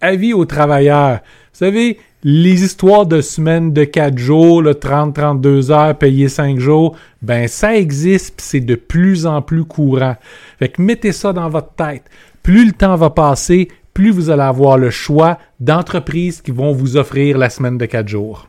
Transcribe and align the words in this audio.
avis 0.00 0.32
aux 0.32 0.44
travailleurs. 0.44 1.20
Vous 1.52 1.58
savez, 1.58 1.98
les 2.22 2.64
histoires 2.64 3.06
de 3.06 3.20
semaines 3.20 3.72
de 3.72 3.84
4 3.84 4.18
jours, 4.18 4.62
30-32 4.62 5.70
heures, 5.70 5.96
payées 5.96 6.28
5 6.28 6.58
jours, 6.58 6.96
ben 7.22 7.48
ça 7.48 7.76
existe, 7.76 8.40
c'est 8.40 8.60
de 8.60 8.74
plus 8.74 9.26
en 9.26 9.40
plus 9.40 9.64
courant. 9.64 10.16
Fait 10.58 10.68
que 10.68 10.82
mettez 10.82 11.12
ça 11.12 11.32
dans 11.32 11.48
votre 11.48 11.72
tête. 11.74 12.04
Plus 12.42 12.66
le 12.66 12.72
temps 12.72 12.96
va 12.96 13.10
passer, 13.10 13.68
plus 13.94 14.10
vous 14.10 14.30
allez 14.30 14.42
avoir 14.42 14.78
le 14.78 14.90
choix 14.90 15.38
d'entreprises 15.60 16.42
qui 16.42 16.50
vont 16.50 16.72
vous 16.72 16.96
offrir 16.96 17.38
la 17.38 17.50
semaine 17.50 17.78
de 17.78 17.86
4 17.86 18.08
jours. 18.08 18.48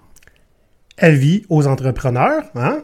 Avis 0.98 1.46
aux 1.50 1.68
entrepreneurs, 1.68 2.44
hein? 2.56 2.84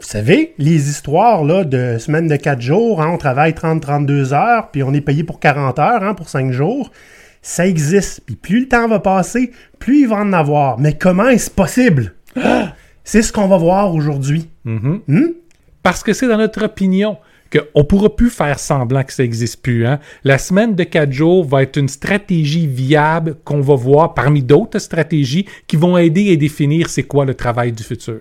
Vous 0.00 0.08
savez, 0.08 0.54
les 0.58 0.90
histoires 0.90 1.44
là, 1.44 1.62
de 1.62 1.96
semaines 1.98 2.26
de 2.26 2.34
4 2.34 2.60
jours, 2.60 3.00
hein, 3.00 3.10
on 3.12 3.18
travaille 3.18 3.52
30-32 3.52 4.32
heures, 4.32 4.70
puis 4.72 4.82
on 4.82 4.92
est 4.92 5.00
payé 5.00 5.22
pour 5.22 5.38
40 5.38 5.78
heures 5.78 6.02
hein, 6.02 6.14
pour 6.14 6.28
5 6.28 6.50
jours, 6.50 6.90
ça 7.42 7.66
existe. 7.66 8.22
Puis 8.24 8.36
plus 8.36 8.60
le 8.60 8.68
temps 8.68 8.88
va 8.88 9.00
passer, 9.00 9.52
plus 9.78 10.02
il 10.02 10.08
va 10.08 10.16
en 10.16 10.32
avoir. 10.32 10.78
Mais 10.78 10.96
comment 10.96 11.28
est-ce 11.28 11.50
possible? 11.50 12.14
C'est 13.04 13.22
ce 13.22 13.32
qu'on 13.32 13.48
va 13.48 13.58
voir 13.58 13.94
aujourd'hui. 13.94 14.48
Hmm? 14.64 15.00
Parce 15.82 16.04
que 16.04 16.12
c'est 16.12 16.28
dans 16.28 16.36
notre 16.36 16.64
opinion 16.64 17.18
qu'on 17.52 17.80
ne 17.80 17.84
pourra 17.84 18.14
plus 18.14 18.30
faire 18.30 18.58
semblant 18.58 19.02
que 19.02 19.12
ça 19.12 19.24
n'existe 19.24 19.60
plus. 19.60 19.86
Hein? 19.86 19.98
La 20.24 20.38
semaine 20.38 20.74
de 20.74 20.84
4 20.84 21.10
jours 21.12 21.44
va 21.44 21.62
être 21.62 21.76
une 21.76 21.88
stratégie 21.88 22.66
viable 22.66 23.36
qu'on 23.44 23.60
va 23.60 23.74
voir 23.74 24.14
parmi 24.14 24.42
d'autres 24.42 24.78
stratégies 24.78 25.46
qui 25.66 25.76
vont 25.76 25.98
aider 25.98 26.32
à 26.32 26.36
définir 26.36 26.88
c'est 26.88 27.02
quoi 27.02 27.24
le 27.24 27.34
travail 27.34 27.72
du 27.72 27.82
futur. 27.82 28.20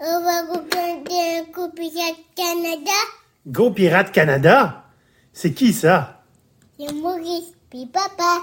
On 0.00 0.20
va 0.20 0.42
regarder 0.42 1.38
un 1.38 1.52
coup 1.52 1.70
Pirate 1.74 2.18
Canada. 2.36 2.98
Go 3.46 3.70
Pirate 3.70 4.12
Canada? 4.12 4.84
C'est 5.32 5.52
qui 5.52 5.72
ça? 5.72 6.24
C'est 6.78 6.92
Maurice, 6.92 7.52
puis 7.70 7.86
papa. 7.86 8.40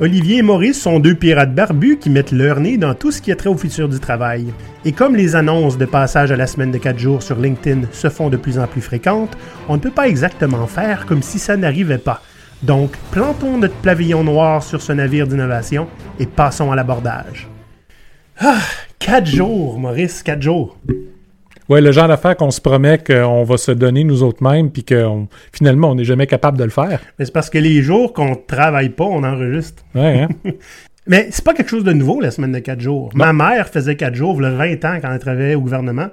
Olivier 0.00 0.38
et 0.38 0.42
Maurice 0.42 0.80
sont 0.80 0.98
deux 0.98 1.14
pirates 1.14 1.54
barbus 1.54 1.98
qui 1.98 2.08
mettent 2.08 2.32
leur 2.32 2.58
nez 2.58 2.78
dans 2.78 2.94
tout 2.94 3.12
ce 3.12 3.20
qui 3.20 3.30
est 3.30 3.36
trait 3.36 3.50
au 3.50 3.56
futur 3.56 3.88
du 3.88 4.00
travail. 4.00 4.46
Et 4.84 4.92
comme 4.92 5.14
les 5.14 5.36
annonces 5.36 5.76
de 5.76 5.84
passage 5.84 6.32
à 6.32 6.36
la 6.36 6.46
semaine 6.46 6.70
de 6.70 6.78
4 6.78 6.98
jours 6.98 7.22
sur 7.22 7.38
LinkedIn 7.38 7.82
se 7.92 8.08
font 8.08 8.30
de 8.30 8.38
plus 8.38 8.58
en 8.58 8.66
plus 8.66 8.80
fréquentes, 8.80 9.36
on 9.68 9.74
ne 9.74 9.80
peut 9.80 9.90
pas 9.90 10.08
exactement 10.08 10.66
faire 10.66 11.04
comme 11.04 11.22
si 11.22 11.38
ça 11.38 11.56
n'arrivait 11.56 11.98
pas. 11.98 12.22
Donc, 12.62 12.92
plantons 13.10 13.58
notre 13.58 13.76
pavillon 13.76 14.24
noir 14.24 14.62
sur 14.62 14.80
ce 14.80 14.92
navire 14.92 15.26
d'innovation 15.26 15.86
et 16.18 16.26
passons 16.26 16.72
à 16.72 16.76
l'abordage. 16.76 17.48
Ah, 18.38 18.58
4 18.98 19.26
jours, 19.26 19.78
Maurice, 19.78 20.22
4 20.22 20.40
jours. 20.40 20.78
Ouais, 21.70 21.80
le 21.80 21.92
genre 21.92 22.08
d'affaires 22.08 22.36
qu'on 22.36 22.50
se 22.50 22.60
promet 22.60 22.98
qu'on 22.98 23.44
va 23.44 23.56
se 23.56 23.70
donner 23.70 24.04
nous 24.04 24.22
autres 24.22 24.42
mêmes, 24.42 24.70
puis 24.70 24.84
que 24.84 25.04
on- 25.06 25.28
finalement, 25.52 25.92
on 25.92 25.94
n'est 25.94 26.04
jamais 26.04 26.26
capable 26.26 26.58
de 26.58 26.64
le 26.64 26.70
faire. 26.70 27.00
Mais 27.18 27.24
c'est 27.24 27.32
parce 27.32 27.48
que 27.48 27.58
les 27.58 27.80
jours 27.80 28.12
qu'on 28.12 28.34
travaille 28.34 28.90
pas, 28.90 29.04
on 29.04 29.22
enregistre. 29.24 29.82
Ouais, 29.94 30.22
hein? 30.22 30.28
Mais 31.06 31.28
c'est 31.30 31.44
pas 31.44 31.54
quelque 31.54 31.70
chose 31.70 31.84
de 31.84 31.92
nouveau, 31.92 32.20
la 32.20 32.30
semaine 32.30 32.52
de 32.52 32.58
4 32.58 32.80
jours. 32.80 33.10
Ma 33.14 33.32
mère 33.32 33.68
faisait 33.68 33.96
4 33.96 34.14
jours, 34.14 34.36
il 34.38 34.42
y 34.42 34.46
a 34.46 34.50
20 34.50 34.84
ans, 34.84 34.98
quand 35.00 35.12
elle 35.12 35.18
travaillait 35.18 35.54
au 35.54 35.60
gouvernement. 35.62 36.08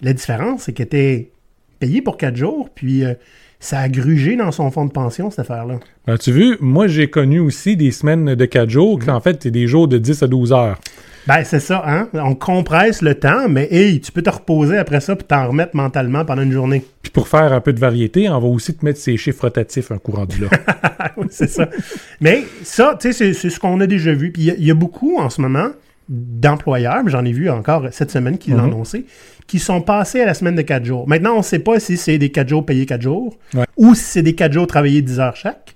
La 0.00 0.12
différence, 0.14 0.62
c'est 0.62 0.72
qu'elle 0.72 0.86
était 0.86 1.30
payée 1.78 2.00
pour 2.00 2.16
4 2.16 2.34
jours, 2.36 2.68
puis 2.74 3.04
euh, 3.04 3.14
ça 3.60 3.80
a 3.80 3.88
grugé 3.88 4.36
dans 4.36 4.50
son 4.50 4.70
fonds 4.70 4.86
de 4.86 4.90
pension, 4.90 5.30
cette 5.30 5.40
affaire-là. 5.40 5.78
Ben, 6.06 6.16
tu 6.16 6.32
vu, 6.32 6.56
moi, 6.60 6.86
j'ai 6.88 7.08
connu 7.10 7.38
aussi 7.40 7.76
des 7.76 7.90
semaines 7.90 8.34
de 8.34 8.44
4 8.44 8.70
jours, 8.70 8.98
qui 8.98 9.10
en 9.10 9.20
fait, 9.20 9.40
c'est 9.42 9.50
des 9.50 9.66
jours 9.66 9.86
de 9.86 9.98
10 9.98 10.22
à 10.22 10.26
12 10.28 10.52
heures. 10.52 10.78
Ben, 11.26 11.44
c'est 11.44 11.60
ça, 11.60 11.82
hein? 11.86 12.08
On 12.14 12.34
compresse 12.34 13.00
le 13.00 13.14
temps, 13.14 13.48
mais 13.48 13.68
hey, 13.70 14.00
tu 14.00 14.10
peux 14.10 14.22
te 14.22 14.30
reposer 14.30 14.76
après 14.76 15.00
ça 15.00 15.14
puis 15.14 15.24
t'en 15.26 15.48
remettre 15.48 15.76
mentalement 15.76 16.24
pendant 16.24 16.42
une 16.42 16.50
journée. 16.52 16.84
Puis 17.02 17.12
pour 17.12 17.28
faire 17.28 17.52
un 17.52 17.60
peu 17.60 17.72
de 17.72 17.78
variété, 17.78 18.28
on 18.28 18.40
va 18.40 18.48
aussi 18.48 18.74
te 18.74 18.84
mettre 18.84 18.98
ces 18.98 19.16
chiffres 19.16 19.42
rotatifs 19.42 19.92
un 19.92 19.98
coup 19.98 20.12
rendu 20.12 20.40
là. 20.42 20.48
Oui, 21.16 21.26
c'est 21.30 21.48
ça. 21.48 21.68
Mais 22.20 22.44
ça, 22.64 22.96
tu 23.00 23.12
sais, 23.12 23.34
c'est- 23.34 23.50
ce 23.50 23.60
qu'on 23.60 23.80
a 23.80 23.86
déjà 23.86 24.12
vu. 24.12 24.32
Puis 24.32 24.42
il 24.42 24.48
y 24.48 24.50
a- 24.50 24.54
il 24.58 24.64
y, 24.64 24.70
a 24.70 24.74
beaucoup 24.74 25.18
en 25.18 25.28
ce 25.30 25.40
moment 25.40 25.68
d'employeurs, 26.08 27.02
mais 27.04 27.10
j'en 27.10 27.24
ai 27.24 27.32
vu 27.32 27.50
encore 27.50 27.86
cette 27.92 28.10
semaine 28.10 28.38
qui 28.38 28.50
l'ont 28.50 28.64
annoncé, 28.64 29.06
qui 29.46 29.58
sont 29.58 29.80
passés 29.80 30.20
à 30.20 30.26
la 30.26 30.34
semaine 30.34 30.54
de 30.54 30.62
4 30.62 30.84
jours. 30.84 31.08
Maintenant, 31.08 31.34
on 31.34 31.38
ne 31.38 31.42
sait 31.42 31.58
pas 31.58 31.78
si 31.80 31.96
c'est 31.96 32.18
des 32.18 32.30
4 32.30 32.48
jours 32.48 32.64
payés 32.66 32.86
4 32.86 33.02
jours 33.02 33.36
Ouais. 33.54 33.64
ou 33.76 33.94
si 33.94 34.02
c'est 34.04 34.22
des 34.22 34.34
4 34.34 34.52
jours 34.52 34.66
travaillés 34.66 35.02
10 35.02 35.20
heures 35.20 35.36
chaque. 35.36 35.74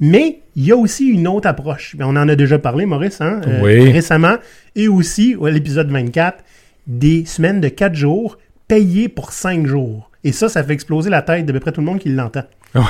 Mais 0.00 0.40
il 0.54 0.64
y 0.66 0.72
a 0.72 0.76
aussi 0.76 1.06
une 1.08 1.26
autre 1.28 1.48
approche. 1.48 1.96
On 2.00 2.16
en 2.16 2.28
a 2.28 2.36
déjà 2.36 2.58
parlé, 2.58 2.86
Maurice, 2.86 3.20
hein, 3.20 3.40
euh, 3.46 3.60
Oui. 3.62 3.90
récemment, 3.90 4.36
et 4.76 4.88
aussi, 4.88 5.36
à 5.44 5.50
l'épisode 5.50 5.90
24, 5.90 6.44
des 6.86 7.24
semaines 7.24 7.60
de 7.60 7.68
4 7.68 7.94
jours 7.94 8.38
payées 8.68 9.08
pour 9.08 9.32
5 9.32 9.66
jours. 9.66 10.10
Et 10.24 10.32
ça, 10.32 10.48
ça 10.48 10.62
fait 10.62 10.72
exploser 10.72 11.10
la 11.10 11.22
tête 11.22 11.46
de 11.46 11.52
peu 11.52 11.60
près 11.60 11.72
tout 11.72 11.80
le 11.80 11.86
monde 11.86 11.98
qui 11.98 12.08
l'entend. 12.10 12.44
Oui. 12.74 12.82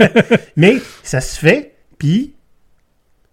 Mais 0.56 0.76
ça 1.02 1.20
se 1.20 1.38
fait, 1.38 1.74
puis 1.98 2.34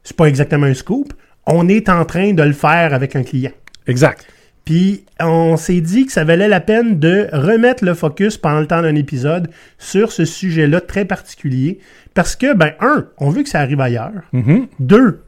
c'est 0.03 0.15
pas 0.17 0.25
exactement 0.25 0.65
un 0.65 0.73
scoop. 0.73 1.13
On 1.47 1.67
est 1.67 1.89
en 1.89 2.05
train 2.05 2.33
de 2.33 2.43
le 2.43 2.53
faire 2.53 2.93
avec 2.93 3.15
un 3.15 3.23
client. 3.23 3.51
exact. 3.87 4.27
Puis 4.65 5.05
on 5.19 5.57
s'est 5.57 5.81
dit 5.81 6.07
que 6.07 6.11
ça 6.11 6.23
valait 6.23 6.47
la 6.47 6.59
peine 6.59 6.99
de 6.99 7.27
remettre 7.31 7.85
le 7.85 7.93
focus 7.93 8.37
pendant 8.37 8.59
le 8.59 8.67
temps 8.67 8.81
d'un 8.81 8.95
épisode 8.95 9.49
sur 9.77 10.11
ce 10.11 10.25
sujet-là 10.25 10.81
très 10.81 11.05
particulier. 11.05 11.79
Parce 12.15 12.35
que, 12.35 12.53
ben, 12.53 12.73
un, 12.79 13.05
on 13.19 13.29
veut 13.29 13.43
que 13.43 13.49
ça 13.49 13.59
arrive 13.59 13.79
ailleurs. 13.79 14.23
Mhm. 14.33 14.67
Deux, 14.79 15.23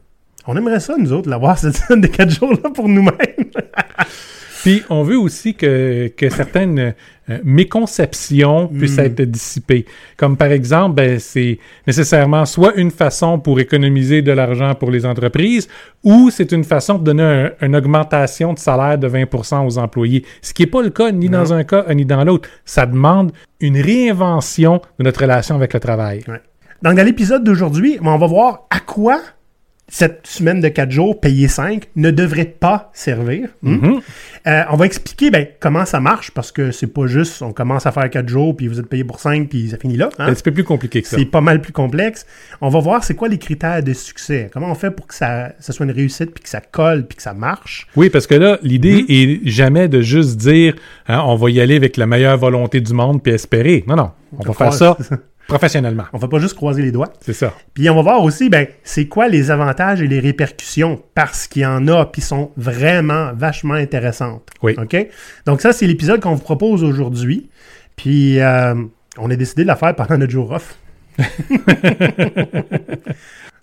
on 0.46 0.56
aimerait 0.56 0.80
ça, 0.80 0.96
nous 0.98 1.12
autres, 1.12 1.30
l'avoir 1.30 1.56
cette 1.58 1.76
semaine 1.76 2.00
de 2.00 2.08
quatre 2.08 2.30
jours-là 2.30 2.70
pour 2.74 2.88
nous-mêmes. 2.88 3.14
Puis 4.68 4.82
on 4.90 5.02
veut 5.02 5.18
aussi 5.18 5.54
que, 5.54 6.08
que 6.16 6.28
certaines 6.28 6.94
euh, 7.30 7.38
méconceptions 7.44 8.68
puissent 8.68 8.98
être 8.98 9.22
dissipées. 9.22 9.84
Comme 10.16 10.36
par 10.36 10.48
exemple, 10.52 10.94
ben, 10.96 11.18
c'est 11.18 11.58
nécessairement 11.86 12.44
soit 12.44 12.74
une 12.76 12.90
façon 12.90 13.38
pour 13.38 13.60
économiser 13.60 14.22
de 14.22 14.32
l'argent 14.32 14.74
pour 14.74 14.90
les 14.90 15.06
entreprises, 15.06 15.68
ou 16.04 16.30
c'est 16.30 16.52
une 16.52 16.64
façon 16.64 16.98
de 16.98 17.04
donner 17.04 17.22
un- 17.22 17.66
une 17.66 17.76
augmentation 17.76 18.52
de 18.52 18.58
salaire 18.58 18.98
de 18.98 19.08
20% 19.08 19.66
aux 19.66 19.78
employés. 19.78 20.24
Ce 20.42 20.52
qui 20.52 20.62
n'est 20.62 20.70
pas 20.70 20.82
le 20.82 20.90
cas 20.90 21.10
ni 21.12 21.28
dans 21.28 21.52
un 21.52 21.64
cas 21.64 21.84
ni 21.94 22.04
dans 22.04 22.24
l'autre. 22.24 22.48
Ça 22.64 22.86
demande 22.86 23.32
une 23.60 23.80
réinvention 23.80 24.80
de 24.98 25.04
notre 25.04 25.20
relation 25.22 25.54
avec 25.56 25.72
le 25.74 25.80
travail. 25.80 26.24
Ouais. 26.28 26.40
Donc, 26.82 26.94
dans 26.94 27.04
l'épisode 27.04 27.42
d'aujourd'hui, 27.42 27.98
on 28.02 28.16
va 28.18 28.26
voir 28.26 28.66
à 28.70 28.80
quoi 28.80 29.20
cette 29.88 30.26
semaine 30.26 30.60
de 30.60 30.68
4 30.68 30.90
jours 30.90 31.18
payée 31.18 31.48
5 31.48 31.84
ne 31.96 32.10
devrait 32.10 32.44
pas 32.44 32.90
servir. 32.92 33.48
Hmm? 33.62 33.74
Mhm. 33.74 34.00
Euh, 34.46 34.62
on 34.70 34.76
va 34.76 34.86
expliquer 34.86 35.30
ben, 35.30 35.46
comment 35.60 35.84
ça 35.84 35.98
marche 35.98 36.30
parce 36.30 36.52
que 36.52 36.70
c'est 36.70 36.86
pas 36.86 37.06
juste 37.06 37.42
on 37.42 37.52
commence 37.52 37.86
à 37.86 37.92
faire 37.92 38.08
4 38.08 38.28
jours 38.28 38.54
puis 38.56 38.68
vous 38.68 38.78
êtes 38.78 38.88
payé 38.88 39.04
pour 39.04 39.18
5 39.18 39.48
puis 39.48 39.70
ça 39.70 39.78
finit 39.78 39.96
là. 39.96 40.10
hein? 40.18 40.24
C'est 40.26 40.30
un 40.30 40.34
petit 40.34 40.42
peu 40.42 40.52
plus 40.52 40.64
compliqué 40.64 41.02
que 41.02 41.08
ça. 41.08 41.16
C'est 41.16 41.24
pas 41.24 41.40
mal 41.40 41.60
plus 41.62 41.72
complexe. 41.72 42.26
On 42.60 42.68
va 42.68 42.80
voir 42.80 43.02
c'est 43.02 43.14
quoi 43.14 43.28
les 43.28 43.38
critères 43.38 43.82
de 43.82 43.92
succès. 43.94 44.50
Comment 44.52 44.70
on 44.70 44.74
fait 44.74 44.90
pour 44.90 45.06
que 45.06 45.14
ça, 45.14 45.52
ça 45.58 45.72
soit 45.72 45.86
une 45.86 45.92
réussite 45.92 46.32
puis 46.32 46.42
que 46.42 46.50
ça 46.50 46.60
colle 46.60 47.06
puis 47.06 47.16
que 47.16 47.22
ça 47.22 47.32
marche? 47.32 47.88
Oui, 47.96 48.10
parce 48.10 48.26
que 48.26 48.34
là, 48.34 48.58
l'idée 48.62 49.04
est 49.08 49.48
jamais 49.48 49.88
de 49.88 50.02
juste 50.02 50.36
dire 50.36 50.74
hein, 51.06 51.22
on 51.24 51.36
va 51.36 51.50
y 51.50 51.60
aller 51.60 51.76
avec 51.76 51.96
la 51.96 52.06
meilleure 52.06 52.36
volonté 52.36 52.80
du 52.80 52.92
monde 52.92 53.22
puis 53.22 53.32
espérer. 53.32 53.84
Non, 53.86 53.96
non. 53.96 54.10
On 54.38 54.42
va 54.42 54.52
faire 54.52 54.72
ça 54.74 54.96
professionnellement. 55.48 56.04
On 56.12 56.18
va 56.18 56.28
pas 56.28 56.38
juste 56.38 56.54
croiser 56.54 56.82
les 56.82 56.92
doigts. 56.92 57.12
C'est 57.20 57.32
ça. 57.32 57.52
Puis 57.74 57.90
on 57.90 57.96
va 57.96 58.02
voir 58.02 58.22
aussi, 58.22 58.48
ben, 58.50 58.68
c'est 58.84 59.08
quoi 59.08 59.28
les 59.28 59.50
avantages 59.50 60.00
et 60.00 60.06
les 60.06 60.20
répercussions, 60.20 61.02
parce 61.14 61.48
qu'il 61.48 61.62
y 61.62 61.66
en 61.66 61.88
a, 61.88 62.06
puis 62.06 62.20
sont 62.22 62.52
vraiment 62.56 63.32
vachement 63.34 63.74
intéressantes. 63.74 64.48
Oui. 64.62 64.76
OK? 64.78 64.96
Donc 65.46 65.60
ça, 65.60 65.72
c'est 65.72 65.86
l'épisode 65.86 66.20
qu'on 66.20 66.34
vous 66.34 66.42
propose 66.42 66.84
aujourd'hui. 66.84 67.48
Puis 67.96 68.38
euh, 68.40 68.74
on 69.16 69.30
a 69.30 69.36
décidé 69.36 69.62
de 69.62 69.68
la 69.68 69.76
faire 69.76 69.96
pendant 69.96 70.18
notre 70.18 70.30
jour 70.30 70.52
off. 70.52 70.78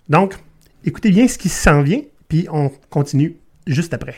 Donc, 0.08 0.34
écoutez 0.84 1.10
bien 1.10 1.26
ce 1.26 1.38
qui 1.38 1.48
s'en 1.48 1.82
vient, 1.82 2.02
puis 2.28 2.46
on 2.50 2.70
continue 2.90 3.36
juste 3.66 3.94
après. 3.94 4.16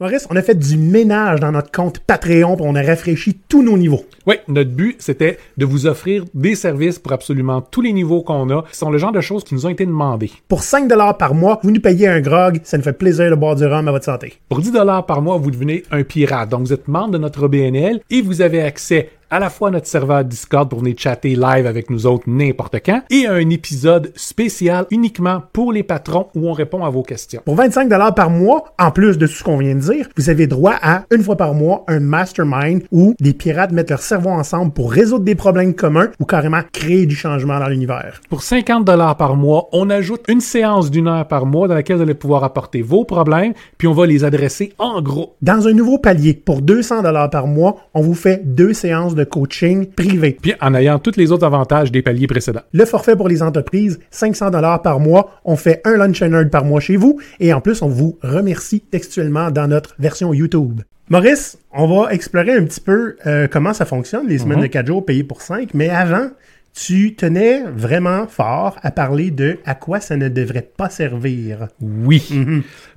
Maurice, 0.00 0.26
on 0.28 0.34
a 0.34 0.42
fait 0.42 0.56
du 0.56 0.76
ménage 0.76 1.38
dans 1.38 1.52
notre 1.52 1.70
compte 1.70 2.00
Patreon, 2.00 2.56
puis 2.56 2.66
on 2.68 2.74
a 2.74 2.82
rafraîchi 2.82 3.38
tous 3.48 3.62
nos 3.62 3.78
niveaux. 3.78 4.04
Oui, 4.26 4.34
notre 4.48 4.72
but, 4.72 4.96
c'était 4.98 5.38
de 5.56 5.64
vous 5.64 5.86
offrir 5.86 6.24
des 6.34 6.56
services 6.56 6.98
pour 6.98 7.12
absolument 7.12 7.60
tous 7.60 7.80
les 7.80 7.92
niveaux 7.92 8.22
qu'on 8.22 8.50
a, 8.50 8.62
qui 8.62 8.76
sont 8.76 8.90
le 8.90 8.98
genre 8.98 9.12
de 9.12 9.20
choses 9.20 9.44
qui 9.44 9.54
nous 9.54 9.66
ont 9.66 9.68
été 9.68 9.86
demandées. 9.86 10.32
Pour 10.48 10.64
5 10.64 10.88
par 11.16 11.34
mois, 11.36 11.60
vous 11.62 11.70
nous 11.70 11.80
payez 11.80 12.08
un 12.08 12.20
grog, 12.20 12.58
ça 12.64 12.76
nous 12.76 12.82
fait 12.82 12.92
plaisir 12.92 13.30
de 13.30 13.36
boire 13.36 13.54
du 13.54 13.66
rhum 13.66 13.86
à 13.86 13.92
votre 13.92 14.06
santé. 14.06 14.40
Pour 14.48 14.58
10 14.58 14.72
dollars 14.72 15.06
par 15.06 15.22
mois, 15.22 15.36
vous 15.36 15.52
devenez 15.52 15.84
un 15.92 16.02
pirate. 16.02 16.48
Donc, 16.48 16.62
vous 16.62 16.72
êtes 16.72 16.88
membre 16.88 17.12
de 17.12 17.18
notre 17.18 17.46
BNL 17.46 18.00
et 18.10 18.20
vous 18.20 18.42
avez 18.42 18.62
accès 18.62 19.10
à 19.34 19.40
la 19.40 19.50
fois 19.50 19.72
notre 19.72 19.88
serveur 19.88 20.24
Discord 20.24 20.70
pour 20.70 20.78
venir 20.78 20.94
chatter 20.96 21.30
live 21.30 21.66
avec 21.66 21.90
nous 21.90 22.06
autres 22.06 22.22
n'importe 22.28 22.76
quand 22.86 23.02
et 23.10 23.26
un 23.26 23.50
épisode 23.50 24.12
spécial 24.14 24.86
uniquement 24.92 25.42
pour 25.52 25.72
les 25.72 25.82
patrons 25.82 26.28
où 26.36 26.48
on 26.48 26.52
répond 26.52 26.84
à 26.84 26.90
vos 26.90 27.02
questions. 27.02 27.42
Pour 27.44 27.56
25 27.56 27.88
par 28.14 28.30
mois, 28.30 28.72
en 28.78 28.92
plus 28.92 29.18
de 29.18 29.26
tout 29.26 29.32
ce 29.32 29.42
qu'on 29.42 29.56
vient 29.56 29.74
de 29.74 29.80
dire, 29.80 30.08
vous 30.16 30.30
avez 30.30 30.46
droit 30.46 30.76
à, 30.80 31.02
une 31.10 31.24
fois 31.24 31.36
par 31.36 31.52
mois, 31.52 31.82
un 31.88 31.98
mastermind 31.98 32.84
où 32.92 33.16
les 33.18 33.32
pirates 33.32 33.72
mettent 33.72 33.90
leur 33.90 34.02
cerveau 34.02 34.30
ensemble 34.30 34.72
pour 34.72 34.92
résoudre 34.92 35.24
des 35.24 35.34
problèmes 35.34 35.74
communs 35.74 36.10
ou 36.20 36.26
carrément 36.26 36.60
créer 36.72 37.04
du 37.04 37.16
changement 37.16 37.58
dans 37.58 37.66
l'univers. 37.66 38.20
Pour 38.30 38.44
50 38.44 38.84
dollars 38.84 39.16
par 39.16 39.34
mois, 39.34 39.68
on 39.72 39.90
ajoute 39.90 40.22
une 40.28 40.40
séance 40.40 40.92
d'une 40.92 41.08
heure 41.08 41.26
par 41.26 41.44
mois 41.44 41.66
dans 41.66 41.74
laquelle 41.74 41.96
vous 41.96 42.02
allez 42.02 42.14
pouvoir 42.14 42.44
apporter 42.44 42.82
vos 42.82 43.04
problèmes, 43.04 43.54
puis 43.78 43.88
on 43.88 43.94
va 43.94 44.06
les 44.06 44.22
adresser 44.22 44.74
en 44.78 45.02
gros. 45.02 45.34
Dans 45.42 45.66
un 45.66 45.72
nouveau 45.72 45.98
palier, 45.98 46.34
pour 46.34 46.62
200 46.62 47.02
par 47.32 47.48
mois, 47.48 47.78
on 47.94 48.00
vous 48.00 48.14
fait 48.14 48.40
deux 48.44 48.72
séances 48.72 49.16
de 49.16 49.23
de 49.24 49.28
coaching 49.28 49.86
privé. 49.86 50.36
Puis 50.40 50.54
en 50.60 50.74
ayant 50.74 50.98
tous 50.98 51.16
les 51.16 51.32
autres 51.32 51.46
avantages 51.46 51.90
des 51.90 52.02
paliers 52.02 52.26
précédents. 52.26 52.62
Le 52.72 52.84
forfait 52.84 53.16
pour 53.16 53.28
les 53.28 53.42
entreprises, 53.42 53.98
500 54.10 54.50
dollars 54.50 54.82
par 54.82 55.00
mois. 55.00 55.40
On 55.44 55.56
fait 55.56 55.80
un 55.84 55.96
lunch 55.96 56.22
and 56.22 56.28
learn 56.28 56.50
par 56.50 56.64
mois 56.64 56.80
chez 56.80 56.96
vous 56.96 57.18
et 57.40 57.52
en 57.52 57.60
plus, 57.60 57.82
on 57.82 57.88
vous 57.88 58.18
remercie 58.22 58.80
textuellement 58.80 59.50
dans 59.50 59.68
notre 59.68 59.94
version 59.98 60.32
YouTube. 60.32 60.80
Maurice, 61.10 61.58
on 61.72 61.86
va 61.86 62.14
explorer 62.14 62.52
un 62.52 62.64
petit 62.64 62.80
peu 62.80 63.16
euh, 63.26 63.46
comment 63.50 63.74
ça 63.74 63.84
fonctionne, 63.84 64.26
les 64.26 64.38
semaines 64.38 64.62
de 64.62 64.66
4 64.66 64.86
jours 64.86 65.04
payées 65.04 65.22
pour 65.22 65.42
5, 65.42 65.74
mais 65.74 65.90
avant, 65.90 66.30
tu 66.76 67.14
tenais 67.14 67.62
vraiment 67.76 68.26
fort 68.26 68.76
à 68.82 68.90
parler 68.90 69.30
de 69.30 69.58
à 69.64 69.74
quoi 69.76 70.00
ça 70.00 70.16
ne 70.16 70.28
devrait 70.28 70.68
pas 70.76 70.90
servir. 70.90 71.68
Oui. 71.80 72.22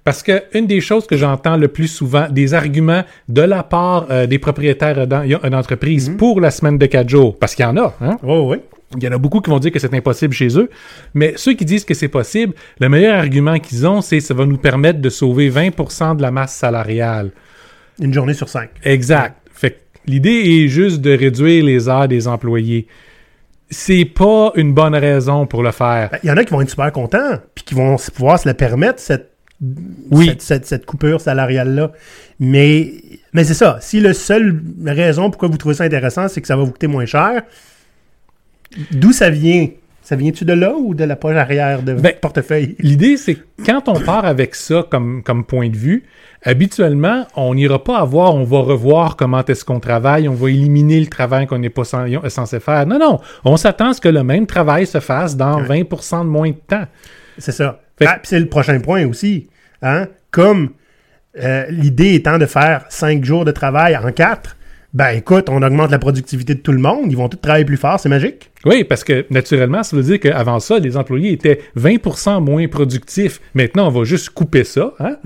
Parce 0.04 0.24
que 0.24 0.44
une 0.54 0.66
des 0.66 0.82
choses 0.82 1.06
que 1.06 1.16
j'entends 1.16 1.58
le 1.58 1.68
plus 1.68 1.88
souvent, 1.88 2.28
des 2.30 2.54
arguments 2.56 3.04
de 3.30 3.42
la 3.44 3.62
part 3.64 4.08
euh, 4.10 4.26
des 4.26 4.40
propriétaires 4.40 5.06
d'en- 5.06 5.24
d'entreprises 5.50 6.12
pour 6.18 6.42
la 6.42 6.50
semaine 6.50 6.78
de 6.80 6.86
4 6.88 7.08
jours, 7.08 7.38
parce 7.38 7.54
qu'il 7.54 7.64
y 7.64 7.68
en 7.68 7.78
a, 7.78 7.96
hein? 8.02 8.18
Oh 8.24 8.48
oui. 8.52 8.58
Il 8.96 9.04
y 9.04 9.08
en 9.08 9.12
a 9.12 9.18
beaucoup 9.18 9.42
qui 9.42 9.50
vont 9.50 9.60
dire 9.60 9.72
que 9.74 9.80
c'est 9.80 9.94
impossible 9.94 10.34
chez 10.34 10.58
eux, 10.58 10.70
mais 11.14 11.34
ceux 11.36 11.54
qui 11.54 11.66
disent 11.66 11.84
que 11.84 11.94
c'est 11.94 12.08
possible, 12.08 12.54
le 12.80 12.88
meilleur 12.88 13.18
argument 13.18 13.60
qu'ils 13.60 13.86
ont, 13.86 14.00
c'est 14.02 14.22
ça 14.22 14.34
va 14.34 14.46
nous 14.46 14.58
permettre 14.58 15.02
de 15.02 15.10
sauver 15.10 15.50
20% 15.52 16.16
de 16.16 16.22
la 16.22 16.32
masse 16.32 16.56
salariale. 16.56 17.32
Une 18.00 18.14
journée 18.14 18.34
sur 18.34 18.48
5. 18.48 18.70
Exact. 18.84 19.36
Fait 19.54 19.72
que 19.72 19.78
l'idée 20.08 20.30
est 20.64 20.68
juste 20.70 21.02
de 21.02 21.12
réduire 21.12 21.66
les 21.66 21.90
heures 21.90 22.08
des 22.08 22.28
employés. 22.30 22.88
C'est 23.70 24.06
pas 24.06 24.52
une 24.56 24.74
bonne 24.74 24.96
raison 24.96 25.46
pour 25.46 25.62
le 25.64 25.72
faire. 25.72 26.10
Ben, 26.12 26.20
Il 26.24 26.28
y 26.28 26.32
en 26.32 26.38
a 26.38 26.44
qui 26.46 26.54
vont 26.54 26.62
être 26.62 26.70
super 26.70 26.92
contents, 26.92 27.38
puis 27.54 27.64
qui 27.66 27.74
vont 27.76 27.98
pouvoir 28.16 28.40
se 28.40 28.48
la 28.48 28.54
permettre, 28.54 29.00
cette, 29.00 29.32
Oui. 30.12 30.28
cette, 30.28 30.42
cette- 30.42 30.66
cette 30.66 30.86
coupure 30.86 31.20
salariale-là. 31.20 31.92
Mais, 32.40 32.94
mais 33.34 33.44
c'est 33.44 33.54
ça. 33.54 33.78
Si 33.82 34.00
la 34.00 34.14
seule 34.14 34.62
raison 34.86 35.30
pourquoi 35.30 35.50
vous 35.50 35.58
trouvez 35.58 35.76
ça 35.76 35.84
intéressant, 35.84 36.28
c'est 36.28 36.40
que 36.42 36.48
ça 36.48 36.56
va 36.56 36.64
vous 36.64 36.72
coûter 36.72 36.88
moins 36.88 37.06
cher, 37.06 37.42
d'où 38.92 39.12
ça 39.12 39.30
vient? 39.30 39.68
Ça 40.08 40.16
vient-tu 40.16 40.46
de 40.46 40.54
là 40.54 40.74
ou 40.74 40.94
de 40.94 41.04
la 41.04 41.18
poche 41.18 41.36
arrière 41.36 41.84
de 41.84 41.92
votre 41.92 42.02
Ben, 42.02 42.14
portefeuille? 42.14 42.78
L'idée, 42.80 43.18
c'est 43.18 43.36
que 43.36 43.42
quand 43.66 43.90
on 43.90 44.00
part 44.00 44.24
avec 44.24 44.56
ça 44.56 44.86
comme, 44.90 45.22
comme 45.22 45.44
point 45.44 45.68
de 45.68 45.76
vue, 45.76 46.06
habituellement, 46.44 47.28
on 47.36 47.54
n'ira 47.54 47.84
pas 47.84 47.98
avoir, 47.98 48.34
on 48.34 48.46
va 48.46 48.60
revoir 48.60 49.18
comment 49.18 49.44
est-ce 49.44 49.66
qu'on 49.66 49.82
travaille, 49.82 50.30
on 50.30 50.34
va 50.34 50.50
éliminer 50.50 51.02
le 51.02 51.08
travail 51.08 51.46
qu'on 51.46 51.60
n'est 51.60 51.70
pas 51.70 51.84
censé 51.84 52.62
faire. 52.62 52.88
Non, 52.88 53.00
non, 53.00 53.20
on 53.44 53.58
s'attend 53.58 53.90
à 53.90 53.94
ce 53.96 54.00
que 54.00 54.08
le 54.08 54.24
même 54.24 54.48
travail 54.48 54.88
se 54.88 55.02
fasse 55.02 55.36
dans 55.36 55.62
20% 55.62 56.22
de 56.22 56.30
moins 56.30 56.52
de 56.52 56.56
temps. 56.56 56.86
C'est 57.38 57.52
ça. 57.52 57.82
Ah, 58.06 58.20
c'est 58.24 58.40
le 58.40 58.48
prochain 58.48 58.80
point 58.80 59.06
aussi. 59.06 59.50
Hein? 59.82 60.08
Comme 60.32 60.70
euh, 61.38 61.66
l'idée 61.68 62.14
étant 62.14 62.38
de 62.38 62.46
faire 62.46 62.86
cinq 62.88 63.26
jours 63.26 63.44
de 63.44 63.52
travail 63.52 63.98
en 63.98 64.10
quatre, 64.14 64.56
ben 64.98 65.10
écoute, 65.10 65.48
on 65.48 65.62
augmente 65.62 65.92
la 65.92 66.00
productivité 66.00 66.56
de 66.56 66.60
tout 66.60 66.72
le 66.72 66.80
monde, 66.80 67.12
ils 67.12 67.16
vont 67.16 67.30
tous 67.30 67.38
travailler 67.38 67.66
plus 67.66 67.78
fort, 67.78 68.00
c'est 68.00 68.10
magique. 68.10 68.50
Oui, 68.66 68.84
parce 68.84 69.04
que 69.04 69.28
naturellement, 69.30 69.84
ça 69.84 69.96
veut 69.96 70.02
dire 70.02 70.20
qu'avant 70.20 70.60
ça, 70.60 70.80
les 70.80 70.98
employés 70.98 71.34
étaient 71.34 71.60
20% 71.78 72.44
moins 72.44 72.68
productifs. 72.68 73.40
Maintenant, 73.54 73.90
on 73.90 73.92
va 73.92 74.06
juste 74.06 74.32
couper 74.32 74.64
ça. 74.64 74.96
Hein? 75.00 75.18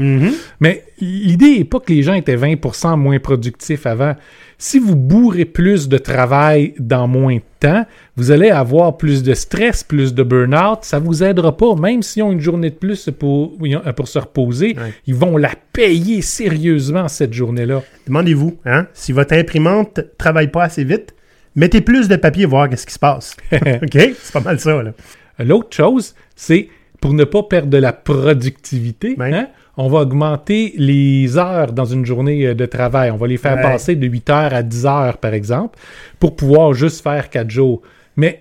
Mais 0.60 0.84
l'idée 1.00 1.60
n'est 1.60 1.64
pas 1.64 1.80
que 1.80 1.94
les 1.94 2.04
gens 2.04 2.16
étaient 2.16 2.36
20% 2.36 2.98
moins 2.98 3.20
productifs 3.20 3.86
avant. 3.86 4.16
Si 4.64 4.78
vous 4.78 4.96
bourrez 4.96 5.46
plus 5.46 5.90
de 5.90 5.98
travail 5.98 6.76
dans 6.78 7.08
moins 7.08 7.38
de 7.38 7.42
temps, 7.60 7.84
vous 8.16 8.30
allez 8.30 8.52
avoir 8.52 8.96
plus 8.96 9.24
de 9.24 9.34
stress, 9.34 9.84
plus 9.84 10.14
de 10.14 10.22
burn-out. 10.22 10.84
Ça 10.84 11.00
vous 11.00 11.24
aidera 11.24 11.58
pas. 11.58 11.74
Même 11.74 12.04
s'ils 12.04 12.22
ont 12.22 12.32
une 12.32 12.40
journée 12.40 12.70
de 12.70 12.76
plus 12.76 13.10
pour, 13.18 13.58
pour 13.96 14.08
se 14.08 14.20
reposer, 14.20 14.76
ils 15.08 15.16
vont 15.16 15.36
la 15.36 15.50
payer 15.74 16.22
sérieusement 16.22 17.08
cette 17.08 17.34
journée-là. 17.34 17.82
Demandez-vous, 18.06 18.60
hein, 18.66 18.86
si 18.94 19.14
votre 19.14 19.34
imprimante 19.34 20.00
travaille 20.20 20.52
pas 20.52 20.66
assez 20.66 20.84
vite, 20.84 21.16
mettez 21.56 21.82
plus 21.82 22.08
de 22.08 22.16
papier 22.16 22.46
voir 22.46 22.70
qu'est-ce 22.70 22.86
qui 22.86 22.94
se 22.94 23.00
passe. 23.00 23.36
OK? 23.52 23.98
C'est 24.22 24.32
pas 24.32 24.42
mal 24.42 24.60
ça. 24.60 24.80
L'autre 25.40 25.76
chose, 25.76 26.14
c'est 26.36 26.70
pour 27.02 27.16
ne 27.16 27.24
pas 27.24 27.42
perdre 27.42 27.72
de 27.72 27.80
la 27.80 27.94
productivité, 27.94 29.18
hein, 29.20 29.48
on 29.84 29.90
va 29.90 30.00
augmenter 30.00 30.74
les 30.78 31.38
heures 31.38 31.72
dans 31.74 31.86
une 31.86 32.06
journée 32.06 32.46
euh, 32.48 32.54
de 32.54 32.66
travail. 32.66 33.10
On 33.12 33.18
va 33.18 33.28
les 33.28 33.38
faire 33.38 33.56
Ouais. 33.56 33.62
passer 33.64 33.96
de 33.96 34.06
8 34.08 34.30
heures 34.30 34.54
à 34.54 34.64
10 34.64 34.86
heures, 34.86 35.18
par 35.18 35.34
exemple, 35.34 35.80
pour 36.20 36.36
pouvoir 36.36 36.74
juste 36.74 37.02
faire 37.02 37.30
4 37.30 37.50
jours. 37.50 37.82
Mais 38.16 38.40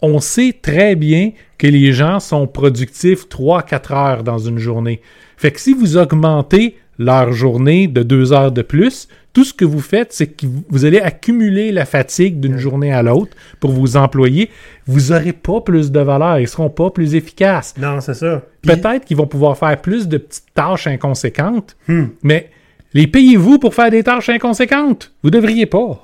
on 0.00 0.20
sait 0.20 0.54
très 0.60 0.94
bien 0.96 1.30
que 1.58 1.66
les 1.66 1.92
gens 1.92 2.20
sont 2.20 2.46
productifs 2.46 3.28
3-4 3.28 3.92
heures 3.94 4.22
dans 4.24 4.38
une 4.38 4.58
journée. 4.58 5.00
Fait 5.36 5.50
que 5.50 5.60
si 5.60 5.72
vous 5.74 5.96
augmentez 5.96 6.76
leur 6.98 7.32
journée 7.32 7.86
de 7.88 8.02
2 8.02 8.32
heures 8.32 8.52
de 8.52 8.62
plus, 8.62 9.08
tout 9.32 9.44
ce 9.44 9.54
que 9.54 9.64
vous 9.64 9.80
faites, 9.80 10.12
c'est 10.12 10.26
que 10.26 10.46
vous- 10.68 10.84
allez 10.84 11.00
accumuler 11.00 11.72
la 11.72 11.84
fatigue 11.86 12.38
d'une 12.40 12.58
journée 12.58 12.92
à 12.92 13.02
l'autre 13.02 13.36
pour 13.60 13.70
vos 13.72 13.96
employés. 13.96 14.50
Vous 14.86 15.12
n'aurez 15.12 15.32
pas 15.32 15.60
plus 15.60 15.90
de 15.90 16.00
valeur, 16.00 16.38
ils 16.38 16.48
seront 16.48 16.68
pas 16.70 16.90
plus 16.90 17.14
efficaces. 17.14 17.74
Non, 17.78 18.00
c'est 18.00 18.14
ça. 18.14 18.42
Puis- 18.60 18.72
Peut-être 18.76 19.04
qu'ils 19.04 19.16
vont 19.16 19.26
pouvoir 19.26 19.56
faire 19.56 19.80
plus 19.80 20.06
de 20.08 20.18
petites 20.18 20.52
tâches 20.54 20.86
inconséquentes, 20.86 21.76
Hmm. 21.88 22.06
mais 22.22 22.50
les 22.94 23.06
payez-vous 23.06 23.58
pour 23.58 23.74
faire 23.74 23.90
des 23.90 24.02
tâches 24.02 24.28
inconséquentes? 24.28 25.12
Vous 25.22 25.30
devriez 25.30 25.66
pas. 25.66 25.98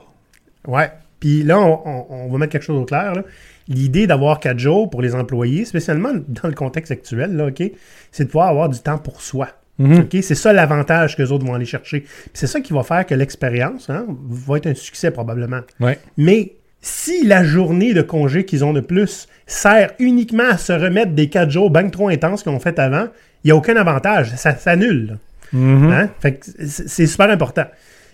Ouais. 0.67 0.91
Puis 1.21 1.43
là, 1.43 1.59
on, 1.59 1.81
on- 1.85 2.07
on 2.11 2.29
va 2.33 2.39
mettre 2.39 2.53
quelque 2.53 2.63
chose 2.65 2.81
au 2.81 2.85
clair. 2.85 3.15
là. 3.15 3.23
L'idée 3.67 4.07
d'avoir 4.07 4.41
quatre 4.41 4.59
jours 4.59 4.89
pour 4.89 5.03
les 5.03 5.15
employés, 5.15 5.67
spécialement 5.67 6.13
dans 6.29 6.49
le 6.49 6.55
contexte 6.55 6.91
actuel, 6.93 7.37
là, 7.37 7.49
OK, 7.49 7.63
c'est 8.11 8.25
de 8.25 8.29
pouvoir 8.31 8.49
avoir 8.49 8.69
du 8.71 8.79
temps 8.79 8.97
pour 8.97 9.21
soi. 9.21 9.49
Mhm. 9.79 10.09
C'est 10.23 10.35
ça 10.35 10.53
l'avantage 10.53 11.17
que 11.17 11.23
les 11.23 11.31
autres 11.31 11.47
vont 11.47 11.55
aller 11.55 11.65
chercher. 11.65 12.01
Puis 12.01 12.31
C'est 12.35 12.47
ça 12.47 12.61
qui 12.61 12.73
va 12.73 12.83
faire 12.83 13.07
que 13.07 13.15
l'expérience 13.15 13.89
hein, 13.91 14.07
va 14.29 14.57
être 14.57 14.67
un 14.67 14.75
succès 14.75 15.11
probablement. 15.11 15.61
Ouais. 15.81 15.99
Mais 16.17 16.55
si 16.81 17.25
la 17.25 17.45
journée 17.45 17.95
de 17.95 18.03
congé 18.03 18.45
qu'ils 18.45 18.65
ont 18.65 18.73
de 18.73 18.81
plus 18.81 19.29
sert 19.47 19.93
uniquement 19.99 20.49
à 20.51 20.59
se 20.59 20.73
remettre 20.73 21.13
des 21.13 21.29
quatre 21.29 21.51
jours 21.51 21.71
bien 21.71 21.89
trop 21.91 22.09
intenses 22.09 22.43
qu'ils 22.43 22.53
ont 22.53 22.61
fait 22.61 22.79
avant, 22.79 23.09
il 23.45 23.49
n'y 23.49 23.51
a 23.53 23.57
aucun 23.57 23.77
avantage. 23.77 24.35
Ça 24.37 24.57
s'annule. 24.57 25.19
Mhm. 25.53 25.91
Hein? 25.91 26.11
Fait 26.21 26.35
que 26.35 26.47
c'est 26.67 26.89
c'est 26.89 27.07
super 27.07 27.31
important. 27.31 27.67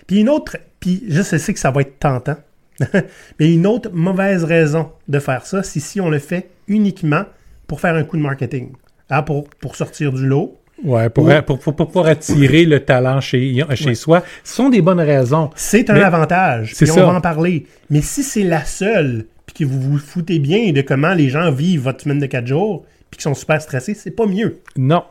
Puis 0.07 0.21
une 0.21 0.29
autre, 0.29 0.59
puis 0.81 1.05
je 1.09 1.23
sais 1.23 1.53
que 1.53 1.59
ça 1.59 1.71
va 1.71 1.81
être 1.81 1.99
tentant, 1.99 2.37
mais 3.41 3.53
une 3.53 3.67
autre 3.67 3.91
mauvaise 3.93 4.45
raison 4.45 4.91
de 5.09 5.19
faire 5.19 5.47
ça, 5.47 5.63
c'est 5.63 5.81
si 5.81 6.01
on 6.01 6.11
le 6.11 6.19
fait 6.19 6.51
uniquement 6.69 7.25
pour 7.67 7.81
faire 7.81 7.95
un 7.95 8.05
coup 8.05 8.17
de 8.17 8.23
marketing. 8.23 8.73
Hein, 9.11 9.23
pour, 9.23 9.49
pour 9.49 9.77
sortir 9.77 10.13
du 10.13 10.27
lot. 10.27 10.59
Ouais, 10.83 11.09
pour, 11.09 11.25
Ou- 11.27 11.43
pour, 11.47 11.59
pour, 11.59 11.77
pour 11.77 11.87
pouvoir 11.87 12.07
attirer 12.07 12.65
le 12.65 12.81
talent 12.81 13.21
chez, 13.21 13.65
chez 13.75 13.87
Ouais. 13.87 13.95
soi. 13.95 14.23
Ce 14.43 14.55
sont 14.55 14.69
des 14.71 14.83
bonnes 14.83 15.01
raisons. 15.01 15.51
C'est 15.55 15.89
un 15.89 15.95
Mais- 15.95 16.03
avantage. 16.03 16.73
c'est 16.75 16.85
Puis 16.87 16.93
on 16.93 16.97
ça. 16.97 17.05
va 17.07 17.15
en 17.15 17.21
parler. 17.21 17.67
Mais 17.91 18.01
si 18.03 18.23
c'est 18.23 18.43
la 18.43 18.65
seule, 18.65 19.27
puis 19.47 19.55
que 19.55 19.65
vous 19.65 19.81
vous 19.81 19.99
foutez 19.99 20.39
bien 20.41 20.73
de 20.73 20.81
comment 20.83 21.15
les 21.15 21.29
gens 21.29 21.51
vivent 21.53 21.83
votre 21.83 22.03
semaine 22.03 22.19
de 22.19 22.27
4 22.27 22.47
jours, 22.47 22.85
puis 23.11 23.19
qu'ils 23.19 23.23
sont 23.23 23.35
super 23.35 23.63
stressés, 23.63 23.95
c'est 23.95 24.11
pas 24.11 24.27
mieux. 24.27 24.59
Non. 24.77 25.05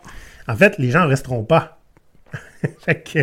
En 0.48 0.56
fait, 0.56 0.78
les 0.80 0.92
gens 0.92 1.08
resteront 1.08 1.44
pas. 1.44 1.80
fait 2.86 3.02
que. 3.02 3.20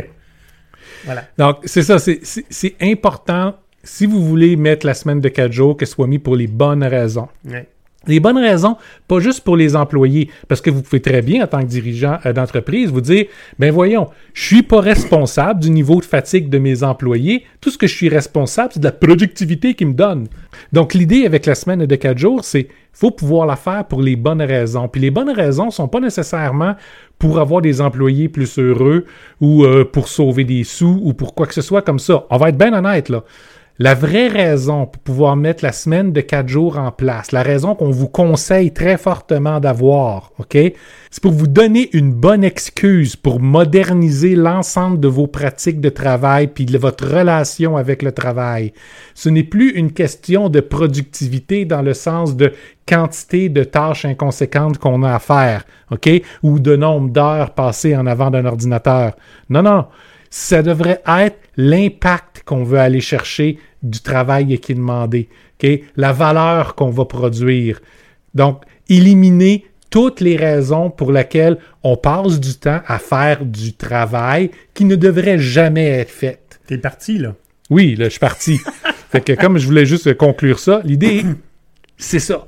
Voilà. 1.04 1.24
Donc, 1.38 1.58
c'est 1.64 1.82
ça, 1.82 1.98
c'est 1.98 2.74
important, 2.80 3.54
si 3.84 4.06
vous 4.06 4.24
voulez 4.24 4.56
mettre 4.56 4.86
la 4.86 4.94
semaine 4.94 5.20
de 5.20 5.28
4 5.28 5.52
jours, 5.52 5.76
que 5.76 5.84
ce 5.86 5.92
soit 5.92 6.06
mis 6.06 6.18
pour 6.18 6.36
les 6.36 6.46
bonnes 6.46 6.84
raisons. 6.84 7.28
Ouais. 7.48 7.68
Les 8.06 8.18
bonnes 8.18 8.38
raisons, 8.38 8.76
pas 9.08 9.20
juste 9.20 9.44
pour 9.44 9.56
les 9.56 9.76
employés, 9.76 10.30
parce 10.48 10.62
que 10.62 10.70
vous 10.70 10.80
pouvez 10.80 11.02
très 11.02 11.20
bien, 11.20 11.44
en 11.44 11.46
tant 11.46 11.60
que 11.60 11.66
dirigeant 11.66 12.18
euh, 12.24 12.32
d'entreprise, 12.32 12.90
vous 12.90 13.02
dire, 13.02 13.26
ben 13.58 13.70
voyons, 13.70 14.08
je 14.32 14.42
suis 14.42 14.62
pas 14.62 14.80
responsable 14.80 15.60
du 15.60 15.70
niveau 15.70 16.00
de 16.00 16.06
fatigue 16.06 16.48
de 16.48 16.58
mes 16.58 16.82
employés. 16.82 17.44
Tout 17.60 17.70
ce 17.70 17.76
que 17.76 17.86
je 17.86 17.94
suis 17.94 18.08
responsable, 18.08 18.70
c'est 18.72 18.80
de 18.80 18.84
la 18.84 18.92
productivité 18.92 19.74
qu'ils 19.74 19.88
me 19.88 19.94
donnent. 19.94 20.28
Donc, 20.72 20.94
l'idée 20.94 21.26
avec 21.26 21.44
la 21.44 21.54
semaine 21.54 21.84
de 21.84 21.96
4 21.96 22.16
jours, 22.16 22.42
c'est 22.42 22.68
faut 22.92 23.10
pouvoir 23.10 23.46
la 23.46 23.56
faire 23.56 23.86
pour 23.86 24.02
les 24.02 24.16
bonnes 24.16 24.42
raisons. 24.42 24.88
Puis 24.88 25.00
les 25.00 25.10
bonnes 25.10 25.30
raisons 25.30 25.70
sont 25.70 25.88
pas 25.88 26.00
nécessairement 26.00 26.74
pour 27.18 27.38
avoir 27.38 27.60
des 27.60 27.80
employés 27.80 28.28
plus 28.28 28.58
heureux 28.58 29.04
ou 29.40 29.64
euh, 29.64 29.84
pour 29.84 30.08
sauver 30.08 30.44
des 30.44 30.64
sous 30.64 31.00
ou 31.02 31.12
pour 31.12 31.34
quoi 31.34 31.46
que 31.46 31.54
ce 31.54 31.62
soit 31.62 31.82
comme 31.82 31.98
ça. 31.98 32.26
On 32.30 32.36
va 32.36 32.48
être 32.48 32.58
bien 32.58 32.72
honnête, 32.72 33.08
là. 33.08 33.24
La 33.82 33.94
vraie 33.94 34.28
raison 34.28 34.84
pour 34.84 35.00
pouvoir 35.00 35.36
mettre 35.36 35.64
la 35.64 35.72
semaine 35.72 36.12
de 36.12 36.20
quatre 36.20 36.48
jours 36.48 36.78
en 36.78 36.92
place, 36.92 37.32
la 37.32 37.42
raison 37.42 37.74
qu'on 37.74 37.88
vous 37.88 38.08
conseille 38.08 38.74
très 38.74 38.98
fortement 38.98 39.58
d'avoir, 39.58 40.32
OK? 40.38 40.54
C'est 41.10 41.22
pour 41.22 41.32
vous 41.32 41.46
donner 41.46 41.88
une 41.94 42.12
bonne 42.12 42.44
excuse 42.44 43.16
pour 43.16 43.40
moderniser 43.40 44.36
l'ensemble 44.36 45.00
de 45.00 45.08
vos 45.08 45.26
pratiques 45.26 45.80
de 45.80 45.88
travail 45.88 46.48
puis 46.48 46.66
de 46.66 46.76
votre 46.76 47.06
relation 47.08 47.78
avec 47.78 48.02
le 48.02 48.12
travail. 48.12 48.74
Ce 49.14 49.30
n'est 49.30 49.44
plus 49.44 49.70
une 49.70 49.92
question 49.92 50.50
de 50.50 50.60
productivité 50.60 51.64
dans 51.64 51.80
le 51.80 51.94
sens 51.94 52.36
de 52.36 52.52
quantité 52.86 53.48
de 53.48 53.64
tâches 53.64 54.04
inconséquentes 54.04 54.76
qu'on 54.76 55.04
a 55.04 55.14
à 55.14 55.20
faire, 55.20 55.64
OK? 55.90 56.06
Ou 56.42 56.58
de 56.58 56.76
nombre 56.76 57.08
d'heures 57.08 57.54
passées 57.54 57.96
en 57.96 58.06
avant 58.06 58.30
d'un 58.30 58.44
ordinateur. 58.44 59.16
Non, 59.48 59.62
non 59.62 59.86
ça 60.30 60.62
devrait 60.62 61.02
être 61.06 61.38
l'impact 61.56 62.42
qu'on 62.44 62.62
veut 62.62 62.78
aller 62.78 63.00
chercher 63.00 63.58
du 63.82 64.00
travail 64.00 64.58
qui 64.58 64.72
est 64.72 64.74
demandé, 64.74 65.28
la 65.96 66.12
valeur 66.12 66.74
qu'on 66.74 66.90
va 66.90 67.04
produire. 67.04 67.80
Donc, 68.34 68.62
éliminer 68.88 69.66
toutes 69.90 70.20
les 70.20 70.36
raisons 70.36 70.90
pour 70.90 71.12
lesquelles 71.12 71.58
on 71.82 71.96
passe 71.96 72.38
du 72.38 72.54
temps 72.54 72.80
à 72.86 72.98
faire 72.98 73.44
du 73.44 73.72
travail 73.74 74.50
qui 74.72 74.84
ne 74.84 74.96
devrait 74.96 75.38
jamais 75.38 75.86
être 75.86 76.10
fait. 76.10 76.40
T'es 76.66 76.78
parti, 76.78 77.18
là. 77.18 77.34
Oui, 77.70 77.96
là, 77.96 78.04
je 78.04 78.10
suis 78.10 78.20
parti. 78.20 78.60
Fait 79.10 79.20
que 79.20 79.32
comme 79.32 79.58
je 79.58 79.66
voulais 79.66 79.86
juste 79.86 80.14
conclure 80.14 80.60
ça, 80.60 80.80
l'idée, 80.84 81.24
c'est 81.96 82.20
ça. 82.20 82.46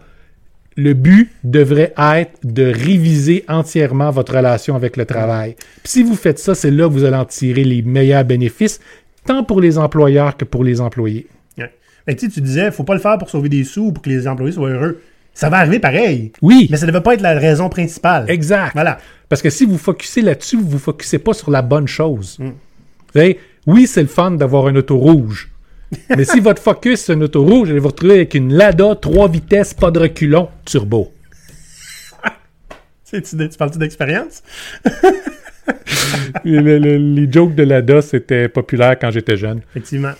Le 0.76 0.94
but 0.94 1.30
devrait 1.42 1.92
être 1.98 2.38
de 2.44 2.64
réviser 2.64 3.44
entièrement 3.48 4.10
votre 4.10 4.36
relation 4.36 4.74
avec 4.76 4.96
le 4.96 5.04
travail. 5.04 5.56
Puis 5.82 5.92
si 5.92 6.02
vous 6.02 6.14
faites 6.14 6.38
ça, 6.38 6.54
c'est 6.54 6.70
là 6.70 6.88
que 6.88 6.92
vous 6.92 7.04
allez 7.04 7.16
en 7.16 7.24
tirer 7.24 7.64
les 7.64 7.82
meilleurs 7.82 8.24
bénéfices, 8.24 8.80
tant 9.26 9.45
pour 9.45 9.61
les 9.61 9.79
employeurs 9.79 10.37
que 10.37 10.45
pour 10.45 10.64
les 10.64 10.81
employés. 10.81 11.26
Ouais. 11.59 11.71
Que, 12.07 12.12
tu 12.12 12.26
sais, 12.26 12.29
tu 12.33 12.41
disais, 12.41 12.71
faut 12.71 12.85
pas 12.85 12.95
le 12.95 13.00
faire 13.00 13.19
pour 13.19 13.31
sauver 13.31 13.49
des 13.49 13.64
sous 13.64 13.87
ou 13.87 13.93
pour 13.93 14.02
que 14.02 14.11
les 14.11 14.26
employés 14.29 14.52
soient 14.52 14.71
heureux. 14.71 15.00
Ça 15.35 15.49
va 15.49 15.59
arriver 15.59 15.79
pareil. 15.79 16.33
Oui, 16.43 16.69
Mais 16.71 16.76
ça 16.76 16.85
ne 16.87 16.93
devait 16.93 17.02
pas 17.02 17.14
être 17.14 17.23
la 17.23 17.33
raison 17.38 17.69
principale. 17.71 18.26
exact. 18.29 18.73
Voilà. 18.75 18.99
Parce 19.29 19.41
que 19.41 19.49
si 19.49 19.64
vous 19.64 19.79
focussez 19.79 20.21
là-dessus, 20.21 20.57
vous 20.59 20.75
ne 20.75 20.79
focussez 20.79 21.19
pas 21.19 21.33
sur 21.33 21.50
la 21.50 21.62
bonne 21.62 21.88
chose. 21.88 22.38
Mm. 22.38 22.49
Vous 22.49 23.12
savez, 23.14 23.38
oui, 23.67 23.87
c'est 23.87 24.02
le 24.02 24.09
fun 24.09 24.33
d'avoir 24.33 24.67
un 24.67 24.76
auto 24.76 24.97
rouge. 24.99 25.49
mais 26.17 26.25
si 26.25 26.41
votre 26.41 26.61
focus 26.62 27.00
c'est 27.02 27.12
un 27.12 27.21
auto 27.21 27.43
rouge, 27.45 27.71
allez 27.71 27.79
vous 27.79 27.88
retrouver 27.88 28.14
avec 28.14 28.35
une 28.35 28.52
Lada 28.55 28.95
3 28.95 29.29
vitesses, 29.29 29.75
pas 29.75 29.91
de 29.91 29.99
reculon, 30.00 30.49
turbo. 30.64 31.12
Tu, 33.11 33.21
tu, 33.21 33.37
tu 33.37 33.59
parles-tu 33.59 33.79
d'expérience? 33.79 34.43
Le- 36.45 36.78
le- 36.78 36.97
les 36.97 37.31
jokes 37.31 37.54
de 37.54 37.62
Lada, 37.62 38.02
c'était 38.02 38.49
populaire 38.49 38.99
quand 38.99 39.11
j'étais 39.11 39.37
jeune. 39.37 39.61
Effectivement. 39.71 40.12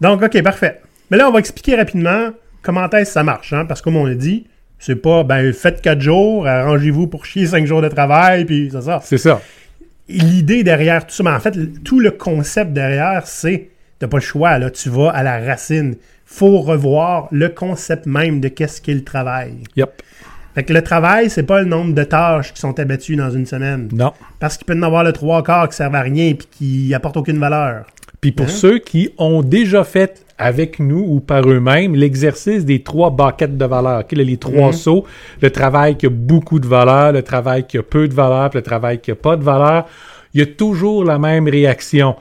Donc, 0.00 0.22
OK, 0.22 0.42
parfait. 0.42 0.80
Mais 1.10 1.16
là, 1.16 1.28
on 1.28 1.32
va 1.32 1.38
expliquer 1.38 1.76
rapidement 1.76 2.30
comment 2.62 2.88
est-ce 2.90 3.10
que 3.10 3.12
ça 3.14 3.22
marche. 3.24 3.52
Hein? 3.52 3.64
Parce 3.66 3.80
que 3.80 3.84
comme 3.84 3.96
on 3.96 4.06
l'a 4.06 4.14
dit, 4.14 4.46
c'est 4.78 4.96
pas, 4.96 5.24
ben, 5.24 5.52
faites 5.52 5.80
4 5.82 6.00
jours, 6.00 6.46
arrangez-vous 6.46 7.06
pour 7.08 7.24
chier 7.26 7.46
5 7.46 7.66
jours 7.66 7.82
de 7.82 7.88
travail, 7.88 8.44
puis 8.44 8.70
ça. 8.70 9.00
C'est 9.02 9.18
ça. 9.18 9.40
L'idée 10.08 10.62
derrière 10.64 11.04
tout 11.06 11.14
ça, 11.14 11.22
mais 11.22 11.30
en 11.30 11.40
fait, 11.40 11.54
tout 11.84 12.00
le 12.00 12.10
concept 12.12 12.72
derrière, 12.72 13.26
c'est 13.26 13.68
t'as 13.98 14.06
pas 14.06 14.18
le 14.18 14.22
choix, 14.22 14.58
là, 14.58 14.70
tu 14.70 14.88
vas 14.88 15.10
à 15.10 15.22
la 15.22 15.38
racine. 15.40 15.96
Faut 16.24 16.60
revoir 16.60 17.26
le 17.32 17.48
concept 17.48 18.06
même 18.06 18.40
de 18.40 18.48
qu'est-ce 18.48 18.80
qu'est 18.80 18.94
le 18.94 19.02
travail. 19.02 19.54
Yep. 19.76 20.02
Fait 20.58 20.64
que 20.64 20.72
le 20.72 20.82
travail, 20.82 21.30
c'est 21.30 21.44
pas 21.44 21.60
le 21.60 21.66
nombre 21.68 21.94
de 21.94 22.02
tâches 22.02 22.52
qui 22.52 22.60
sont 22.60 22.76
abattues 22.80 23.14
dans 23.14 23.30
une 23.30 23.46
semaine. 23.46 23.88
Non. 23.92 24.12
Parce 24.40 24.56
qu'il 24.56 24.66
peut 24.66 24.74
y 24.74 24.78
en 24.80 24.82
avoir 24.82 25.04
le 25.04 25.12
trois 25.12 25.44
quarts 25.44 25.68
qui 25.68 25.76
servent 25.76 25.94
à 25.94 26.00
rien 26.00 26.30
et 26.30 26.36
qui 26.36 26.92
apportent 26.94 27.16
aucune 27.18 27.38
valeur. 27.38 27.84
Puis 28.20 28.32
pour 28.32 28.46
Hein? 28.46 28.48
ceux 28.48 28.78
qui 28.80 29.10
ont 29.18 29.42
déjà 29.42 29.84
fait 29.84 30.24
avec 30.36 30.80
nous 30.80 30.98
ou 30.98 31.20
par 31.20 31.48
eux-mêmes 31.48 31.94
l'exercice 31.94 32.64
des 32.64 32.82
trois 32.82 33.10
baquettes 33.10 33.56
de 33.56 33.64
valeur, 33.66 34.00
OK, 34.00 34.10
là, 34.10 34.24
les 34.24 34.36
trois 34.36 34.66
Mhm. 34.68 34.72
sauts, 34.72 35.04
le 35.40 35.50
travail 35.52 35.96
qui 35.96 36.06
a 36.06 36.10
beaucoup 36.10 36.58
de 36.58 36.66
valeur, 36.66 37.12
le 37.12 37.22
travail 37.22 37.64
qui 37.64 37.78
a 37.78 37.84
peu 37.84 38.08
de 38.08 38.14
valeur, 38.14 38.50
puis 38.50 38.58
le 38.58 38.64
travail 38.64 38.98
qui 38.98 39.12
a 39.12 39.14
pas 39.14 39.36
de 39.36 39.44
valeur, 39.44 39.86
il 40.34 40.40
y 40.40 40.42
a 40.42 40.46
toujours 40.46 41.04
la 41.04 41.20
même 41.20 41.46
réaction. 41.46 42.16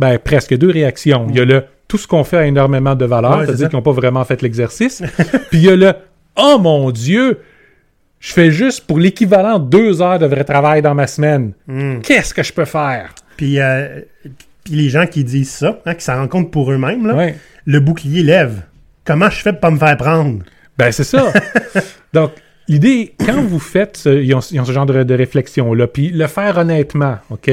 Ben, 0.00 0.18
presque 0.18 0.58
deux 0.58 0.70
réactions. 0.72 1.28
Il 1.30 1.36
y 1.36 1.40
a 1.40 1.44
le 1.44 1.62
tout 1.86 1.96
ce 1.96 2.08
qu'on 2.08 2.24
fait 2.24 2.38
a 2.38 2.46
énormément 2.46 2.96
de 2.96 3.04
valeur, 3.04 3.38
Ouais, 3.38 3.46
c'est-à-dire 3.46 3.68
qu'ils 3.68 3.76
n'ont 3.78 3.82
pas 3.82 3.92
vraiment 3.92 4.24
fait 4.24 4.42
l'exercice. 4.42 5.00
puis 5.50 5.58
il 5.58 5.62
y 5.62 5.68
a 5.70 5.76
le 5.76 5.92
Oh 6.36 6.58
mon 6.60 6.90
Dieu, 6.90 7.38
je 8.20 8.32
fais 8.32 8.50
juste 8.50 8.86
pour 8.86 8.98
l'équivalent 8.98 9.58
de 9.58 9.68
deux 9.68 10.02
heures 10.02 10.18
de 10.18 10.26
vrai 10.26 10.44
travail 10.44 10.82
dans 10.82 10.94
ma 10.94 11.06
semaine. 11.06 11.52
Hmm. 11.66 12.00
Qu'est-ce 12.00 12.34
que 12.34 12.42
je 12.42 12.52
peux 12.52 12.64
faire? 12.64 13.14
Puis, 13.36 13.60
euh, 13.60 14.00
puis 14.64 14.74
les 14.74 14.88
gens 14.88 15.06
qui 15.06 15.22
disent 15.24 15.50
ça, 15.50 15.80
hein, 15.86 15.94
qui 15.94 16.04
s'en 16.04 16.16
rendent 16.16 16.28
compte 16.30 16.50
pour 16.50 16.72
eux-mêmes, 16.72 17.06
Ouais. 17.10 17.36
le 17.64 17.80
bouclier 17.80 18.22
lève. 18.22 18.62
Comment 19.04 19.30
je 19.30 19.40
fais 19.40 19.52
pour 19.52 19.60
pas 19.60 19.70
me 19.70 19.78
faire 19.78 19.96
prendre? 19.96 20.42
Ben, 20.76 20.90
c'est 20.92 21.04
ça. 21.04 21.32
Donc, 22.12 22.32
l'idée, 22.68 23.14
quand 23.24 23.40
vous 23.42 23.58
faites, 23.60 23.96
ce, 23.96 24.08
ils, 24.22 24.34
ont, 24.34 24.40
ils 24.50 24.60
ont 24.60 24.64
ce 24.64 24.72
genre 24.72 24.86
de, 24.86 25.02
de 25.02 25.14
réflexion-là, 25.14 25.86
puis 25.86 26.10
le 26.10 26.26
faire 26.26 26.58
honnêtement, 26.58 27.16
OK? 27.30 27.50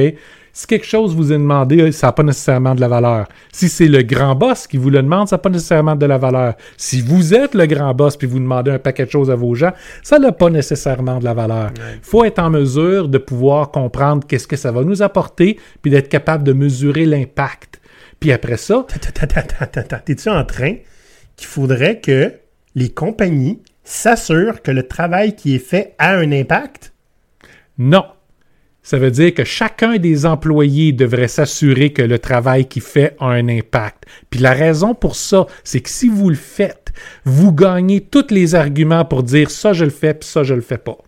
Si 0.56 0.66
quelque 0.66 0.86
chose 0.86 1.14
vous 1.14 1.34
est 1.34 1.38
demandé, 1.38 1.92
ça 1.92 2.06
n'a 2.06 2.12
pas 2.14 2.22
nécessairement 2.22 2.74
de 2.74 2.80
la 2.80 2.88
valeur. 2.88 3.28
Si 3.52 3.68
c'est 3.68 3.88
le 3.88 4.00
grand 4.00 4.34
boss 4.34 4.66
qui 4.66 4.78
vous 4.78 4.88
le 4.88 5.02
demande, 5.02 5.28
ça 5.28 5.36
n'a 5.36 5.40
pas 5.40 5.50
nécessairement 5.50 5.96
de 5.96 6.06
la 6.06 6.16
valeur. 6.16 6.54
Si 6.78 7.02
vous 7.02 7.34
êtes 7.34 7.54
le 7.54 7.66
grand 7.66 7.92
boss 7.92 8.16
puis 8.16 8.26
vous 8.26 8.38
demandez 8.38 8.70
un 8.70 8.78
paquet 8.78 9.04
de 9.04 9.10
choses 9.10 9.30
à 9.30 9.34
vos 9.34 9.54
gens, 9.54 9.72
ça 10.02 10.18
n'a 10.18 10.32
pas 10.32 10.48
nécessairement 10.48 11.18
de 11.18 11.24
la 11.24 11.34
valeur. 11.34 11.72
Il 11.76 12.00
faut 12.00 12.24
être 12.24 12.38
en 12.38 12.48
mesure 12.48 13.10
de 13.10 13.18
pouvoir 13.18 13.70
comprendre 13.70 14.26
qu'est-ce 14.26 14.48
que 14.48 14.56
ça 14.56 14.72
va 14.72 14.82
nous 14.82 15.02
apporter 15.02 15.60
puis 15.82 15.90
d'être 15.90 16.08
capable 16.08 16.42
de 16.42 16.54
mesurer 16.54 17.04
l'impact. 17.04 17.78
Puis 18.18 18.32
après 18.32 18.56
ça, 18.56 18.86
T'es-tu 20.06 20.30
en 20.30 20.44
train 20.46 20.74
qu'il 21.36 21.48
faudrait 21.48 22.00
que 22.00 22.32
les 22.74 22.88
compagnies 22.88 23.60
s'assurent 23.84 24.62
que 24.62 24.70
le 24.70 24.88
travail 24.88 25.36
qui 25.36 25.54
est 25.54 25.58
fait 25.58 25.94
a 25.98 26.16
un 26.16 26.32
impact? 26.32 26.94
Non. 27.76 28.04
Ça 28.86 28.98
veut 28.98 29.10
dire 29.10 29.34
que 29.34 29.42
chacun 29.42 29.96
des 29.96 30.26
employés 30.26 30.92
devrait 30.92 31.26
s'assurer 31.26 31.92
que 31.92 32.02
le 32.02 32.20
travail 32.20 32.66
qu'il 32.66 32.82
fait 32.82 33.16
a 33.18 33.30
un 33.30 33.48
impact. 33.48 34.04
Puis 34.30 34.38
la 34.38 34.52
raison 34.52 34.94
pour 34.94 35.16
ça, 35.16 35.48
c'est 35.64 35.80
que 35.80 35.90
si 35.90 36.08
vous 36.08 36.28
le 36.28 36.36
faites, 36.36 36.92
vous 37.24 37.50
gagnez 37.50 38.00
tous 38.00 38.30
les 38.30 38.54
arguments 38.54 39.04
pour 39.04 39.24
dire 39.24 39.50
ça 39.50 39.72
je 39.72 39.82
le 39.82 39.90
fais, 39.90 40.14
puis 40.14 40.28
ça 40.28 40.44
je 40.44 40.54
le 40.54 40.60
fais 40.60 40.78
pas. 40.78 40.98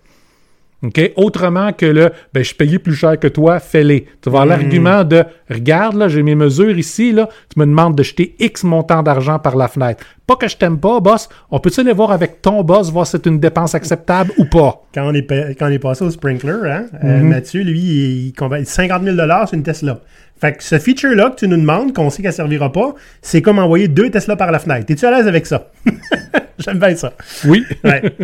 Autrement 1.17 1.73
que 1.73 1.87
le 1.87 2.11
ben, 2.33 2.45
je 2.45 2.55
payé 2.55 2.79
plus 2.79 2.95
cher 2.95 3.19
que 3.19 3.27
toi, 3.27 3.59
fais-les. 3.59 4.07
Tu 4.23 4.31
vas 4.31 4.43
avoir 4.43 4.47
l'argument 4.47 5.03
de 5.03 5.25
regarde, 5.51 5.97
là, 5.97 6.07
j'ai 6.07 6.23
mes 6.23 6.37
mesures 6.37 6.79
ici, 6.79 7.11
là, 7.11 7.29
tu 7.53 7.59
me 7.59 7.67
demandes 7.67 7.97
de 7.97 8.03
jeter 8.05 8.37
X 8.39 8.63
montant 8.63 9.03
d'argent 9.03 9.41
par 9.41 9.57
la 9.57 9.67
fenêtre. 9.67 10.05
Pas 10.27 10.37
que 10.37 10.47
je 10.47 10.57
t'aime 10.57 10.79
pas, 10.79 11.01
boss. 11.01 11.29
On 11.51 11.59
peut-tu 11.59 11.81
aller 11.81 11.93
voir 11.93 12.13
avec 12.13 12.43
ton 12.43 12.63
boss, 12.63 12.93
voir 12.93 13.07
si 13.07 13.13
c'est 13.13 13.27
une 13.27 13.41
dépense 13.41 13.75
acceptable 13.75 14.31
ou 14.39 14.45
pas? 14.45 14.83
Quand 14.95 15.09
on 15.09 15.15
est, 15.15 15.27
quand 15.59 15.67
on 15.67 15.73
est 15.73 15.79
passé 15.81 16.05
au 16.05 16.11
sprinkler, 16.11 16.71
hein, 16.71 16.87
euh, 17.03 17.23
Mathieu, 17.23 17.63
lui, 17.63 17.81
il, 17.81 18.27
il 18.29 18.33
convainc 18.35 18.65
50 18.65 19.03
000 19.03 19.17
sur 19.17 19.55
une 19.55 19.63
Tesla. 19.65 20.01
Fait 20.41 20.53
que 20.53 20.63
ce 20.63 20.79
feature-là 20.79 21.31
que 21.31 21.41
tu 21.41 21.49
nous 21.49 21.57
demandes, 21.57 21.93
qu'on 21.93 22.11
sait 22.11 22.23
qu'elle 22.23 22.33
servira 22.33 22.71
pas, 22.71 22.95
c'est 23.21 23.43
comme 23.43 23.59
envoyer 23.59 23.89
deux 23.89 24.11
Tesla 24.11 24.37
par 24.37 24.53
la 24.53 24.61
fenêtre. 24.61 24.87
Es-tu 24.89 25.05
à 25.05 25.11
l'aise 25.11 25.27
avec 25.27 25.47
ça? 25.47 25.73
J'aime 26.59 26.79
bien 26.79 26.95
ça. 26.95 27.13
Oui. 27.45 27.65
Ouais. 27.83 28.03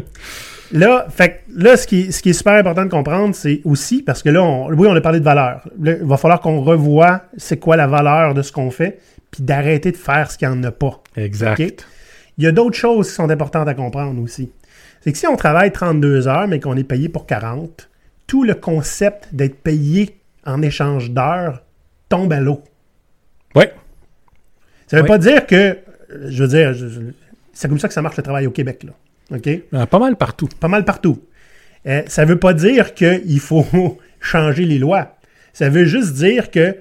Là, 0.73 1.07
fait 1.11 1.43
là, 1.55 1.77
ce 1.77 1.87
qui, 1.87 2.01
est- 2.03 2.11
ce 2.13 2.23
qui 2.23 2.31
est 2.31 2.35
super 2.35 2.55
important 2.55 2.85
de 2.85 2.91
comprendre, 2.91 3.35
c'est 3.35 3.61
aussi, 3.65 4.03
parce 4.03 4.23
que 4.23 4.31
là, 4.31 4.43
on, 4.43 4.69
oui, 4.73 4.89
on 4.91 4.95
a 4.97 5.01
parlé 5.01 5.21
de 5.21 5.25
valeur. 5.25 5.69
Là, 5.81 5.93
il 6.01 6.05
va 6.07 6.17
falloir 6.17 6.41
qu'on 6.41 6.61
revoie 6.63 7.23
c'est 7.37 7.59
quoi 7.59 7.77
la 7.77 7.87
valeur 7.87 8.35
de 8.35 8.43
ce 8.43 8.51
qu'on 8.51 8.71
fait, 8.71 8.99
puis 9.31 9.43
d'arrêter 9.43 9.93
de 9.93 9.97
faire 9.97 10.31
ce 10.31 10.39
qu'il 10.39 10.49
n'y 10.49 10.55
en 10.55 10.63
a 10.65 10.71
pas. 10.73 11.03
Exact. 11.17 11.87
Il 12.39 12.45
y 12.45 12.47
a 12.47 12.53
d'autres 12.53 12.77
choses 12.77 13.09
qui 13.09 13.15
sont 13.15 13.31
importantes 13.31 13.69
à 13.69 13.75
comprendre 13.75 14.21
aussi. 14.23 14.51
C'est 15.03 15.13
que 15.13 15.19
si 15.19 15.27
on 15.27 15.37
travaille 15.37 15.71
32 15.71 16.27
heures, 16.29 16.49
mais 16.49 16.61
qu'on 16.61 16.77
est 16.77 16.85
payé 16.85 17.09
pour 17.09 17.27
40, 17.27 17.89
tout 18.27 18.43
le 18.43 18.55
concept 18.55 19.29
d'être 19.33 19.57
payé 19.63 20.17
en 20.47 20.63
échange 20.63 21.11
d'heures 21.11 21.63
tombe 22.09 22.33
à 22.33 22.41
l'eau. 22.41 22.63
Ouais. 23.55 23.73
Ça 24.87 24.97
ne 24.97 25.03
veut 25.03 25.05
Oui. 25.05 25.09
pas 25.09 25.19
dire 25.19 25.47
que, 25.47 25.79
je 26.29 26.43
veux 26.43 26.49
dire, 26.49 26.75
c'est 27.53 27.69
comme 27.69 27.79
ça 27.79 27.87
que 27.89 27.95
ça 27.95 28.03
marche 28.03 28.17
le 28.17 28.23
travail 28.23 28.47
au 28.47 28.51
Québec, 28.51 28.83
là. 28.85 28.93
OK? 29.33 29.47
Euh, 29.73 29.87
Pas 29.87 29.99
mal 29.99 30.17
partout. 30.17 30.49
Pas 30.61 30.69
mal 30.69 30.85
partout. 30.85 31.23
Euh, 31.87 32.03
ça 32.07 32.25
ne 32.25 32.31
veut 32.31 32.39
pas 32.39 32.55
dire 32.55 32.95
qu'il 32.95 33.41
faut 33.41 33.67
changer 34.21 34.65
les 34.65 34.79
lois. 34.79 35.17
Ça 35.53 35.69
veut 35.69 35.85
juste 35.85 36.15
dire 36.15 36.51
que, 36.51 36.77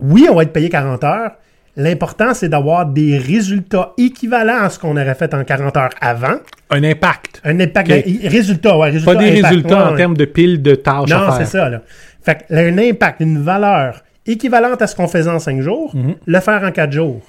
oui, 0.00 0.26
on 0.30 0.34
va 0.34 0.42
être 0.44 0.52
payé 0.52 0.68
40 0.68 1.04
heures. 1.04 1.32
L'important, 1.76 2.34
c'est 2.34 2.48
d'avoir 2.48 2.86
des 2.86 3.18
résultats 3.18 3.92
équivalents 3.98 4.62
à 4.62 4.70
ce 4.70 4.78
qu'on 4.80 4.92
aurait 4.96 5.14
fait 5.14 5.32
en 5.34 5.44
40 5.44 5.76
heures 5.76 5.90
avant. 6.00 6.38
Un 6.70 6.82
impact. 6.82 7.40
Un 7.44 7.60
impact. 7.60 7.90
Ok. 7.90 8.04
ben, 8.04 8.28
résultat, 8.28 8.76
ouais, 8.78 8.90
résultat, 8.90 9.14
Pas 9.14 9.18
des 9.22 9.30
impact, 9.38 9.46
résultats 9.46 9.76
ouais, 9.76 9.82
en 9.82 9.90
ouais. 9.92 9.96
termes 9.96 10.16
de 10.16 10.24
piles 10.24 10.60
de 10.62 10.74
tâches 10.74 11.08
Non, 11.08 11.30
c'est 11.36 11.44
ça, 11.44 11.68
là. 11.68 11.82
Fait 12.22 12.44
que, 12.48 12.54
un 12.54 12.78
impact, 12.78 13.20
une 13.20 13.40
valeur 13.42 14.02
équivalente 14.26 14.82
à 14.82 14.86
ce 14.88 14.96
qu'on 14.96 15.06
faisait 15.08 15.30
en 15.30 15.38
5 15.38 15.60
jours, 15.60 15.94
Mhm. 15.94 16.16
le 16.26 16.40
faire 16.40 16.62
en 16.64 16.72
4 16.72 16.92
jours. 16.92 17.22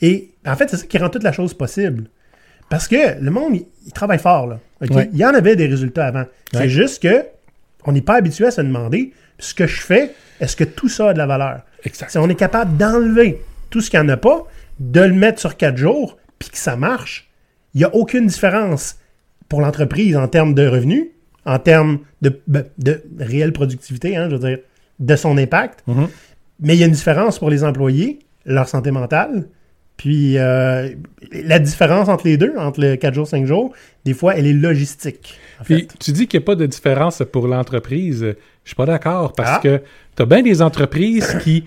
Et 0.00 0.30
en 0.46 0.54
fait, 0.54 0.70
c'est 0.70 0.76
ça 0.76 0.86
qui 0.86 0.96
rend 0.98 1.08
toute 1.08 1.24
la 1.24 1.32
chose 1.32 1.52
possible. 1.54 2.04
Parce 2.68 2.86
que 2.88 3.18
le 3.20 3.30
monde, 3.30 3.56
il, 3.56 3.66
il 3.86 3.92
travaille 3.92 4.18
fort, 4.18 4.46
là. 4.46 4.58
Ouais. 4.80 5.08
Il 5.12 5.18
y 5.18 5.24
en 5.24 5.34
avait 5.34 5.56
des 5.56 5.66
résultats 5.66 6.06
avant. 6.06 6.24
C'est 6.52 6.58
Ouais. 6.60 6.68
juste 6.68 7.02
que 7.02 7.24
on 7.84 7.92
n'est 7.92 8.00
pas 8.02 8.14
habitué 8.16 8.46
à 8.46 8.50
se 8.50 8.60
demander 8.60 9.12
ce 9.38 9.54
que 9.54 9.66
je 9.66 9.80
fais, 9.80 10.12
est-ce 10.40 10.54
que 10.56 10.64
tout 10.64 10.88
ça 10.88 11.10
a 11.10 11.12
de 11.12 11.18
la 11.18 11.26
valeur? 11.26 11.60
Exact. 11.84 12.10
Si 12.10 12.18
on 12.18 12.28
est 12.28 12.34
capable 12.34 12.76
d'enlever 12.76 13.40
tout 13.70 13.80
ce 13.80 13.90
qu'il 13.90 13.98
n'y 14.00 14.06
en 14.06 14.08
a 14.10 14.16
pas, 14.16 14.44
de 14.78 15.00
le 15.00 15.12
mettre 15.14 15.40
sur 15.40 15.56
4 15.56 15.76
jours, 15.76 16.16
puis 16.38 16.50
que 16.50 16.58
ça 16.58 16.76
marche, 16.76 17.28
il 17.74 17.78
n'y 17.78 17.84
a 17.84 17.94
aucune 17.94 18.26
différence 18.26 18.96
pour 19.48 19.60
l'entreprise 19.60 20.16
en 20.16 20.28
termes 20.28 20.54
de 20.54 20.66
revenus, 20.66 21.06
en 21.46 21.58
termes 21.58 22.00
de, 22.20 22.40
de, 22.46 22.66
de 22.78 23.02
réelle 23.18 23.52
productivité, 23.52 24.16
hein, 24.16 24.28
je 24.30 24.36
veux 24.36 24.48
dire, 24.48 24.58
de 24.98 25.16
son 25.16 25.36
impact. 25.38 25.82
Mhm. 25.86 26.08
Mais 26.60 26.74
il 26.76 26.80
y 26.80 26.82
a 26.82 26.86
une 26.86 26.92
différence 26.92 27.38
pour 27.38 27.50
les 27.50 27.64
employés, 27.64 28.18
leur 28.44 28.68
santé 28.68 28.90
mentale. 28.90 29.44
Puis 29.98 30.38
euh, 30.38 30.88
la 31.32 31.58
différence 31.58 32.08
entre 32.08 32.26
les 32.26 32.36
deux, 32.38 32.54
entre 32.56 32.80
le 32.80 32.96
4 32.96 33.12
jours, 33.14 33.26
5 33.26 33.44
jours, 33.46 33.72
des 34.06 34.14
fois, 34.14 34.34
elle 34.36 34.46
est 34.46 34.52
logistique. 34.54 35.38
En 35.60 35.64
Puis 35.64 35.80
fait. 35.80 35.88
tu 35.98 36.12
dis 36.12 36.26
qu'il 36.26 36.38
n'y 36.40 36.44
a 36.44 36.46
pas 36.46 36.54
de 36.54 36.64
différence 36.66 37.22
pour 37.30 37.46
l'entreprise. 37.48 38.20
Je 38.64 38.68
suis 38.68 38.76
pas 38.76 38.86
d'accord 38.86 39.32
parce 39.34 39.56
Ah. 39.56 39.60
que 39.62 39.82
tu 40.16 40.22
as 40.22 40.26
bien 40.26 40.42
des 40.42 40.62
entreprises 40.62 41.36
qui, 41.42 41.64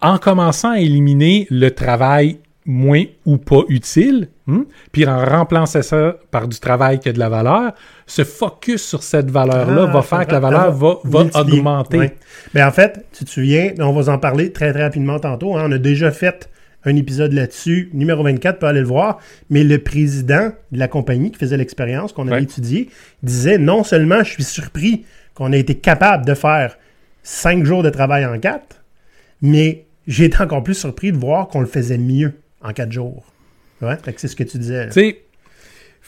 en 0.00 0.18
commençant 0.18 0.70
à 0.72 0.80
éliminer 0.80 1.46
le 1.50 1.70
travail 1.70 2.38
moins 2.68 3.04
ou 3.24 3.38
pas 3.38 3.60
utile, 3.68 4.28
hmm, 4.46 4.62
puis 4.92 5.06
en 5.06 5.24
remplaçant 5.24 5.80
ça 5.82 6.16
par 6.32 6.48
du 6.48 6.58
travail 6.58 6.98
qui 6.98 7.08
a 7.08 7.12
de 7.12 7.18
la 7.18 7.28
valeur, 7.28 7.72
se 8.06 8.22
focus 8.24 8.82
sur 8.84 9.02
cette 9.04 9.30
valeur-là 9.30 9.86
Ah, 9.88 9.92
va 9.92 10.02
faire 10.02 10.26
que 10.26 10.32
la 10.32 10.40
valeur 10.40 10.72
va, 10.72 10.96
va 11.04 11.26
augmenter. 11.40 11.98
Ouais. 11.98 12.16
Ben, 12.52 12.66
en 12.66 12.72
fait, 12.72 13.06
tu 13.16 13.24
te 13.24 13.30
souviens, 13.30 13.70
on 13.78 13.92
va 13.92 14.12
en 14.12 14.18
parler 14.18 14.52
très 14.52 14.72
très 14.72 14.82
rapidement 14.82 15.18
tantôt. 15.20 15.56
hein, 15.56 15.62
on 15.68 15.72
a 15.72 15.78
déjà 15.78 16.10
fait 16.10 16.50
un 16.86 16.96
épisode 16.96 17.32
là-dessus, 17.32 17.90
numéro 17.92 18.22
24, 18.22 18.58
peut 18.58 18.66
aller 18.66 18.80
le 18.80 18.86
voir. 18.86 19.18
Mais 19.50 19.64
le 19.64 19.78
président 19.78 20.52
de 20.72 20.78
la 20.78 20.88
compagnie 20.88 21.30
qui 21.30 21.38
faisait 21.38 21.56
l'expérience, 21.56 22.12
qu'on 22.12 22.26
avait 22.28 22.36
Ouais. 22.36 22.42
étudié, 22.44 22.88
disait 23.22 23.58
non 23.58 23.84
seulement 23.84 24.22
je 24.24 24.32
suis 24.32 24.44
surpris 24.44 25.04
qu'on 25.34 25.52
ait 25.52 25.60
été 25.60 25.74
capable 25.74 26.24
de 26.24 26.34
faire 26.34 26.78
cinq 27.22 27.64
jours 27.64 27.82
de 27.82 27.90
travail 27.90 28.24
en 28.24 28.38
quatre, 28.38 28.82
mais 29.42 29.84
j'ai 30.06 30.26
été 30.26 30.40
encore 30.40 30.62
plus 30.62 30.74
surpris 30.74 31.12
de 31.12 31.16
voir 31.18 31.48
qu'on 31.48 31.60
le 31.60 31.66
faisait 31.66 31.98
mieux 31.98 32.32
en 32.62 32.72
quatre 32.72 32.92
jours. 32.92 33.24
Ouais, 33.82 33.96
c'est 34.16 34.28
ce 34.28 34.36
que 34.36 34.44
tu 34.44 34.58
disais. 34.58 34.88
Tu 34.90 35.16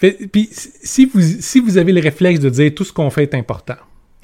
sais, 0.00 0.16
puis 0.30 0.48
si 0.52 1.06
vous, 1.06 1.20
si 1.20 1.58
vous 1.60 1.76
avez 1.76 1.92
le 1.92 2.00
réflexe 2.00 2.38
de 2.40 2.48
dire 2.48 2.72
tout 2.74 2.84
ce 2.84 2.92
qu'on 2.92 3.10
fait 3.10 3.24
est 3.24 3.34
important, 3.34 3.74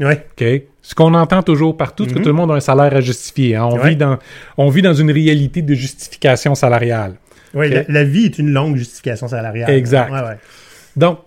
Ouais, 0.00 0.26
OK? 0.40 0.62
Ce 0.82 0.94
qu'on 0.94 1.14
entend 1.14 1.42
toujours 1.42 1.76
partout, 1.76 2.04
c'est 2.04 2.12
que 2.12 2.18
Mhm. 2.18 2.22
tout 2.24 2.28
le 2.28 2.34
monde 2.34 2.50
a 2.50 2.54
un 2.54 2.60
salaire 2.60 2.94
à 2.94 3.00
justifier. 3.00 3.56
hein. 3.56 3.66
On, 3.70 3.78
Ouais. 3.78 3.90
vit 3.90 3.96
dans, 3.96 4.18
on 4.58 4.68
vit 4.68 4.82
dans 4.82 4.92
une 4.94 5.10
réalité 5.10 5.62
de 5.62 5.74
justification 5.74 6.54
salariale. 6.54 7.14
Ok. 7.54 7.66
la, 7.68 7.82
la 7.88 8.04
vie 8.04 8.24
est 8.24 8.38
une 8.38 8.50
longue 8.50 8.74
justification 8.76 9.28
salariale. 9.28 9.70
Exact. 9.70 10.10
Ouais. 10.10 10.36
Donc, 10.96 11.20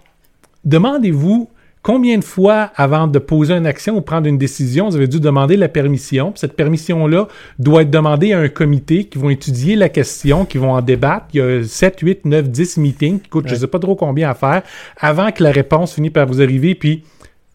demandez-vous 0.65 1.49
combien 1.81 2.17
de 2.17 2.23
fois, 2.23 2.71
avant 2.75 3.07
de 3.07 3.17
poser 3.17 3.53
une 3.53 3.65
action 3.65 3.95
ou 3.95 4.01
prendre 4.01 4.27
une 4.27 4.37
décision, 4.37 4.89
vous 4.89 4.97
avez 4.97 5.07
dû 5.07 5.21
demander 5.21 5.55
la 5.55 5.69
permission. 5.69 6.31
Puis 6.31 6.39
cette 6.41 6.55
permission-là 6.57 7.27
doit 7.59 7.83
être 7.83 7.89
demandée 7.89 8.33
à 8.33 8.39
un 8.39 8.49
comité 8.49 9.05
qui 9.05 9.17
vont 9.17 9.29
étudier 9.29 9.75
la 9.77 9.87
question, 9.87 10.43
qui 10.43 10.57
vont 10.57 10.71
en 10.73 10.81
débattre. 10.81 11.27
Il 11.33 11.37
y 11.37 11.41
a 11.41 11.63
7, 11.63 11.99
8, 12.01 12.25
9, 12.25 12.49
10 12.49 12.77
meetings 12.77 13.21
qui 13.21 13.29
coûtent 13.29 13.47
je 13.47 13.53
Ouais. 13.53 13.59
sais 13.61 13.67
pas 13.67 13.79
trop 13.79 13.95
combien 13.95 14.29
à 14.29 14.33
faire 14.33 14.63
avant 14.99 15.31
que 15.31 15.41
la 15.43 15.51
réponse 15.51 15.93
finisse 15.93 16.11
par 16.11 16.27
vous 16.27 16.41
arriver. 16.41 16.75
Puis, 16.75 17.05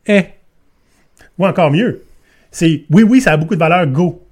eh, 0.06 0.22
Ou 1.38 1.46
encore 1.46 1.70
mieux, 1.70 2.02
c'est 2.50 2.84
oui, 2.90 3.02
oui, 3.02 3.20
ça 3.20 3.32
a 3.32 3.36
beaucoup 3.36 3.54
de 3.54 3.60
valeur, 3.60 3.86
go. 3.86 4.22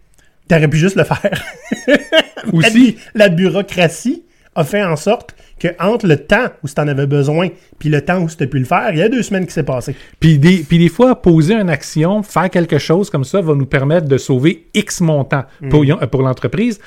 T'aurais 0.49 0.69
pu 0.69 0.77
juste 0.79 0.97
le 0.97 1.05
faire. 1.05 1.45
Aussi, 2.53 2.97
la 3.15 3.29
bureaucratie 3.29 4.25
a 4.55 4.65
fait 4.65 4.83
en 4.83 4.97
sorte 4.97 5.35
que 5.61 5.69
entre 5.79 6.07
le 6.07 6.17
temps 6.17 6.47
où 6.65 6.69
tu 6.69 6.81
en 6.81 6.89
avais 6.89 7.07
besoin 7.07 7.49
puis 7.79 7.89
le 7.89 8.01
temps 8.05 8.21
où 8.21 8.29
tu 8.29 8.43
as 8.43 8.47
pu 8.47 8.59
le 8.59 8.65
faire, 8.65 8.91
il 8.93 8.99
y 8.99 9.03
a 9.03 9.09
deux 9.09 9.23
semaines 9.23 9.47
qui 9.47 9.53
s'est 9.53 9.63
passé. 9.63 9.95
Puis 10.19 10.39
des, 10.39 10.59
puis 10.59 10.79
des 10.79 10.89
fois, 10.89 11.21
poser 11.23 11.55
une 11.55 11.71
action, 11.71 12.23
faire 12.23 12.51
quelque 12.51 12.79
chose 12.79 13.11
comme 13.11 13.25
ça 13.25 13.41
va 13.41 13.55
nous 13.55 13.67
permettre 13.67 14.09
de 14.09 14.19
sauver 14.19 14.67
X 14.75 15.01
montant 15.01 15.45
pour, 15.71 15.85
Mm. 15.85 15.91
euh, 16.03 16.07
pour 16.07 16.23
l'entreprise 16.23 16.81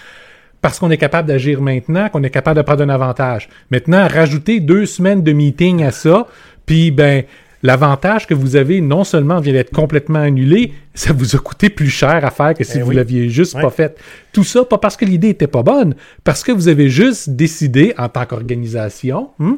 parce 0.62 0.80
qu'on 0.80 0.92
est 0.92 0.98
capable 0.98 1.28
d'agir 1.28 1.62
maintenant, 1.62 2.10
qu'on 2.10 2.24
est 2.24 2.30
capable 2.30 2.58
de 2.58 2.62
prendre 2.64 2.84
un 2.84 2.90
avantage. 2.90 3.50
Maintenant, 3.70 4.08
rajouter 4.08 4.60
deux 4.60 4.86
semaines 4.86 5.22
de 5.22 5.32
meeting 5.34 5.84
à 5.84 5.92
ça, 5.92 6.28
puis 6.66 6.90
ben 6.92 7.24
l'avantage 7.64 8.28
que 8.28 8.34
vous 8.34 8.56
avez 8.56 8.82
non 8.82 9.04
seulement 9.04 9.40
vient 9.40 9.54
d'être 9.54 9.72
complètement 9.72 10.20
annulé, 10.20 10.74
ça 10.94 11.14
vous 11.14 11.36
a 11.36 11.40
coûté 11.40 11.70
plus 11.70 11.90
cher 11.90 12.24
à 12.24 12.30
faire 12.30 12.54
que 12.54 12.64
si 12.64 12.78
Eh 12.78 12.82
vous 12.82 12.90
oui. 12.90 12.96
l'aviez 12.96 13.30
juste 13.30 13.56
Ouais. 13.56 13.62
pas 13.62 13.70
fait. 13.72 13.98
Tout 14.34 14.44
ça, 14.44 14.64
pas 14.66 14.78
parce 14.78 14.96
que 14.98 15.06
l'idée 15.06 15.30
était 15.30 15.48
pas 15.48 15.64
bonne, 15.64 15.96
parce 16.24 16.44
que 16.44 16.52
vous 16.52 16.68
avez 16.68 16.90
juste 16.90 17.30
décidé, 17.32 17.94
en 17.98 18.10
tant 18.10 18.26
qu'organisation, 18.26 19.30
hmm, 19.40 19.54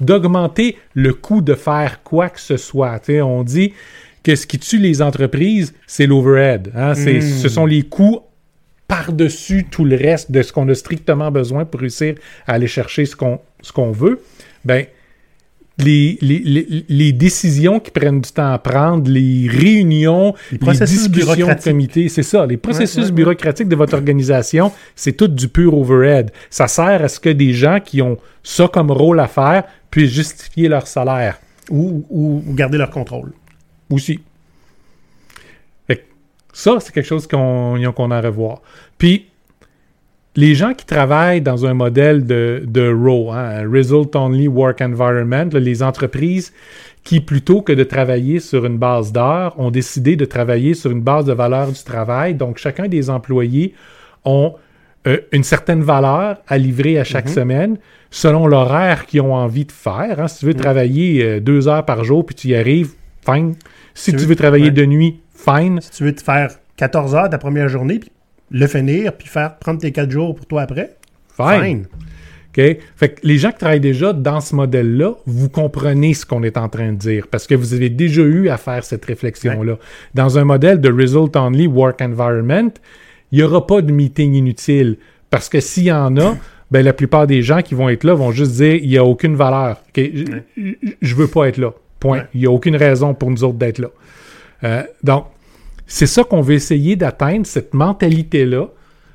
d'augmenter 0.00 0.76
le 0.94 1.12
coût 1.14 1.42
de 1.42 1.54
faire 1.54 2.02
quoi 2.02 2.28
que 2.30 2.40
ce 2.40 2.56
soit. 2.56 3.00
On 3.08 3.42
dit 3.44 3.72
que 4.22 4.34
ce 4.34 4.46
qui 4.46 4.58
tue 4.58 4.78
les 4.78 5.00
entreprises, 5.02 5.72
c'est 5.86 6.06
l'overhead. 6.06 6.72
hein. 6.74 6.94
C'est- 6.94 7.18
Mm. 7.18 7.22
Ce 7.22 7.48
sont 7.48 7.66
les 7.66 7.82
coûts 7.82 8.20
par-dessus 8.88 9.66
tout 9.70 9.84
le 9.84 9.96
reste 9.96 10.32
de 10.32 10.42
ce 10.42 10.52
qu'on 10.52 10.68
a 10.68 10.74
strictement 10.74 11.30
besoin 11.30 11.64
pour 11.64 11.80
réussir 11.80 12.14
à 12.46 12.54
aller 12.54 12.66
chercher 12.66 13.04
ce 13.06 13.14
qu'on 13.16 13.38
ce 13.62 13.72
qu'on 13.72 13.92
veut. 13.92 14.20
Ben, 14.64 14.86
les, 15.82 16.18
les, 16.20 16.38
les, 16.38 16.84
les 16.88 17.12
décisions 17.12 17.80
qui 17.80 17.90
prennent 17.90 18.20
du 18.20 18.30
temps 18.30 18.52
à 18.52 18.58
prendre, 18.58 19.10
les 19.10 19.48
réunions, 19.48 20.34
les, 20.52 20.58
processus 20.58 21.08
discussions 21.10 21.48
de 21.48 21.62
comité, 21.62 22.08
c'est 22.08 22.22
ça. 22.22 22.46
Les 22.46 22.56
processus 22.56 22.96
Ouais, 22.96 23.02
ouais, 23.02 23.08
ouais. 23.08 23.12
bureaucratiques 23.16 23.68
de 23.68 23.76
votre 23.76 23.94
organisation, 23.94 24.72
c'est 24.94 25.12
tout 25.12 25.28
du 25.28 25.48
pur 25.48 25.76
overhead. 25.76 26.30
Ça 26.50 26.68
sert 26.68 27.02
à 27.04 27.08
ce 27.08 27.18
que 27.20 27.30
des 27.30 27.52
gens 27.52 27.78
qui 27.84 28.00
ont 28.02 28.16
ça 28.42 28.68
comme 28.68 28.90
rôle 28.90 29.20
à 29.20 29.28
faire 29.28 29.64
puissent 29.90 30.12
justifier 30.12 30.68
leur 30.68 30.86
salaire 30.86 31.38
Ou, 31.70 32.04
ou- 32.10 32.42
ou 32.46 32.54
garder 32.54 32.78
leur 32.78 32.90
contrôle. 32.90 33.32
aussi. 33.90 34.20
Fait 35.86 35.96
que 35.96 36.02
ça, 36.52 36.76
c'est 36.80 36.92
quelque 36.92 37.06
chose 37.06 37.26
qu'on 37.26 37.80
qu'on 37.94 38.10
a 38.10 38.16
à 38.18 38.20
revoir. 38.20 38.60
Puis, 38.98 39.26
les 40.36 40.54
gens 40.54 40.74
qui 40.74 40.86
travaillent 40.86 41.40
dans 41.40 41.66
un 41.66 41.74
modèle 41.74 42.24
de, 42.24 42.62
de 42.66 42.88
ROE, 42.92 43.32
hein, 43.32 43.62
un 43.64 43.70
Result 43.70 44.14
Only 44.14 44.46
Work 44.48 44.80
Environment, 44.80 45.48
là, 45.52 45.58
les 45.60 45.82
entreprises 45.82 46.52
qui, 47.02 47.20
plutôt 47.20 47.62
que 47.62 47.72
de 47.72 47.82
travailler 47.82 48.40
sur 48.40 48.64
une 48.66 48.76
base 48.78 49.10
d'heures, 49.12 49.58
ont 49.58 49.70
décidé 49.70 50.16
de 50.16 50.24
travailler 50.24 50.74
sur 50.74 50.90
une 50.90 51.00
base 51.00 51.24
de 51.24 51.32
valeur 51.32 51.68
du 51.72 51.82
travail. 51.82 52.34
Donc, 52.34 52.58
chacun 52.58 52.86
des 52.88 53.10
employés 53.10 53.74
ont 54.24 54.54
euh, 55.06 55.16
une 55.32 55.42
certaine 55.42 55.82
valeur 55.82 56.36
à 56.46 56.58
livrer 56.58 56.98
à 56.98 57.04
chaque 57.04 57.28
semaine 57.28 57.78
selon 58.10 58.46
l'horaire 58.46 59.06
qu'ils 59.06 59.22
ont 59.22 59.34
envie 59.34 59.64
de 59.64 59.72
faire. 59.72 60.20
hein. 60.20 60.28
Si 60.28 60.40
tu 60.40 60.46
veux 60.46 60.54
travailler 60.54 61.24
euh, 61.24 61.40
deux 61.40 61.68
heures 61.68 61.84
par 61.86 62.04
jour 62.04 62.26
puis 62.26 62.34
tu 62.34 62.48
y 62.48 62.54
arrives, 62.54 62.90
fine. 63.24 63.54
Si 63.94 64.10
Tu 64.10 64.16
tu 64.18 64.22
veux- 64.24 64.28
veux 64.30 64.36
travailler 64.36 64.64
ouais. 64.66 64.70
de 64.72 64.84
nuit, 64.84 65.20
fine. 65.34 65.80
Si 65.80 65.90
tu 65.90 66.04
veux 66.04 66.14
te 66.14 66.22
faire 66.22 66.50
14 66.76 67.14
heures 67.14 67.30
ta 67.30 67.38
première 67.38 67.68
journée, 67.68 67.98
puis 67.98 68.10
le 68.50 68.66
finir, 68.66 69.12
puis 69.16 69.28
faire 69.28 69.56
prendre 69.58 69.78
tes 69.80 69.92
4 69.92 70.10
jours 70.10 70.34
pour 70.34 70.46
toi 70.46 70.62
après, 70.62 70.96
Fine. 71.36 71.62
fine. 71.64 71.86
OK? 72.48 72.78
Fait 72.96 73.08
que 73.10 73.20
les 73.22 73.38
gens 73.38 73.52
qui 73.52 73.58
travaillent 73.58 73.78
déjà 73.80 74.12
dans 74.12 74.40
ce 74.40 74.56
modèle-là, 74.56 75.12
vous 75.24 75.48
comprenez 75.48 76.14
ce 76.14 76.26
qu'on 76.26 76.42
est 76.42 76.56
en 76.56 76.68
train 76.68 76.90
de 76.92 76.96
dire 76.96 77.28
parce 77.30 77.46
que 77.46 77.54
vous 77.54 77.74
avez 77.74 77.90
déjà 77.90 78.22
eu 78.22 78.48
à 78.48 78.56
faire 78.56 78.82
cette 78.82 79.04
réflexion-là. 79.04 79.78
Dans 80.14 80.36
un 80.38 80.44
modèle 80.44 80.80
de 80.80 80.90
Result 80.90 81.36
Only 81.36 81.68
Work 81.68 82.00
Environment, 82.02 82.70
il 83.30 83.38
n'y 83.38 83.44
aura 83.44 83.64
pas 83.66 83.82
de 83.82 83.92
meeting 83.92 84.34
inutile 84.34 84.96
parce 85.30 85.48
que 85.48 85.60
s'il 85.60 85.84
y 85.84 85.92
en 85.92 86.16
a, 86.16 86.36
ben, 86.72 86.84
la 86.84 86.92
plupart 86.92 87.28
des 87.28 87.40
gens 87.42 87.62
qui 87.62 87.76
vont 87.76 87.88
être 87.88 88.02
là 88.02 88.14
vont 88.14 88.32
juste 88.32 88.52
dire 88.56 88.74
il 88.74 88.88
n'y 88.88 88.98
a 88.98 89.04
aucune 89.04 89.36
valeur. 89.36 89.80
OK? 89.96 90.02
Je- 90.56 90.72
Je 91.00 91.14
veux 91.14 91.28
pas 91.28 91.46
être 91.46 91.58
là. 91.58 91.70
Point. 92.00 92.18
Ouais. 92.18 92.24
Il 92.34 92.40
n'y 92.40 92.46
a 92.46 92.50
aucune 92.50 92.74
raison 92.74 93.14
pour 93.14 93.30
nous 93.30 93.44
autres 93.44 93.58
d'être 93.58 93.78
là. 93.78 93.88
Euh, 94.64 94.82
donc, 95.04 95.26
c'est 95.92 96.06
ça 96.06 96.22
qu'on 96.24 96.40
veut 96.40 96.54
essayer 96.54 96.94
d'atteindre, 96.96 97.44
cette 97.46 97.74
mentalité-là, 97.74 98.68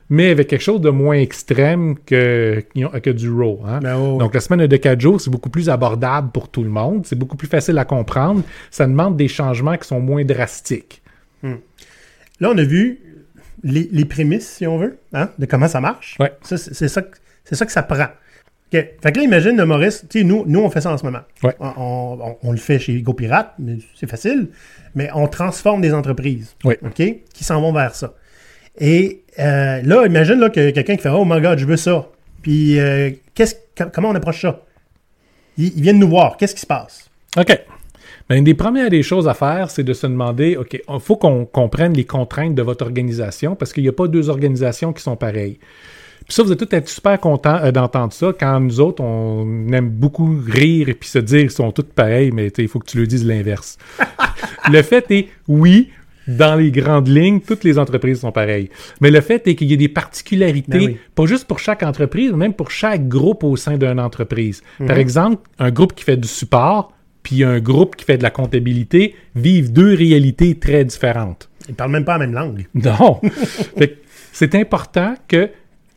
mais 0.09 0.29
avec 0.29 0.49
quelque 0.49 0.61
chose 0.61 0.81
de 0.81 0.89
moins 0.89 1.15
extrême 1.17 1.95
que, 2.05 2.63
que 3.01 3.09
du 3.09 3.31
RAW. 3.31 3.61
hein. 3.65 3.79
Ben, 3.81 3.97
oh, 3.97 4.17
Donc, 4.19 4.35
la 4.35 4.39
semaine 4.41 4.67
de 4.67 4.77
4 4.77 4.99
jours, 5.01 5.19
c'est 5.19 5.31
beaucoup 5.31 5.49
plus 5.49 5.69
abordable 5.69 6.29
pour 6.31 6.49
tout 6.49 6.63
le 6.63 6.69
monde. 6.69 7.05
C'est 7.05 7.15
beaucoup 7.17 7.37
plus 7.37 7.47
facile 7.47 7.77
à 7.79 7.85
comprendre. 7.85 8.43
Ça 8.69 8.85
demande 8.85 9.17
des 9.17 9.27
changements 9.27 9.77
qui 9.77 9.87
sont 9.87 9.99
moins 9.99 10.23
drastiques. 10.23 11.01
Là, 11.41 12.49
on 12.51 12.57
a 12.57 12.63
vu 12.63 12.99
les, 13.63 13.87
les 13.91 14.05
prémices, 14.05 14.47
si 14.47 14.67
on 14.67 14.77
veut, 14.77 14.97
hein, 15.13 15.29
de 15.39 15.45
comment 15.45 15.67
ça 15.67 15.79
marche. 15.79 16.17
Ouais. 16.19 16.33
Ça, 16.41 16.57
c'est 16.57 16.87
ça, 16.89 17.01
ça 17.51 17.65
que 17.65 17.71
ça 17.71 17.81
prend. 17.83 18.07
Fait 19.01 19.11
que 19.11 19.17
là, 19.19 19.23
imagine, 19.23 19.55
le 19.57 19.65
Maurice, 19.65 20.05
tu 20.09 20.19
sais, 20.19 20.23
nous, 20.25 20.43
nous, 20.47 20.59
on 20.61 20.69
fait 20.69 20.81
ça 20.81 20.91
en 20.91 20.97
ce 20.97 21.05
moment. 21.05 21.21
Ouais. 21.43 21.55
On, 21.59 22.17
on- 22.21 22.37
on 22.43 22.51
le 22.51 22.57
fait 22.57 22.79
chez 22.79 22.99
GoPirate, 23.01 23.53
mais 23.59 23.77
c'est 23.95 24.09
facile, 24.09 24.49
mais 24.95 25.09
on 25.13 25.27
transforme 25.27 25.81
des 25.81 25.93
entreprises. 25.93 26.55
Qui 27.33 27.43
s'en 27.43 27.61
vont 27.61 27.73
vers 27.73 27.93
ça. 27.95 28.13
Et 28.79 29.21
euh, 29.39 29.81
là, 29.83 30.05
imagine 30.05 30.39
là, 30.39 30.49
que 30.49 30.69
quelqu'un 30.71 30.95
qui 30.95 31.01
fait 31.01 31.09
Oh 31.09 31.25
my 31.25 31.39
God, 31.41 31.57
je 31.59 31.65
veux 31.65 31.77
ça. 31.77 32.07
Puis, 32.41 32.79
euh, 32.79 33.11
qu'est-ce, 33.33 33.55
com- 33.77 33.89
comment 33.93 34.09
on 34.09 34.15
approche 34.15 34.41
ça? 34.41 34.61
Ils, 35.57 35.67
ils 35.77 35.81
viennent 35.81 35.99
nous 35.99 36.09
voir. 36.09 36.37
Qu'est-ce 36.37 36.53
qui 36.55 36.61
se 36.61 36.65
passe? 36.67 37.09
OK. 37.37 37.59
Ben, 38.27 38.37
une 38.37 38.43
des 38.43 38.53
premières 38.55 38.89
des 38.89 39.03
choses 39.03 39.27
à 39.27 39.33
faire, 39.35 39.69
c'est 39.69 39.83
de 39.83 39.93
se 39.93 40.07
demander, 40.07 40.57
OK, 40.57 40.73
il 40.73 40.99
faut 40.99 41.15
qu'on 41.15 41.45
comprenne 41.45 41.93
les 41.93 42.05
contraintes 42.05 42.55
de 42.55 42.61
votre 42.63 42.83
organisation 42.83 43.55
parce 43.55 43.71
qu'il 43.71 43.83
n'y 43.83 43.89
a 43.89 43.93
pas 43.93 44.07
deux 44.07 44.29
organisations 44.29 44.93
qui 44.93 45.03
sont 45.03 45.15
pareilles. 45.15 45.59
Puis 46.27 46.33
ça, 46.33 46.43
vous 46.43 46.51
êtes 46.51 46.69
tous 46.69 46.91
super 46.91 47.19
contents 47.19 47.57
euh, 47.63 47.71
d'entendre 47.71 48.13
ça 48.13 48.33
quand 48.37 48.59
nous 48.59 48.79
autres, 48.79 49.03
on 49.03 49.67
aime 49.71 49.89
beaucoup 49.89 50.39
rire 50.47 50.89
et 50.89 50.93
puis 50.93 51.09
se 51.09 51.19
dire 51.19 51.41
qu'ils 51.41 51.51
sont 51.51 51.71
tous 51.71 51.83
pareils, 51.83 52.31
mais 52.31 52.47
il 52.47 52.67
faut 52.67 52.79
que 52.79 52.87
tu 52.87 52.97
le 52.97 53.07
dises 53.07 53.25
l'inverse. 53.25 53.77
le 54.71 54.81
fait 54.81 55.05
est, 55.11 55.27
oui, 55.47 55.89
dans 56.27 56.55
les 56.55 56.71
grandes 56.71 57.07
lignes, 57.07 57.39
toutes 57.39 57.63
les 57.63 57.77
entreprises 57.77 58.21
sont 58.21 58.31
pareilles. 58.31 58.69
Mais 59.01 59.11
le 59.11 59.21
fait 59.21 59.47
est 59.47 59.55
qu'il 59.55 59.69
y 59.69 59.73
a 59.73 59.77
des 59.77 59.89
particularités, 59.89 60.79
Ben 60.79 60.85
oui. 60.87 60.97
pas 61.13 61.25
juste 61.25 61.45
pour 61.45 61.59
chaque 61.59 61.83
entreprise, 61.83 62.31
mais 62.31 62.37
même 62.37 62.53
pour 62.53 62.71
chaque 62.71 63.07
groupe 63.07 63.43
au 63.43 63.55
sein 63.55 63.77
d'une 63.77 63.99
entreprise. 63.99 64.63
Par 64.85 64.97
exemple, 64.97 65.47
un 65.59 65.71
groupe 65.71 65.93
qui 65.93 66.03
fait 66.03 66.17
du 66.17 66.27
support, 66.27 66.93
puis 67.21 67.43
un 67.43 67.59
groupe 67.59 67.95
qui 67.95 68.05
fait 68.05 68.17
de 68.17 68.23
la 68.23 68.31
comptabilité, 68.31 69.15
vivent 69.35 69.71
deux 69.71 69.93
réalités 69.93 70.55
très 70.55 70.83
différentes. 70.85 71.49
Ils 71.67 71.75
parlent 71.75 71.91
même 71.91 72.05
pas 72.05 72.13
la 72.13 72.27
même 72.27 72.33
langue. 72.33 72.67
Non. 72.75 73.19
C'est 74.31 74.53
important 74.55 75.15
que 75.27 75.49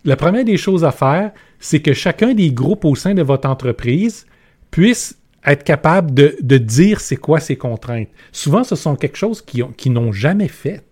la 0.05 0.17
première 0.17 0.45
des 0.45 0.57
choses 0.57 0.85
à 0.85 0.91
faire, 0.93 1.33
c'est 1.59 1.81
que 1.81 1.93
chacun 1.93 2.35
des 2.35 2.51
groupes 2.53 2.85
au 2.85 2.95
sein 2.95 3.15
de 3.15 3.23
votre 3.23 3.49
entreprise 3.49 4.27
puisse 4.71 5.19
être 5.47 5.65
capable 5.65 6.13
de, 6.15 6.37
de 6.41 6.59
dire 6.59 7.01
c'est 7.01 7.17
quoi 7.17 7.41
ses 7.41 7.57
contraintes. 7.57 8.09
Souvent, 8.33 8.65
ce 8.65 8.77
sont 8.77 8.97
quelque 8.97 9.17
chose 9.17 9.41
qu'ils 9.43 9.65
qu'ils 9.77 9.93
n'ont 9.93 10.13
jamais 10.13 10.49
fait. 10.49 10.83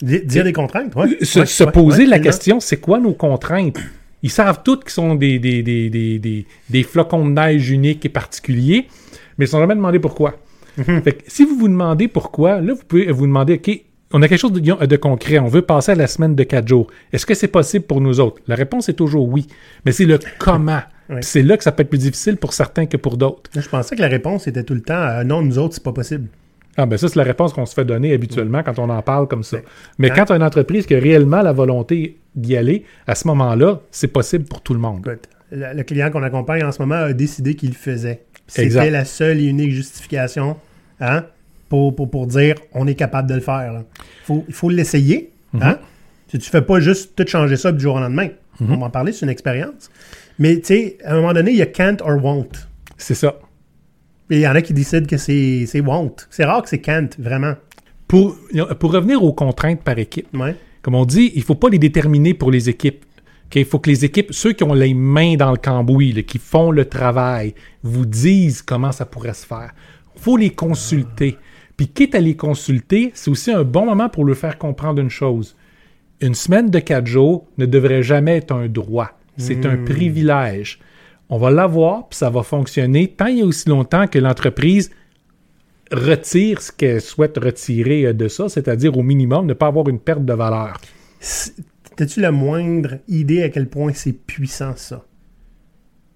Di- 0.00 0.24
Dire 0.24 0.44
des 0.44 0.52
contraintes. 0.52 0.92
Se, 1.22 1.40
Ouais, 1.40 1.46
se 1.46 1.64
ouais, 1.64 1.72
poser 1.72 2.04
ouais, 2.04 2.08
la 2.08 2.18
question, 2.20 2.60
c'est 2.60 2.78
quoi 2.78 3.00
nos 3.00 3.14
contraintes? 3.14 3.78
Ils 4.22 4.30
savent 4.30 4.62
tous 4.64 4.76
qu'ils 4.78 4.90
sont 4.90 5.14
des, 5.14 5.38
des, 5.38 5.62
des, 5.62 5.90
des, 5.90 6.18
des, 6.18 6.46
des 6.70 6.82
flocons 6.82 7.24
de 7.24 7.32
neige 7.32 7.70
uniques 7.70 8.04
et 8.04 8.08
particuliers, 8.08 8.86
mais 9.36 9.44
ils 9.44 9.48
ne 9.48 9.50
sont 9.50 9.60
jamais 9.60 9.74
demandé 9.76 9.98
pourquoi. 9.98 10.36
Mhm. 10.76 11.02
Fait 11.02 11.12
que 11.12 11.22
si 11.26 11.44
vous 11.44 11.56
vous 11.56 11.68
demandez 11.68 12.08
pourquoi, 12.08 12.60
là, 12.60 12.74
vous 12.74 12.82
pouvez 12.86 13.10
vous 13.12 13.26
demander, 13.26 13.54
OK, 13.54 13.80
on 14.12 14.22
a 14.22 14.28
quelque 14.28 14.38
chose 14.40 14.52
de, 14.52 14.60
de 14.86 14.96
concret. 14.96 15.38
On 15.38 15.48
veut 15.48 15.62
passer 15.62 15.92
à 15.92 15.94
la 15.94 16.06
semaine 16.06 16.34
de 16.34 16.42
quatre 16.44 16.66
jours. 16.68 16.86
Est-ce 17.12 17.26
que 17.26 17.34
c'est 17.34 17.48
possible 17.48 17.84
pour 17.86 18.00
nous 18.00 18.20
autres? 18.20 18.40
La 18.46 18.54
réponse 18.54 18.88
est 18.88 18.94
toujours 18.94 19.28
oui. 19.28 19.46
Mais 19.84 19.92
c'est 19.92 20.06
le 20.06 20.18
comment. 20.38 20.80
Oui. 21.10 21.20
C'est 21.22 21.42
là 21.42 21.56
que 21.56 21.64
ça 21.64 21.72
peut 21.72 21.80
être 21.84 21.88
plus 21.88 21.96
difficile 22.00 22.36
pour 22.36 22.52
certains 22.52 22.84
que 22.84 22.98
pour 22.98 23.16
d'autres. 23.16 23.48
Je 23.56 23.66
pensais 23.66 23.96
que 23.96 24.02
la 24.02 24.08
réponse 24.08 24.46
était 24.46 24.62
tout 24.62 24.74
le 24.74 24.82
temps 24.82 24.92
euh, 24.92 25.24
non, 25.24 25.40
nous 25.40 25.58
autres, 25.58 25.72
c'est 25.72 25.82
pas 25.82 25.94
possible. 25.94 26.28
Ah 26.76 26.84
ben 26.84 26.98
ça, 26.98 27.08
c'est 27.08 27.16
la 27.16 27.22
réponse 27.22 27.54
qu'on 27.54 27.64
se 27.64 27.72
fait 27.72 27.86
donner 27.86 28.12
habituellement 28.12 28.62
quand 28.62 28.78
on 28.78 28.90
en 28.90 29.00
parle 29.00 29.26
comme 29.26 29.42
ça. 29.42 29.56
Mais 29.96 30.10
Hein? 30.10 30.14
quand 30.14 30.26
tu 30.26 30.32
as 30.34 30.36
une 30.36 30.42
entreprise 30.42 30.84
qui 30.84 30.94
a 30.94 30.98
réellement 30.98 31.40
la 31.40 31.54
volonté 31.54 32.18
d'y 32.36 32.58
aller, 32.58 32.84
à 33.06 33.14
ce 33.14 33.26
moment-là, 33.28 33.80
c'est 33.90 34.08
possible 34.08 34.44
pour 34.44 34.60
tout 34.60 34.74
le 34.74 34.80
monde. 34.80 35.00
Le, 35.50 35.72
le 35.74 35.82
client 35.82 36.10
qu'on 36.10 36.22
accompagne 36.22 36.62
en 36.62 36.72
ce 36.72 36.82
moment 36.82 36.96
a 36.96 37.14
décidé 37.14 37.54
qu'il 37.54 37.70
le 37.70 37.74
faisait. 37.74 38.24
C'était 38.46 38.90
la 38.90 39.06
seule 39.06 39.40
et 39.40 39.44
unique 39.46 39.70
justification 39.70 40.58
hein, 41.00 41.24
pour, 41.68 41.94
pour, 41.94 42.10
pour 42.10 42.26
dire 42.26 42.54
on 42.72 42.86
est 42.86 42.94
capable 42.94 43.28
de 43.28 43.34
le 43.34 43.40
faire. 43.40 43.72
là. 43.72 43.84
Faut, 44.24 44.44
il 44.48 44.54
faut 44.54 44.70
l'essayer. 44.70 45.30
Mhm. 45.52 45.62
hein. 45.62 45.78
Tu 46.28 46.38
fais 46.40 46.60
pas 46.62 46.78
juste 46.80 47.16
tout 47.16 47.26
changer 47.26 47.56
ça 47.56 47.72
du 47.72 47.80
jour 47.80 47.94
au 47.96 48.00
lendemain. 48.00 48.28
Mhm. 48.60 48.72
On 48.72 48.76
va 48.78 48.86
en 48.86 48.90
parler, 48.90 49.12
c'est 49.12 49.24
une 49.24 49.30
expérience. 49.30 49.90
Mais 50.38 50.56
tu 50.60 50.66
sais, 50.66 50.98
à 51.04 51.12
un 51.14 51.16
moment 51.16 51.32
donné, 51.32 51.52
il 51.52 51.56
y 51.56 51.62
a 51.62 51.66
can't 51.66 51.96
or 52.02 52.22
won't. 52.22 52.48
C'est 52.96 53.14
ça. 53.14 53.38
Et 54.30 54.36
il 54.36 54.40
y 54.40 54.48
en 54.48 54.54
a 54.54 54.60
qui 54.60 54.74
décident 54.74 55.06
que 55.06 55.16
c'est 55.16 55.64
c'est 55.66 55.80
won't. 55.80 56.26
C'est 56.30 56.44
rare 56.44 56.62
que 56.62 56.68
c'est 56.68 56.80
can't, 56.80 57.08
vraiment. 57.18 57.54
Pour, 58.06 58.36
pour 58.78 58.92
revenir 58.92 59.22
aux 59.22 59.32
contraintes 59.32 59.82
par 59.82 59.98
équipe, 59.98 60.28
Ouais. 60.34 60.54
comme 60.82 60.94
on 60.94 61.04
dit, 61.04 61.32
il 61.34 61.42
faut 61.42 61.54
pas 61.54 61.68
les 61.70 61.78
déterminer 61.78 62.34
pour 62.34 62.50
les 62.50 62.68
équipes. 62.68 63.04
Il 63.54 63.64
faut 63.64 63.78
que 63.78 63.88
les 63.88 64.04
équipes, 64.04 64.28
ceux 64.32 64.52
qui 64.52 64.62
ont 64.64 64.74
les 64.74 64.92
mains 64.92 65.36
dans 65.36 65.50
le 65.50 65.56
cambouis, 65.56 66.12
là, 66.12 66.22
qui 66.22 66.38
font 66.38 66.70
le 66.70 66.84
travail, 66.84 67.54
vous 67.82 68.04
disent 68.04 68.60
comment 68.60 68.92
ça 68.92 69.06
pourrait 69.06 69.32
se 69.34 69.46
faire. 69.46 69.72
Il 70.16 70.20
faut 70.20 70.36
les 70.36 70.50
consulter. 70.50 71.36
Puis 71.78 71.88
quitte 71.88 72.14
à 72.16 72.20
les 72.20 72.36
consulter, 72.36 73.12
c'est 73.14 73.30
aussi 73.30 73.52
un 73.52 73.62
bon 73.62 73.86
moment 73.86 74.10
pour 74.10 74.24
leur 74.24 74.36
faire 74.36 74.58
comprendre 74.58 75.00
une 75.00 75.08
chose. 75.08 75.56
Une 76.20 76.34
semaine 76.34 76.68
de 76.68 76.80
quatre 76.80 77.06
jours 77.06 77.46
ne 77.56 77.64
devrait 77.64 78.02
jamais 78.02 78.36
être 78.36 78.52
un 78.52 78.66
droit. 78.66 79.12
C'est 79.36 79.64
un 79.64 79.76
privilège. 79.76 80.80
On 81.30 81.38
va 81.38 81.52
l'avoir, 81.52 82.08
puis 82.08 82.16
ça 82.16 82.28
va 82.28 82.42
fonctionner 82.42 83.06
tant 83.06 83.26
il 83.26 83.38
y 83.38 83.42
a 83.42 83.44
aussi 83.44 83.68
longtemps 83.68 84.08
que 84.08 84.18
l'entreprise 84.18 84.90
retire 85.92 86.60
ce 86.60 86.72
qu'elle 86.72 87.00
souhaite 87.00 87.38
retirer 87.38 88.06
euh, 88.06 88.12
de 88.12 88.26
ça, 88.28 88.48
c'est-à-dire 88.48 88.96
au 88.98 89.02
minimum 89.02 89.46
ne 89.46 89.54
pas 89.54 89.68
avoir 89.68 89.88
une 89.88 90.00
perte 90.00 90.24
de 90.24 90.32
valeur. 90.32 90.80
T'as-tu 91.96 92.20
la 92.20 92.32
moindre 92.32 92.98
idée 93.08 93.42
à 93.42 93.48
quel 93.48 93.68
point 93.68 93.92
c'est 93.94 94.12
puissant, 94.12 94.74
ça? 94.76 95.04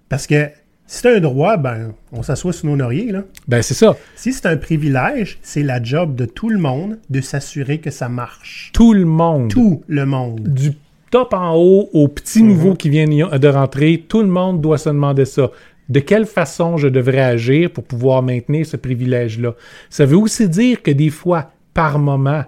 Parce 0.09 0.27
que 0.27 0.49
si 0.93 0.99
c'est 0.99 1.17
un 1.17 1.21
droit, 1.21 1.57
ben, 1.57 1.95
on 2.13 2.23
s'assoit 2.23 2.53
sur 2.53 2.67
nos 2.67 2.77
lauriers, 2.77 3.13
là. 3.13 3.23
Ben 3.49 3.63
c'est 3.63 3.73
ça. 3.73 3.97
Si 4.15 4.31
c'est 4.31 4.45
un 4.45 4.59
privilège, 4.59 5.39
c'est 5.41 5.63
la 5.63 5.83
job 5.83 6.15
de 6.15 6.27
tout 6.27 6.51
le 6.51 6.59
monde 6.59 6.99
de 7.09 7.23
s'assurer 7.23 7.79
que 7.79 7.91
ça 7.91 8.11
marche. 8.11 8.73
Tout 8.75 8.93
le 8.93 9.07
monde, 9.07 9.49
Tout 9.49 9.83
le 9.89 10.05
monde. 10.05 10.41
du 10.43 10.73
top 11.11 11.33
en 11.33 11.57
haut 11.57 11.89
au 11.95 12.09
petit 12.09 12.43
nouveau 12.43 12.75
qui 12.75 12.91
vient 12.91 13.07
de 13.07 13.49
rentrer, 13.49 14.05
tout 14.07 14.21
le 14.21 14.29
monde 14.29 14.61
doit 14.61 14.77
se 14.77 14.91
demander 14.91 15.25
ça. 15.25 15.51
De 15.89 15.99
quelle 15.99 16.27
façon 16.27 16.77
je 16.77 16.89
devrais 16.89 17.23
agir 17.23 17.71
pour 17.71 17.85
pouvoir 17.85 18.23
maintenir 18.23 18.67
ce 18.67 18.77
privilège-là? 18.77 19.55
Ça 19.89 20.05
veut 20.05 20.19
aussi 20.19 20.47
dire 20.47 20.83
que 20.83 20.91
des 20.91 21.09
fois, 21.09 21.53
par 21.73 21.99
moment, 21.99 22.45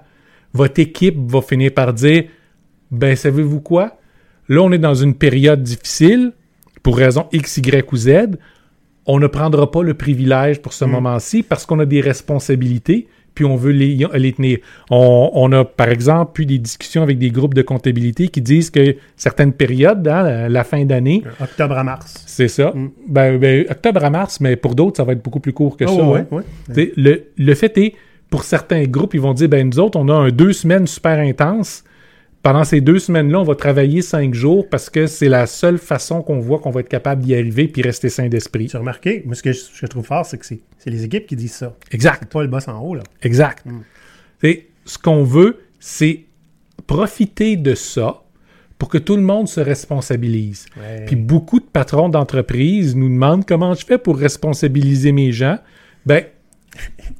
votre 0.52 0.80
équipe 0.80 1.16
va 1.30 1.40
finir 1.40 1.72
par 1.72 1.94
dire 1.94 2.24
Ben, 2.90 3.16
savez-vous 3.16 3.62
quoi? 3.62 3.96
Là, 4.50 4.60
on 4.60 4.70
est 4.70 4.78
dans 4.78 4.92
une 4.92 5.14
période 5.14 5.62
difficile, 5.62 6.32
pour 6.84 6.96
raison 6.96 7.26
X, 7.32 7.56
Y 7.56 7.92
ou 7.92 7.96
Z. 7.96 8.10
On 9.06 9.18
ne 9.18 9.26
prendra 9.26 9.70
pas 9.70 9.82
le 9.82 9.94
privilège 9.94 10.62
pour 10.62 10.72
ce 10.72 10.84
moment-ci 10.84 11.42
parce 11.42 11.66
qu'on 11.66 11.78
a 11.80 11.84
des 11.86 12.00
responsabilités, 12.00 13.06
puis 13.34 13.44
on 13.44 13.56
veut 13.56 13.72
les, 13.72 13.98
les 14.14 14.32
tenir. 14.32 14.58
On, 14.90 15.30
on 15.34 15.50
a, 15.52 15.64
par 15.64 15.88
exemple, 15.88 16.40
eu 16.40 16.46
des 16.46 16.58
discussions 16.58 17.02
avec 17.02 17.18
des 17.18 17.30
groupes 17.30 17.52
de 17.54 17.62
comptabilité 17.62 18.28
qui 18.28 18.40
disent 18.40 18.70
que 18.70 18.96
certaines 19.16 19.52
périodes, 19.52 20.06
hein, 20.08 20.22
la, 20.22 20.48
la 20.48 20.64
fin 20.64 20.84
d'année, 20.84 21.22
Octobre 21.40 21.76
à 21.76 21.84
mars. 21.84 22.22
c'est 22.26 22.48
ça. 22.48 22.70
Mm. 22.74 22.90
Ben, 23.08 23.38
ben, 23.38 23.66
octobre 23.68 24.04
à 24.04 24.10
mars, 24.10 24.40
mais 24.40 24.56
pour 24.56 24.74
d'autres, 24.74 24.96
ça 24.98 25.04
va 25.04 25.12
être 25.12 25.22
beaucoup 25.22 25.40
plus 25.40 25.52
court 25.52 25.76
que 25.76 25.84
Oh, 25.86 25.96
ça. 25.96 26.02
ouais, 26.04 26.20
hein. 26.32 26.42
ouais. 26.76 26.92
Le, 26.96 27.24
le 27.36 27.54
fait 27.54 27.76
est, 27.78 27.94
pour 28.30 28.44
certains 28.44 28.84
groupes, 28.84 29.14
ils 29.14 29.20
vont 29.20 29.34
dire, 29.34 29.48
ben 29.48 29.68
nous 29.68 29.78
autres, 29.80 29.98
on 29.98 30.08
a 30.08 30.14
un 30.14 30.28
deux 30.30 30.52
semaines 30.52 30.86
super 30.86 31.18
intense. 31.18 31.84
Pendant 32.44 32.64
ces 32.64 32.82
deux 32.82 32.98
semaines-là, 32.98 33.40
on 33.40 33.44
va 33.44 33.54
travailler 33.54 34.02
cinq 34.02 34.34
jours 34.34 34.68
parce 34.68 34.90
que 34.90 35.06
c'est 35.06 35.30
la 35.30 35.46
seule 35.46 35.78
façon 35.78 36.20
qu'on 36.20 36.40
voit 36.40 36.58
qu'on 36.58 36.70
va 36.70 36.80
être 36.80 36.90
capable 36.90 37.22
d'y 37.22 37.34
arriver 37.34 37.68
puis 37.68 37.80
rester 37.80 38.10
sain 38.10 38.28
d'esprit. 38.28 38.66
Tu 38.66 38.76
as 38.76 38.80
remarqué, 38.80 39.22
moi, 39.24 39.34
ce 39.34 39.42
que 39.42 39.52
je, 39.52 39.60
ce 39.60 39.70
que 39.70 39.78
je 39.80 39.86
trouve 39.86 40.04
fort, 40.04 40.26
c'est 40.26 40.36
que 40.36 40.44
c'est 40.44 40.60
les 40.90 41.04
équipes 41.04 41.26
qui 41.26 41.36
disent 41.36 41.54
ça. 41.54 41.74
Exact. 41.90 42.30
Pas 42.30 42.42
le 42.42 42.48
boss 42.48 42.68
en 42.68 42.78
haut, 42.80 42.94
là. 42.96 43.02
Exact. 43.22 43.64
T'sais, 44.40 44.66
ce 44.84 44.98
qu'on 44.98 45.24
veut, 45.24 45.58
c'est 45.80 46.26
profiter 46.86 47.56
de 47.56 47.74
ça 47.74 48.22
pour 48.76 48.90
que 48.90 48.98
tout 48.98 49.16
le 49.16 49.22
monde 49.22 49.48
se 49.48 49.60
responsabilise. 49.60 50.66
Ouais. 50.76 51.06
Puis 51.06 51.16
beaucoup 51.16 51.60
de 51.60 51.64
patrons 51.64 52.10
d'entreprise 52.10 52.94
nous 52.94 53.08
demandent 53.08 53.46
comment 53.46 53.72
je 53.72 53.86
fais 53.86 53.96
pour 53.96 54.18
responsabiliser 54.18 55.12
mes 55.12 55.32
gens. 55.32 55.58
Ben, 56.04 56.24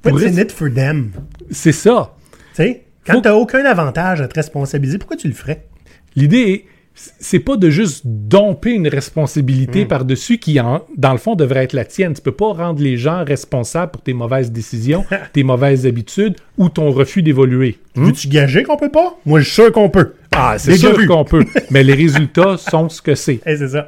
pour 0.02 0.12
What's 0.12 0.24
in 0.26 0.38
it 0.38 0.52
for 0.52 0.70
them? 0.70 1.12
c'est 1.50 1.72
ça. 1.72 2.14
Tu 2.54 2.62
sais, 2.62 2.83
quand 3.06 3.20
t'as 3.20 3.34
aucun 3.34 3.64
avantage 3.64 4.20
à 4.20 4.28
te 4.28 4.34
responsabiliser, 4.34 4.98
pourquoi 4.98 5.16
tu 5.16 5.28
le 5.28 5.34
ferais? 5.34 5.64
L'idée 6.16 6.38
est, 6.38 6.64
c'est 6.94 7.40
pas 7.40 7.56
de 7.56 7.70
juste 7.70 8.02
domper 8.04 8.70
une 8.70 8.86
responsabilité 8.86 9.84
par-dessus 9.84 10.38
qui, 10.38 10.60
en- 10.60 10.82
dans 10.96 11.10
le 11.10 11.18
fond, 11.18 11.34
devrait 11.34 11.64
être 11.64 11.72
la 11.72 11.84
tienne. 11.84 12.14
Tu 12.14 12.22
peux 12.22 12.30
pas 12.30 12.52
rendre 12.52 12.80
les 12.80 12.96
gens 12.96 13.24
responsables 13.24 13.90
pour 13.90 14.02
tes 14.02 14.12
mauvaises 14.14 14.52
décisions, 14.52 15.04
tes 15.32 15.42
mauvaises 15.42 15.86
habitudes 15.86 16.36
ou 16.56 16.68
ton 16.68 16.90
refus 16.90 17.22
d'évoluer. 17.22 17.78
Hmm? 17.96 18.04
Veux-tu 18.06 18.28
gager 18.28 18.62
qu'on 18.62 18.76
peut 18.76 18.92
pas? 18.92 19.16
Moi, 19.26 19.40
je 19.40 19.44
suis 19.46 19.54
sûr 19.54 19.72
qu'on 19.72 19.90
peut. 19.90 20.12
Ah, 20.36 20.54
c'est 20.56 20.70
Déjà 20.72 20.94
sûr 20.94 21.06
qu'on 21.08 21.24
peut. 21.24 21.44
Mais 21.70 21.82
les 21.82 21.94
résultats 21.94 22.56
sont 22.58 22.88
ce 22.88 23.02
que 23.02 23.14
c'est. 23.16 23.40
Eh, 23.44 23.56
c'est 23.56 23.68
ça. 23.68 23.86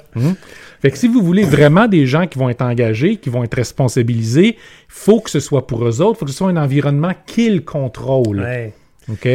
Fait 0.82 0.90
que 0.90 0.98
si 0.98 1.06
vous 1.08 1.22
voulez 1.22 1.44
vraiment 1.44 1.86
des 1.88 2.06
gens 2.06 2.26
qui 2.26 2.38
vont 2.38 2.48
être 2.50 2.62
engagés, 2.62 3.16
qui 3.16 3.30
vont 3.30 3.42
être 3.44 3.54
responsabilisés, 3.54 4.56
faut 4.88 5.20
que 5.20 5.30
ce 5.30 5.40
soit 5.40 5.66
pour 5.66 5.86
eux 5.86 6.00
autres, 6.02 6.18
faut 6.18 6.24
que 6.26 6.30
ce 6.32 6.36
soit 6.36 6.48
un 6.50 6.56
environnement 6.56 7.12
qu'ils 7.26 7.64
contrôlent. 7.64 8.40
Ouais. 8.40 8.72
OK? 9.10 9.28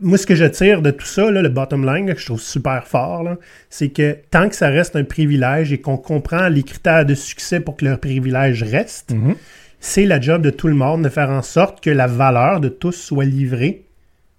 Moi, 0.00 0.16
ce 0.16 0.26
que 0.26 0.34
je 0.34 0.44
tire 0.46 0.80
de 0.80 0.90
tout 0.90 1.04
ça, 1.04 1.30
là, 1.30 1.42
le 1.42 1.50
bottom 1.50 1.84
line, 1.84 2.06
là, 2.06 2.14
que 2.14 2.20
je 2.20 2.24
trouve 2.26 2.40
super 2.40 2.86
fort, 2.86 3.28
c'est 3.68 3.90
que 3.90 4.16
tant 4.30 4.48
que 4.48 4.56
ça 4.56 4.68
reste 4.68 4.96
un 4.96 5.04
privilège 5.04 5.72
et 5.72 5.80
qu'on 5.80 5.98
comprend 5.98 6.48
les 6.48 6.62
critères 6.62 7.04
de 7.04 7.14
succès 7.14 7.60
pour 7.60 7.76
que 7.76 7.84
leur 7.84 7.98
privilège 8.00 8.62
reste, 8.62 9.12
Mhm. 9.12 9.34
c'est 9.80 10.06
la 10.06 10.18
job 10.18 10.40
de 10.40 10.48
tout 10.50 10.68
le 10.68 10.74
monde 10.74 11.02
de 11.04 11.10
faire 11.10 11.28
en 11.28 11.42
sorte 11.42 11.82
que 11.84 11.90
la 11.90 12.06
valeur 12.06 12.60
de 12.60 12.68
tous 12.70 12.92
soit 12.92 13.26
livrée 13.26 13.82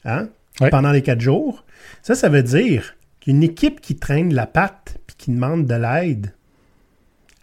hein, 0.06 0.28
Ouais. 0.60 0.70
pendant 0.72 0.92
les 0.92 1.02
quatre 1.04 1.22
jours. 1.22 1.66
Ça, 2.02 2.16
ça 2.16 2.30
veut 2.30 2.44
dire 2.44 2.96
qu'une 3.22 3.44
équipe 3.44 3.82
qui 3.82 3.96
traîne 3.98 4.34
la 4.34 4.48
patte 4.48 4.98
puis 5.06 5.16
qui 5.18 5.32
demande 5.32 5.66
de 5.68 5.76
l'aide, 5.76 6.34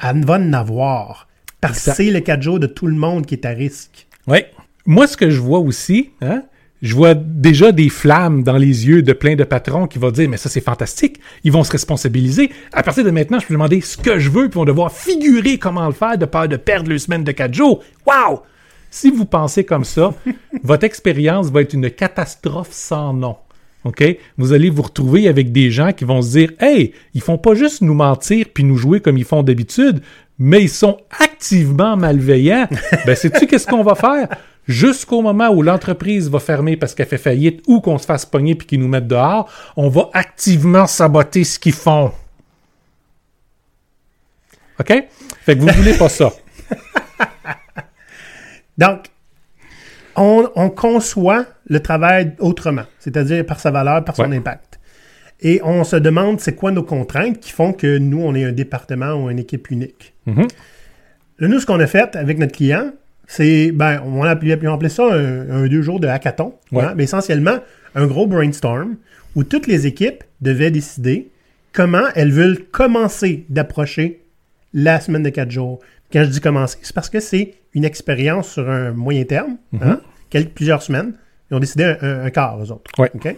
elle 0.03 0.25
va 0.25 0.35
en 0.35 0.53
avoir. 0.53 1.29
Parce 1.61 1.85
que 1.85 1.93
c'est 1.93 2.11
les 2.11 2.23
quatre 2.23 2.43
jours 2.43 2.59
de 2.59 2.67
tout 2.67 2.87
le 2.88 2.95
monde 2.97 3.25
qui 3.27 3.35
est 3.35 3.47
à 3.47 3.51
risque. 3.51 4.09
Oui. 4.27 4.41
Moi, 4.87 5.07
ce 5.07 5.16
que 5.16 5.31
je 5.31 5.40
vois 5.40 5.61
aussi, 5.61 6.11
hein, 6.21 6.42
je 6.83 6.97
vois 6.97 7.14
déjà 7.14 7.71
des 7.71 7.88
flammes 7.88 8.42
dans 8.42 8.57
les 8.57 8.88
yeux 8.88 9.03
de 9.03 9.12
plein 9.12 9.37
de 9.37 9.45
patrons 9.45 9.87
qui 9.87 10.01
vont 10.01 10.11
dire 10.11 10.29
Mais 10.29 10.37
ça, 10.37 10.49
c'est 10.49 10.61
fantastique. 10.61 11.21
Ils 11.45 11.53
vont 11.53 11.62
se 11.62 11.71
responsabiliser. 11.71 12.51
À 12.73 12.83
partir 12.83 13.05
de 13.05 13.11
maintenant, 13.11 13.38
je 13.38 13.47
peux 13.47 13.55
demander 13.55 13.81
ce 13.81 13.97
que 13.97 14.18
je 14.18 14.31
veux, 14.31 14.49
puis 14.49 14.57
ils 14.57 14.61
vont 14.61 14.64
devoir 14.64 14.90
figurer 14.90 15.59
comment 15.59 15.87
le 15.87 15.92
faire 15.92 16.18
de 16.18 16.27
peur 16.27 16.49
de 16.49 16.57
perdre 16.57 16.90
le 16.90 16.99
semaine 16.99 17.23
de 17.23 17.33
quatre 17.33 17.55
jours. 17.55 17.83
Wow! 18.07 18.42
Si 18.90 19.11
vous 19.11 19.25
pensez 19.25 19.64
comme 19.64 19.85
ça, 19.85 20.12
votre 20.64 20.85
expérience 20.85 21.51
va 21.51 21.62
être 21.62 21.73
une 21.73 21.88
catastrophe 21.88 22.73
sans 22.73 23.14
nom. 23.14 23.37
OK? 23.85 24.05
Vous 24.37 24.53
allez 24.53 24.71
vous 24.71 24.83
retrouver 24.83 25.29
avec 25.29 25.53
des 25.53 25.71
gens 25.71 25.92
qui 25.92 26.05
vont 26.05 26.21
se 26.21 26.31
dire 26.31 26.53
Hey, 26.61 26.92
ils 27.14 27.21
font 27.21 27.38
pas 27.38 27.55
juste 27.55 27.83
nous 27.83 27.95
mentir 27.95 28.47
puis 28.53 28.64
nous 28.64 28.77
jouer 28.77 29.01
comme 29.01 29.18
ils 29.18 29.25
font 29.25 29.42
d'habitude, 29.45 30.03
mais 30.38 30.62
ils 30.62 30.68
sont 30.68 30.99
activement 31.21 31.97
malveillants. 31.97 32.68
ben, 33.07 33.14
sais-tu 33.14 33.47
qu'est-ce 33.47 33.66
qu'on 33.66 33.85
va 33.85 33.95
faire? 33.95 34.29
Jusqu'au 34.68 35.22
moment 35.22 35.48
où 35.51 35.62
l'entreprise 35.62 36.31
va 36.31 36.38
fermer 36.38 36.77
parce 36.77 36.94
qu'elle 36.94 37.07
fait 37.09 37.18
faillite 37.18 37.62
ou 37.66 37.81
qu'on 37.81 37.98
se 37.98 38.07
fasse 38.07 38.25
pogner 38.25 38.55
puis 38.55 38.66
qu'ils 38.66 38.81
nous 38.81 38.88
mettent 38.88 39.09
dehors, 39.09 39.51
on 39.77 39.88
va 39.88 40.09
activement 40.12 40.87
saboter 40.87 41.44
ce 41.44 41.59
qu'ils 41.59 41.72
font. 41.72 42.12
OK? 44.81 45.05
Fait 45.44 45.57
que 45.57 45.61
vous 45.61 45.68
voulez 45.68 45.94
pas 45.94 46.09
ça. 46.09 46.31
Donc, 48.79 49.07
on, 50.16 50.48
on 50.55 50.70
conçoit 50.70 51.46
le 51.66 51.81
travail 51.81 52.35
autrement, 52.38 52.85
c'est-à-dire 52.98 53.44
par 53.44 53.61
sa 53.61 53.70
valeur, 53.70 54.05
par 54.05 54.16
son 54.16 54.31
Ouais. 54.31 54.37
impact. 54.37 54.79
Et 55.40 55.61
on 55.64 55.83
se 55.85 55.96
demande 55.96 56.40
c'est 56.40 56.55
quoi 56.55 56.70
nos 56.70 56.85
contraintes 56.85 57.40
qui 57.40 57.51
font 57.51 57.72
que 57.72 57.98
nous, 57.98 58.22
on 58.22 58.35
est 58.35 58.44
un 58.44 58.53
département 58.53 59.14
ou 59.14 59.29
une 59.31 59.40
équipe 59.40 59.70
unique. 59.70 60.14
Mhm. 60.27 60.46
Là, 61.38 61.48
nous, 61.48 61.59
ce 61.59 61.66
qu'on 61.66 61.81
a 61.81 61.87
fait 61.88 62.14
avec 62.14 62.38
notre 62.38 62.53
client, 62.53 62.92
c'est, 63.35 63.73
ben, 63.73 64.03
on 64.05 64.23
a 64.25 64.31
appelé 64.31 64.88
ça 64.90 65.05
un, 65.05 65.51
un 65.51 65.66
deux 65.66 65.81
jours 65.83 66.01
de 66.01 66.07
hackathon. 66.07 66.55
Ouais. 66.71 66.85
hein, 66.85 66.92
mais 66.97 67.05
essentiellement, 67.05 67.59
un 67.95 68.07
gros 68.07 68.27
brainstorm 68.27 68.97
où 69.35 69.42
toutes 69.45 69.66
les 69.66 69.87
équipes 69.87 70.23
devaient 70.42 70.71
décider 70.71 71.31
comment 71.73 72.05
elles 72.14 72.31
veulent 72.33 72.64
commencer 72.71 73.47
d'approcher 73.49 74.21
la 74.75 75.01
semaine 75.01 75.23
de 75.23 75.31
quatre 75.31 75.51
jours. 75.51 75.81
Quand 76.12 76.25
je 76.25 76.29
dis 76.29 76.40
commencer, 76.40 76.77
c'est 76.83 76.95
parce 76.95 77.09
que 77.09 77.21
c'est 77.21 77.55
une 77.73 77.85
expérience 77.87 78.51
sur 78.53 78.68
un 78.68 78.92
moyen 78.92 79.25
terme, 79.25 79.57
hein, 79.81 80.01
quelques, 80.29 80.51
plusieurs 80.51 80.83
semaines, 80.83 81.14
Ils 81.51 81.55
ont 81.57 81.61
décidé 81.61 81.85
un, 81.85 81.97
un- 82.03 82.25
un 82.27 82.31
quart, 82.31 82.59
eux 82.62 82.71
autres. 82.71 82.90
Ouais. 82.99 83.11
OK? 83.14 83.35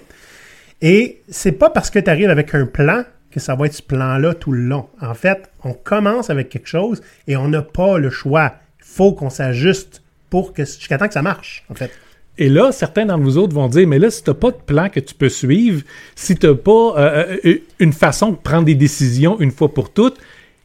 Et 0.83 1.22
c'est 1.28 1.52
pas 1.52 1.70
parce 1.70 1.90
que 1.90 2.00
tu 2.00 2.11
arrives 2.11 2.30
avec 2.30 2.52
un 2.54 2.66
plan 2.66 3.04
que 3.30 3.38
ça 3.40 3.54
va 3.54 3.66
être 3.66 3.74
ce 3.74 3.83
plan-là 3.83 4.35
tout 4.35 4.50
le 4.52 4.62
long. 4.62 4.88
En 5.00 5.14
fait, 5.14 5.50
on 5.62 5.72
commence 5.72 6.30
avec 6.30 6.48
quelque 6.48 6.68
chose 6.68 7.00
et 7.28 7.37
on 7.37 7.48
n'a 7.48 7.62
pas 7.62 7.98
le 7.98 8.11
choix. 8.11 8.54
Il 8.94 8.96
faut 8.96 9.12
qu'on 9.12 9.28
s'ajuste 9.30 10.02
pour 10.30 10.52
que 10.52 10.64
jusqu'à 10.64 10.98
temps 10.98 11.09
que 11.09 11.14
ça 11.14 11.22
marche, 11.22 11.64
en 11.68 11.74
fait. 11.74 11.90
Et 12.38 12.48
là, 12.48 12.70
certains 12.70 13.07
d'entre 13.07 13.24
vous 13.24 13.38
autres 13.38 13.52
vont 13.52 13.66
dire, 13.66 13.88
mais 13.88 13.98
là, 13.98 14.09
si 14.09 14.22
tu 14.22 14.30
n'as 14.30 14.35
pas 14.35 14.52
de 14.52 14.57
plan 14.57 14.88
que 14.88 15.00
tu 15.00 15.14
peux 15.14 15.28
suivre, 15.28 15.83
si 16.14 16.37
tu 16.37 16.46
n'as 16.46 16.54
pas 16.54 16.94
euh, 16.96 17.37
euh, 17.44 17.59
une 17.80 17.92
façon 17.92 18.30
de 18.30 18.37
prendre 18.37 18.64
des 18.64 18.76
décisions 18.76 19.40
une 19.40 19.50
fois 19.50 19.74
pour 19.74 19.92
toutes, 19.92 20.16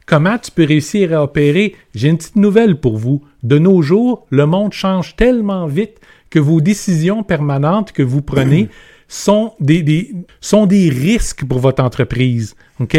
comment 0.06 0.38
tu 0.38 0.52
peux 0.52 0.64
réussir 0.64 1.12
à 1.12 1.24
opérer? 1.24 1.74
J'ai 1.94 2.08
une 2.08 2.18
petite 2.18 2.36
nouvelle 2.36 2.76
pour 2.78 2.98
vous. 2.98 3.20
De 3.42 3.58
nos 3.58 3.82
jours, 3.82 4.26
le 4.30 4.46
monde 4.46 4.72
change 4.72 5.16
tellement 5.16 5.66
vite 5.66 5.98
que 6.30 6.38
vos 6.38 6.60
décisions 6.60 7.24
permanentes 7.24 7.90
que 7.90 8.02
vous 8.04 8.22
prenez 8.22 8.68
sont 9.08 9.54
des, 9.58 9.82
des- 9.82 10.12
sont 10.40 10.66
des 10.66 10.88
risques 10.88 11.44
pour 11.44 11.58
votre 11.58 11.82
entreprise. 11.82 12.54
OK? 12.78 12.96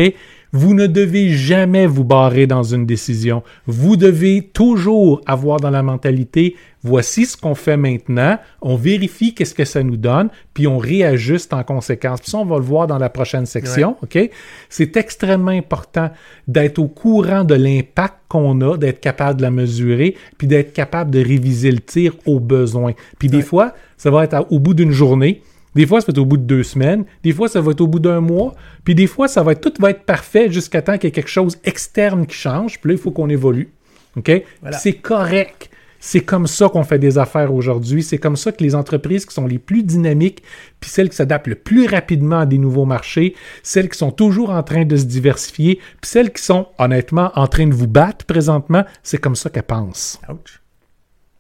Vous 0.53 0.73
ne 0.73 0.87
devez 0.87 1.29
jamais 1.29 1.87
vous 1.87 2.03
barrer 2.03 2.45
dans 2.45 2.63
une 2.63 2.85
décision. 2.85 3.41
Vous 3.67 3.95
devez 3.95 4.49
toujours 4.53 5.21
avoir 5.25 5.61
dans 5.61 5.69
la 5.69 5.81
mentalité, 5.81 6.55
voici 6.83 7.25
ce 7.25 7.37
qu'on 7.37 7.55
fait 7.55 7.77
maintenant, 7.77 8.37
on 8.61 8.75
vérifie 8.75 9.33
qu'est-ce 9.33 9.53
que 9.53 9.63
ça 9.63 9.81
nous 9.81 9.95
donne, 9.95 10.29
puis 10.53 10.67
on 10.67 10.77
réajuste 10.77 11.53
en 11.53 11.63
conséquence. 11.63 12.19
Puis 12.19 12.31
ça, 12.31 12.39
on 12.39 12.45
va 12.45 12.57
le 12.57 12.63
voir 12.63 12.87
dans 12.87 12.97
la 12.97 13.09
prochaine 13.09 13.45
section, 13.45 13.95
OK? 14.03 14.29
C'est 14.69 14.97
extrêmement 14.97 15.51
important 15.51 16.09
d'être 16.47 16.79
au 16.79 16.87
courant 16.87 17.45
de 17.45 17.55
l'impact 17.55 18.15
qu'on 18.27 18.59
a, 18.61 18.77
d'être 18.77 18.99
capable 18.99 19.37
de 19.37 19.43
la 19.43 19.51
mesurer, 19.51 20.15
puis 20.37 20.47
d'être 20.47 20.73
capable 20.73 21.11
de 21.11 21.19
réviser 21.19 21.71
le 21.71 21.79
tir 21.79 22.13
au 22.25 22.39
besoin. 22.41 22.93
Puis 23.19 23.29
des 23.29 23.41
fois, 23.41 23.73
ça 23.97 24.11
va 24.11 24.25
être 24.25 24.47
au 24.49 24.59
bout 24.59 24.73
d'une 24.73 24.91
journée, 24.91 25.41
des 25.75 25.85
fois, 25.85 26.01
ça 26.01 26.07
va 26.07 26.11
être 26.11 26.17
au 26.17 26.25
bout 26.25 26.37
de 26.37 26.43
deux 26.43 26.63
semaines. 26.63 27.05
Des 27.23 27.31
fois, 27.31 27.47
ça 27.47 27.61
va 27.61 27.71
être 27.71 27.81
au 27.81 27.87
bout 27.87 27.99
d'un 27.99 28.19
mois. 28.19 28.55
Puis 28.83 28.95
des 28.95 29.07
fois, 29.07 29.27
ça 29.27 29.43
va 29.43 29.53
être, 29.53 29.61
tout 29.61 29.81
va 29.81 29.91
être 29.91 30.03
parfait 30.03 30.51
jusqu'à 30.51 30.81
temps 30.81 30.93
qu'il 30.93 31.05
y 31.05 31.07
ait 31.07 31.11
quelque 31.11 31.29
chose 31.29 31.57
externe 31.63 32.25
qui 32.25 32.35
change. 32.35 32.79
Puis 32.79 32.89
là, 32.89 32.93
il 32.95 33.01
faut 33.01 33.11
qu'on 33.11 33.29
évolue. 33.29 33.71
OK? 34.17 34.43
Voilà. 34.61 34.77
C'est 34.77 34.93
correct. 34.93 35.69
C'est 36.03 36.21
comme 36.21 36.47
ça 36.47 36.67
qu'on 36.67 36.83
fait 36.83 36.97
des 36.97 37.19
affaires 37.19 37.53
aujourd'hui. 37.53 38.01
C'est 38.01 38.17
comme 38.17 38.35
ça 38.35 38.51
que 38.51 38.63
les 38.63 38.73
entreprises 38.73 39.25
qui 39.25 39.35
sont 39.35 39.45
les 39.45 39.59
plus 39.59 39.83
dynamiques, 39.83 40.41
puis 40.79 40.89
celles 40.89 41.09
qui 41.09 41.15
s'adaptent 41.15 41.47
le 41.47 41.55
plus 41.55 41.85
rapidement 41.85 42.39
à 42.39 42.45
des 42.47 42.57
nouveaux 42.57 42.85
marchés, 42.85 43.35
celles 43.61 43.87
qui 43.87 43.99
sont 43.99 44.11
toujours 44.11 44.49
en 44.49 44.63
train 44.63 44.83
de 44.83 44.97
se 44.97 45.05
diversifier, 45.05 45.75
puis 45.75 46.09
celles 46.09 46.33
qui 46.33 46.41
sont 46.41 46.69
honnêtement 46.79 47.31
en 47.35 47.45
train 47.45 47.67
de 47.67 47.75
vous 47.75 47.87
battre 47.87 48.25
présentement, 48.25 48.83
c'est 49.03 49.19
comme 49.19 49.35
ça 49.35 49.51
qu'elles 49.51 49.61
pensent. 49.61 50.19
Ouch. 50.27 50.63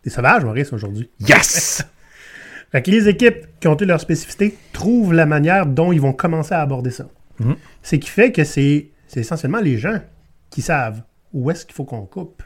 Des 0.03 0.11
sauvages, 0.11 0.45
Maurice, 0.45 0.71
aujourd'hui. 0.71 1.09
Yes! 1.19 1.83
Fait 2.71 2.81
que 2.81 2.89
les 2.91 3.09
équipes 3.09 3.47
qui 3.59 3.67
ont 3.67 3.77
eu 3.77 3.85
leur 3.85 3.99
spécificité 3.99 4.57
trouvent 4.71 5.13
la 5.13 5.25
manière 5.25 5.65
dont 5.65 5.91
ils 5.91 5.99
vont 5.99 6.13
commencer 6.13 6.53
à 6.53 6.61
aborder 6.61 6.91
ça. 6.91 7.07
Mhm. 7.39 7.55
Ce 7.83 7.95
qui 7.97 8.09
fait 8.09 8.31
que 8.31 8.43
c'est 8.43 8.89
essentiellement 9.15 9.59
les 9.59 9.77
gens 9.77 9.99
qui 10.49 10.61
savent 10.61 11.01
où 11.33 11.51
est-ce 11.51 11.65
qu'il 11.65 11.75
faut 11.75 11.85
qu'on 11.85 12.05
coupe. 12.05 12.43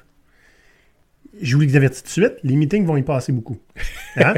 Je 1.41 1.55
vous 1.55 1.61
l'exavertis 1.61 2.01
tout 2.01 2.07
de 2.07 2.11
suite, 2.11 2.33
les 2.43 2.55
meetings 2.55 2.85
vont 2.85 2.97
y 2.97 3.03
passer 3.03 3.31
beaucoup. 3.31 3.57
Hein? 4.17 4.35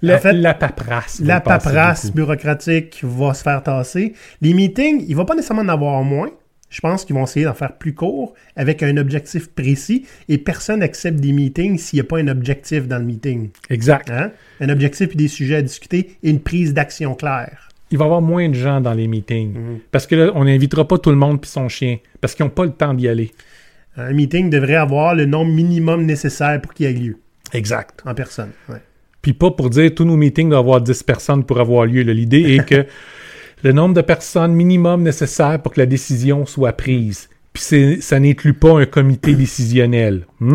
La, 0.00 0.14
En 0.14 0.18
fait, 0.20 0.32
la 0.32 0.54
paperasse. 0.54 1.18
La 1.18 1.40
paperasse 1.40 2.12
bureaucratique 2.12 3.00
va 3.02 3.34
se 3.34 3.42
faire 3.42 3.60
tasser. 3.64 4.12
Les 4.40 4.54
meetings, 4.54 5.04
il 5.08 5.16
va 5.16 5.24
pas 5.24 5.34
nécessairement 5.34 5.62
en 5.62 5.68
avoir 5.68 6.00
moins. 6.04 6.30
Je 6.70 6.80
pense 6.80 7.04
qu'ils 7.04 7.14
vont 7.14 7.24
essayer 7.24 7.46
d'en 7.46 7.54
faire 7.54 7.76
plus 7.78 7.94
court 7.94 8.34
avec 8.54 8.82
un 8.82 8.96
objectif 8.98 9.48
précis 9.48 10.06
et 10.28 10.36
personne 10.38 10.80
n'accepte 10.80 11.18
des 11.18 11.32
meetings 11.32 11.78
s'il 11.78 11.96
n'y 11.96 12.00
a 12.00 12.04
pas 12.04 12.18
un 12.18 12.28
objectif 12.28 12.86
dans 12.86 12.98
le 12.98 13.04
meeting. 13.04 13.50
Exact. 13.70 14.10
Hein? 14.10 14.32
Un 14.60 14.68
objectif 14.68 15.10
et 15.12 15.16
des 15.16 15.28
sujets 15.28 15.56
à 15.56 15.62
discuter 15.62 16.16
et 16.22 16.30
une 16.30 16.40
prise 16.40 16.74
d'action 16.74 17.14
claire. 17.14 17.68
Il 17.90 17.96
va 17.96 18.04
y 18.04 18.06
avoir 18.06 18.20
moins 18.20 18.48
de 18.50 18.54
gens 18.54 18.82
dans 18.82 18.92
les 18.92 19.08
meetings. 19.08 19.54
Mhm. 19.54 19.78
Parce 19.90 20.06
que 20.06 20.14
là, 20.14 20.32
on 20.34 20.44
n'invitera 20.44 20.86
pas 20.86 20.98
tout 20.98 21.10
le 21.10 21.16
monde 21.16 21.40
puis 21.40 21.50
son 21.50 21.68
chien. 21.68 21.98
Parce 22.20 22.34
qu'ils 22.34 22.44
n'ont 22.44 22.50
pas 22.50 22.66
le 22.66 22.72
temps 22.72 22.92
d'y 22.92 23.08
aller. 23.08 23.32
Un 23.96 24.12
meeting 24.12 24.50
devrait 24.50 24.74
avoir 24.74 25.14
le 25.14 25.24
nombre 25.24 25.50
minimum 25.50 26.04
nécessaire 26.04 26.60
pour 26.60 26.74
qu'il 26.74 26.86
ait 26.86 26.92
lieu 26.92 27.16
Exact. 27.54 28.02
en 28.04 28.14
personne. 28.14 28.50
Ouais. 28.68 28.82
Puis 29.22 29.32
pas 29.32 29.50
pour 29.50 29.70
dire 29.70 29.94
tous 29.94 30.04
nos 30.04 30.16
meetings 30.16 30.50
doivent 30.50 30.60
avoir 30.60 30.80
10 30.80 31.02
personnes 31.02 31.44
pour 31.44 31.58
avoir 31.58 31.86
lieu. 31.86 32.02
L'idée 32.02 32.56
est 32.56 32.64
que 32.68 32.86
le 33.62 33.72
nombre 33.72 33.94
de 33.94 34.00
personnes 34.02 34.52
minimum 34.54 35.02
nécessaire 35.02 35.60
pour 35.62 35.72
que 35.72 35.80
la 35.80 35.86
décision 35.86 36.46
soit 36.46 36.72
prise. 36.72 37.28
Puis 37.52 37.98
ça 38.00 38.20
n'inclut 38.20 38.54
pas 38.54 38.78
un 38.80 38.86
comité 38.86 39.34
décisionnel. 39.34 40.26
Hmm? 40.40 40.54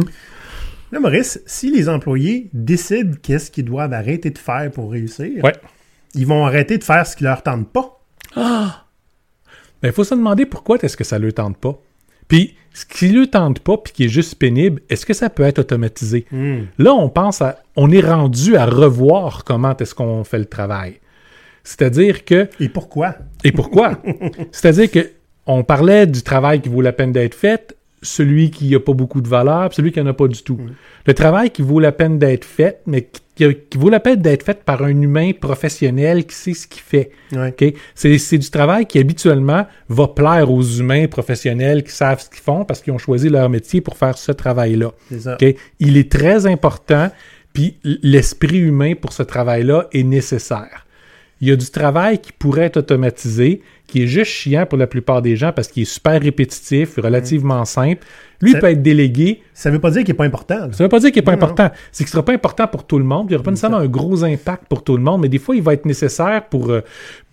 Là, 0.91 0.99
Maurice, 0.99 1.41
si 1.45 1.71
les 1.71 1.89
employés 1.89 2.49
décident 2.53 3.15
qu'est-ce 3.21 3.49
qu'ils 3.51 3.65
doivent 3.65 3.93
arrêter 3.93 4.29
de 4.29 4.37
faire 4.37 4.69
pour 4.71 4.91
réussir, 4.91 5.43
Ouais. 5.43 5.55
ils 6.13 6.27
vont 6.27 6.45
arrêter 6.45 6.77
de 6.77 6.83
faire 6.83 7.05
ce 7.05 7.15
qui 7.15 7.23
leur 7.23 7.41
tente 7.41 7.67
pas. 7.69 7.99
Ben, 8.35 9.89
il 9.89 9.91
faut 9.91 10.03
se 10.03 10.15
demander 10.15 10.45
pourquoi 10.45 10.77
est-ce 10.81 10.95
que 10.95 11.03
ça 11.03 11.19
ne 11.19 11.25
le 11.25 11.33
tente 11.33 11.57
pas. 11.57 11.77
Puis, 12.27 12.55
ce 12.73 12.85
qui 12.85 13.11
ne 13.11 13.19
le 13.21 13.27
tente 13.27 13.59
pas, 13.59 13.77
puis 13.77 13.91
qui 13.93 14.05
est 14.05 14.09
juste 14.09 14.35
pénible, 14.35 14.81
est-ce 14.89 15.05
que 15.05 15.13
ça 15.13 15.29
peut 15.29 15.43
être 15.43 15.59
automatisé? 15.59 16.25
Là, 16.77 16.93
on 16.93 17.09
pense 17.09 17.41
à. 17.41 17.59
On 17.75 17.91
est 17.91 17.99
rendu 18.01 18.55
à 18.55 18.65
revoir 18.65 19.43
comment 19.43 19.75
est-ce 19.75 19.93
qu'on 19.93 20.23
fait 20.23 20.39
le 20.39 20.45
travail. 20.45 20.99
C'est-à-dire 21.63 22.25
que. 22.25 22.49
Et 22.59 22.69
pourquoi? 22.69 23.15
Et 23.43 23.51
pourquoi? 23.51 24.01
C'est-à-dire 24.51 24.91
que 24.91 25.09
on 25.45 25.63
parlait 25.63 26.07
du 26.07 26.21
travail 26.21 26.61
qui 26.61 26.69
vaut 26.69 26.81
la 26.81 26.93
peine 26.93 27.11
d'être 27.11 27.35
fait, 27.35 27.75
celui 28.01 28.51
qui 28.51 28.69
n'a 28.69 28.79
pas 28.79 28.93
beaucoup 28.93 29.21
de 29.21 29.27
valeur, 29.27 29.69
puis 29.69 29.75
celui 29.77 29.91
qui 29.91 29.99
n'en 29.99 30.07
a 30.07 30.13
pas 30.13 30.27
du 30.27 30.41
tout. 30.41 30.59
Le 31.05 31.13
travail 31.13 31.49
qui 31.51 31.61
vaut 31.61 31.79
la 31.79 31.91
peine 31.91 32.19
d'être 32.19 32.45
fait, 32.45 32.79
mais 32.85 33.09
qui, 33.35 33.45
vaut 33.75 33.89
la 33.89 33.99
peine 33.99 34.21
d'être 34.21 34.43
fait 34.43 34.63
par 34.63 34.83
un 34.83 35.01
humain 35.01 35.31
professionnel 35.39 36.25
qui 36.25 36.35
sait 36.35 36.53
ce 36.53 36.67
qu'il 36.67 36.81
fait. 36.81 37.11
Ouais. 37.31 37.49
OK? 37.49 37.73
C'est, 37.95 38.17
c'est 38.17 38.37
du 38.37 38.49
travail 38.49 38.85
qui 38.85 38.99
habituellement 38.99 39.65
va 39.89 40.07
plaire 40.07 40.51
aux 40.51 40.61
humains 40.61 41.07
professionnels 41.07 41.83
qui 41.83 41.91
savent 41.91 42.21
ce 42.21 42.29
qu'ils 42.29 42.43
font 42.43 42.63
parce 42.63 42.81
qu'ils 42.81 42.93
ont 42.93 42.97
choisi 42.97 43.29
leur 43.29 43.49
métier 43.49 43.81
pour 43.81 43.97
faire 43.97 44.17
ce 44.17 44.31
travail-là. 44.31 44.91
C'est 45.09 45.21
ça. 45.21 45.37
OK? 45.41 45.55
Il 45.79 45.97
est 45.97 46.11
très 46.11 46.45
important, 46.45 47.09
puis 47.53 47.77
l'esprit 47.83 48.59
humain 48.59 48.93
pour 48.99 49.13
ce 49.13 49.23
travail-là 49.23 49.87
est 49.93 50.03
nécessaire. 50.03 50.82
Il 51.43 51.49
y 51.49 51.51
a 51.51 51.57
du 51.57 51.69
travail 51.69 52.19
qui 52.19 52.31
pourrait 52.31 52.63
être 52.67 52.77
automatisé, 52.77 53.61
qui 53.85 54.03
est 54.03 54.07
juste 54.07 54.31
chiant 54.31 54.65
pour 54.65 54.77
la 54.77 54.87
plupart 54.87 55.21
des 55.21 55.35
gens 55.35 55.51
parce 55.51 55.67
qu'il 55.67 55.81
est 55.83 55.93
super 55.97 56.21
répétitif, 56.21 56.95
relativement 56.95 57.65
simple. 57.65 58.05
Lui 58.41 58.53
Ça- 58.53 58.59
peut 58.59 58.67
être 58.67 58.81
délégué. 58.81 59.41
Ça 59.53 59.69
veut 59.69 59.79
pas 59.79 59.91
dire 59.91 60.03
qu'il 60.05 60.13
n'est 60.13 60.17
pas 60.17 60.23
important. 60.23 60.55
là. 60.55 60.69
Ça 60.71 60.83
ne 60.83 60.85
veut 60.85 60.89
pas 60.89 60.99
dire 60.99 61.11
qu'il 61.11 61.21
n'est 61.21 61.25
pas 61.25 61.35
Non, 61.35 61.43
important. 61.43 61.69
C'est 61.91 62.05
qu'il 62.05 62.09
ne 62.11 62.13
sera 62.13 62.23
pas 62.23 62.31
important 62.31 62.67
pour 62.67 62.85
tout 62.87 62.97
le 62.97 63.03
monde. 63.03 63.25
Il 63.27 63.31
n'y 63.31 63.35
aura 63.35 63.43
pas 63.43 63.51
nécessairement 63.51 63.77
un 63.79 63.87
gros 63.87 64.23
impact 64.23 64.67
pour 64.69 64.85
tout 64.85 64.95
le 64.95 65.03
monde, 65.03 65.19
mais 65.21 65.27
des 65.27 65.37
fois, 65.37 65.53
il 65.57 65.61
va 65.61 65.73
être 65.73 65.85
nécessaire 65.85 66.45
pour, 66.49 66.69
euh, 66.71 66.79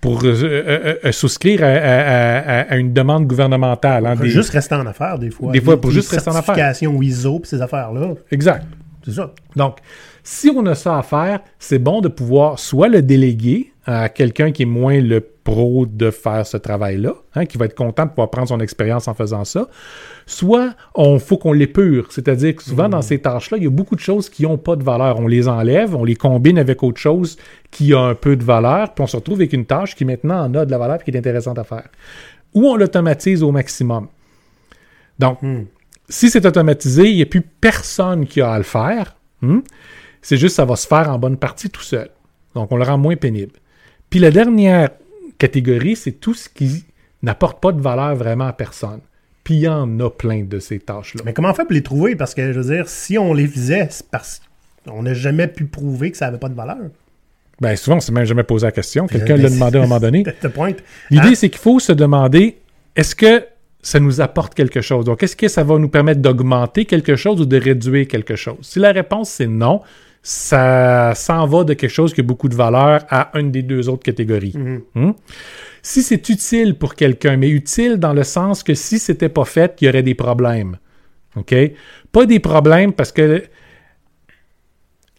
pour 0.00 0.24
euh, 0.24 0.34
euh, 0.42 0.94
euh, 1.04 1.12
souscrire 1.12 1.62
à, 1.62 1.66
à- 1.68 2.38
à- 2.38 2.72
à 2.72 2.76
une 2.78 2.92
demande 2.92 3.28
gouvernementale. 3.28 4.06
hein, 4.06 4.16
Faut 4.16 4.24
des- 4.24 4.30
juste 4.30 4.50
rester 4.50 4.74
en 4.74 4.86
affaires, 4.86 5.20
des 5.20 5.30
fois. 5.30 5.52
Des 5.52 5.60
fois, 5.60 5.76
Des- 5.76 5.80
pour 5.82 5.90
des 5.90 5.94
juste 5.96 6.10
rester 6.10 6.30
en 6.30 6.34
affaires. 6.34 6.56
certifications 6.56 7.00
ISO 7.00 7.38
pis 7.38 7.48
ces 7.48 7.62
affaires-là. 7.62 8.14
Exact. 8.32 8.66
C'est 9.04 9.12
ça. 9.12 9.32
Donc, 9.56 9.76
si 10.24 10.50
on 10.54 10.66
a 10.66 10.74
ça 10.74 10.98
à 10.98 11.02
faire, 11.02 11.40
c'est 11.60 11.78
bon 11.78 12.00
de 12.00 12.08
pouvoir 12.08 12.58
soit 12.58 12.88
le 12.88 13.00
déléguer 13.02 13.72
à 13.90 14.08
quelqu'un 14.08 14.52
qui 14.52 14.62
est 14.62 14.66
moins 14.66 15.00
le 15.00 15.20
pro 15.20 15.86
de 15.86 16.10
faire 16.10 16.46
ce 16.46 16.56
travail-là, 16.56 17.14
hein, 17.34 17.46
qui 17.46 17.58
va 17.58 17.64
être 17.64 17.74
content 17.74 18.04
de 18.04 18.10
pouvoir 18.10 18.30
prendre 18.30 18.48
son 18.48 18.60
expérience 18.60 19.08
en 19.08 19.14
faisant 19.14 19.44
ça, 19.44 19.68
soit 20.26 20.74
on 20.94 21.18
faut 21.18 21.38
qu'on 21.38 21.52
l'épure, 21.52 22.12
c'est-à-dire 22.12 22.54
que 22.56 22.62
souvent 22.62 22.88
dans 22.88 23.02
ces 23.02 23.18
tâches-là, 23.18 23.58
il 23.58 23.64
y 23.64 23.66
a 23.66 23.70
beaucoup 23.70 23.96
de 23.96 24.00
choses 24.00 24.28
qui 24.28 24.44
n'ont 24.44 24.58
pas 24.58 24.76
de 24.76 24.84
valeur. 24.84 25.18
On 25.18 25.26
les 25.26 25.48
enlève, 25.48 25.94
on 25.94 26.04
les 26.04 26.14
combine 26.14 26.58
avec 26.58 26.82
autre 26.82 27.00
chose 27.00 27.36
qui 27.70 27.92
a 27.92 28.00
un 28.00 28.14
peu 28.14 28.36
de 28.36 28.44
valeur, 28.44 28.94
puis 28.94 29.02
on 29.02 29.06
se 29.06 29.16
retrouve 29.16 29.38
avec 29.38 29.52
une 29.52 29.66
tâche 29.66 29.96
qui 29.96 30.04
maintenant 30.04 30.44
en 30.44 30.54
a 30.54 30.64
de 30.64 30.70
la 30.70 30.78
valeur 30.78 31.00
et 31.00 31.04
qui 31.04 31.10
est 31.10 31.18
intéressante 31.18 31.58
à 31.58 31.64
faire. 31.64 31.88
Ou 32.54 32.66
on 32.66 32.76
l'automatise 32.76 33.42
au 33.42 33.52
maximum. 33.52 34.08
Donc, 35.18 35.38
si 36.08 36.30
c'est 36.30 36.44
automatisé, 36.46 37.08
il 37.08 37.16
n'y 37.16 37.22
a 37.22 37.26
plus 37.26 37.42
personne 37.42 38.26
qui 38.26 38.40
a 38.40 38.52
à 38.52 38.58
le 38.58 38.64
faire. 38.64 39.16
Hmm? 39.42 39.60
C'est 40.22 40.36
juste 40.36 40.56
ça 40.56 40.64
va 40.64 40.76
se 40.76 40.86
faire 40.86 41.10
en 41.10 41.18
bonne 41.18 41.36
partie 41.36 41.70
tout 41.70 41.82
seul. 41.82 42.10
Donc, 42.54 42.72
on 42.72 42.76
le 42.76 42.84
rend 42.84 42.98
moins 42.98 43.16
pénible. 43.16 43.52
Puis 44.10 44.18
la 44.18 44.30
dernière 44.30 44.90
catégorie, 45.38 45.96
c'est 45.96 46.12
tout 46.12 46.34
ce 46.34 46.48
qui 46.48 46.84
n'apporte 47.22 47.60
pas 47.62 47.72
de 47.72 47.80
valeur 47.80 48.14
vraiment 48.16 48.46
à 48.46 48.52
personne. 48.52 49.00
Puis 49.44 49.54
il 49.54 49.60
y 49.60 49.68
en 49.68 49.98
a 50.00 50.10
plein 50.10 50.42
de 50.44 50.58
ces 50.58 50.78
tâches-là. 50.80 51.22
Mais 51.24 51.32
comment 51.32 51.50
on 51.50 51.54
fait 51.54 51.64
pour 51.64 51.72
les 51.72 51.82
trouver? 51.82 52.14
Parce 52.16 52.34
que, 52.34 52.52
je 52.52 52.60
veux 52.60 52.74
dire, 52.74 52.88
si 52.88 53.16
on 53.18 53.32
les 53.32 53.46
faisait, 53.46 53.86
c'est 53.90 54.06
parce 54.10 54.42
qu'on 54.86 55.02
n'a 55.02 55.14
jamais 55.14 55.46
pu 55.48 55.64
prouver 55.64 56.10
que 56.10 56.16
ça 56.16 56.26
n'avait 56.26 56.38
pas 56.38 56.48
de 56.48 56.54
valeur. 56.54 56.78
Ben, 57.60 57.76
souvent, 57.76 57.94
on 57.94 57.98
ne 57.98 58.02
s'est 58.02 58.12
même 58.12 58.24
jamais 58.24 58.42
posé 58.42 58.66
la 58.66 58.72
question. 58.72 59.06
Quelqu'un 59.06 59.36
l'a 59.36 59.50
demandé 59.50 59.78
à 59.78 59.80
un 59.80 59.84
moment 59.84 60.00
donné. 60.00 60.24
L'idée, 61.10 61.28
Hein? 61.28 61.34
c'est 61.34 61.50
qu'il 61.50 61.60
faut 61.60 61.78
se 61.78 61.92
demander 61.92 62.58
est-ce 62.96 63.14
que 63.14 63.44
ça 63.82 64.00
nous 64.00 64.20
apporte 64.20 64.54
quelque 64.54 64.80
chose? 64.80 65.04
Donc, 65.04 65.22
est-ce 65.22 65.36
que 65.36 65.48
ça 65.48 65.62
va 65.64 65.78
nous 65.78 65.88
permettre 65.88 66.20
d'augmenter 66.20 66.84
quelque 66.84 67.16
chose 67.16 67.40
ou 67.40 67.46
de 67.46 67.56
réduire 67.58 68.08
quelque 68.08 68.36
chose? 68.36 68.58
Si 68.62 68.78
la 68.78 68.92
réponse 68.92 69.30
c'est 69.30 69.46
non, 69.46 69.80
ça 70.22 71.12
s'en 71.14 71.46
va 71.46 71.64
de 71.64 71.74
quelque 71.74 71.90
chose 71.90 72.12
qui 72.12 72.20
a 72.20 72.24
beaucoup 72.24 72.48
de 72.48 72.54
valeur 72.54 73.04
à 73.08 73.30
une 73.38 73.50
des 73.50 73.62
deux 73.62 73.88
autres 73.88 74.02
catégories. 74.02 74.54
Hmm? 74.94 75.12
Si 75.82 76.02
c'est 76.02 76.28
utile 76.28 76.76
pour 76.76 76.94
quelqu'un, 76.94 77.36
mais 77.38 77.48
utile 77.48 77.96
dans 77.96 78.12
le 78.12 78.22
sens 78.22 78.62
que 78.62 78.74
si 78.74 78.98
c'était 78.98 79.30
pas 79.30 79.46
fait, 79.46 79.76
il 79.80 79.86
y 79.86 79.88
aurait 79.88 80.02
des 80.02 80.14
problèmes. 80.14 80.76
OK? 81.36 81.54
Pas 82.12 82.26
des 82.26 82.38
problèmes 82.40 82.92
parce 82.92 83.12
que 83.12 83.42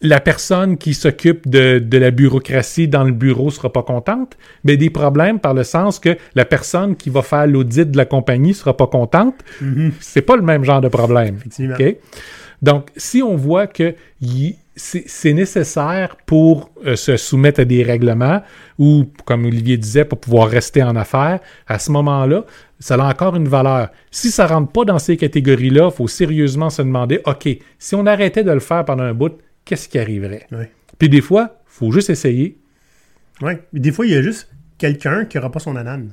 la 0.03 0.19
personne 0.19 0.77
qui 0.77 0.93
s'occupe 0.95 1.47
de, 1.47 1.77
de 1.79 1.97
la 1.97 2.09
bureaucratie 2.09 2.87
dans 2.87 3.03
le 3.03 3.11
bureau 3.11 3.51
sera 3.51 3.71
pas 3.71 3.83
contente, 3.83 4.35
mais 4.63 4.75
des 4.75 4.89
problèmes 4.89 5.39
par 5.39 5.53
le 5.53 5.63
sens 5.63 5.99
que 5.99 6.17
la 6.33 6.43
personne 6.45 6.95
qui 6.95 7.09
va 7.11 7.21
faire 7.21 7.45
l'audit 7.45 7.89
de 7.89 7.97
la 7.97 8.05
compagnie 8.05 8.53
sera 8.55 8.75
pas 8.75 8.87
contente. 8.87 9.35
C'est 9.99 10.23
pas 10.23 10.35
le 10.35 10.41
même 10.41 10.63
genre 10.63 10.81
de 10.81 10.87
problème. 10.87 11.35
Effectivement. 11.37 11.75
OK? 11.79 11.95
Donc, 12.63 12.89
si 12.97 13.21
on 13.23 13.35
voit 13.35 13.67
que 13.67 13.95
y- 14.21 14.55
c'est 14.75 15.33
nécessaire 15.33 16.15
pour 16.25 16.71
euh, 16.85 16.95
se 16.95 17.17
soumettre 17.17 17.59
à 17.59 17.65
des 17.65 17.83
règlements 17.83 18.41
ou, 18.79 19.05
comme 19.25 19.45
Olivier 19.45 19.77
disait, 19.77 20.05
pour 20.05 20.19
pouvoir 20.19 20.49
rester 20.49 20.81
en 20.81 20.95
affaires, 20.95 21.39
à 21.67 21.77
ce 21.77 21.91
moment-là, 21.91 22.45
ça 22.79 22.95
a 22.95 23.09
encore 23.09 23.35
une 23.35 23.47
valeur. 23.47 23.89
Si 24.11 24.31
ça 24.31 24.47
rentre 24.47 24.71
pas 24.71 24.85
dans 24.85 24.97
ces 24.97 25.17
catégories-là, 25.17 25.89
il 25.91 25.95
faut 25.95 26.07
sérieusement 26.07 26.69
se 26.69 26.81
demander, 26.81 27.19
OK, 27.25 27.49
si 27.79 27.95
on 27.95 28.05
arrêtait 28.05 28.43
de 28.43 28.51
le 28.51 28.59
faire 28.59 28.85
pendant 28.85 29.03
un 29.03 29.13
bout, 29.13 29.33
qu'est-ce 29.65 29.89
qui 29.89 29.99
arriverait? 29.99 30.47
Ouais. 30.51 30.71
Puis 30.97 31.09
des 31.09 31.21
fois, 31.21 31.61
faut 31.65 31.91
juste 31.91 32.09
essayer. 32.09 32.57
Mais 33.41 33.59
Des 33.73 33.91
fois, 33.91 34.05
il 34.05 34.13
y 34.13 34.15
a 34.15 34.21
juste 34.21 34.49
quelqu'un 34.77 35.25
qui 35.25 35.37
n'aura 35.37 35.51
pas 35.51 35.59
son 35.59 35.75
anane. 35.75 36.11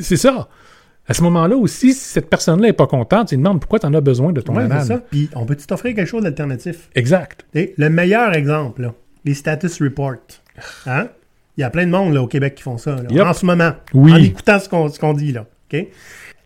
C'est 0.00 0.16
ça. 0.16 0.48
À 1.08 1.14
ce 1.14 1.22
moment-là 1.22 1.56
aussi, 1.56 1.94
si 1.94 2.00
cette 2.08 2.28
personne-là 2.28 2.68
n'est 2.68 2.72
pas 2.74 2.86
contente, 2.86 3.28
tu 3.28 3.34
lui 3.36 3.42
demandes 3.42 3.60
pourquoi 3.60 3.78
tu 3.78 3.86
en 3.86 3.94
as 3.94 4.00
besoin 4.00 4.32
de 4.32 4.40
ton 4.42 4.54
Ouais, 4.54 4.68
ça. 4.84 4.98
Puis 5.10 5.30
on 5.34 5.46
peut-tu 5.46 5.66
t'offrir 5.66 5.94
quelque 5.94 6.06
chose 6.08 6.22
d'alternatif? 6.22 6.90
Exact. 6.94 7.46
Et 7.54 7.72
le 7.78 7.88
meilleur 7.88 8.34
exemple, 8.34 8.82
là, 8.82 8.94
les 9.24 9.34
status 9.34 9.80
reports. 9.82 10.16
Hein? 10.86 11.08
Il 11.56 11.62
y 11.62 11.64
a 11.64 11.70
plein 11.70 11.86
de 11.86 11.90
monde 11.90 12.12
là, 12.14 12.22
au 12.22 12.26
Québec 12.26 12.54
qui 12.56 12.62
font 12.62 12.78
ça 12.78 12.96
là, 12.96 13.02
Yep. 13.10 13.22
en 13.26 13.32
ce 13.32 13.46
moment, 13.46 13.72
Oui. 13.94 14.12
en 14.12 14.16
écoutant 14.16 14.58
ce 14.60 14.68
qu'on 14.98 15.12
dit. 15.14 15.32
Là? 15.32 15.46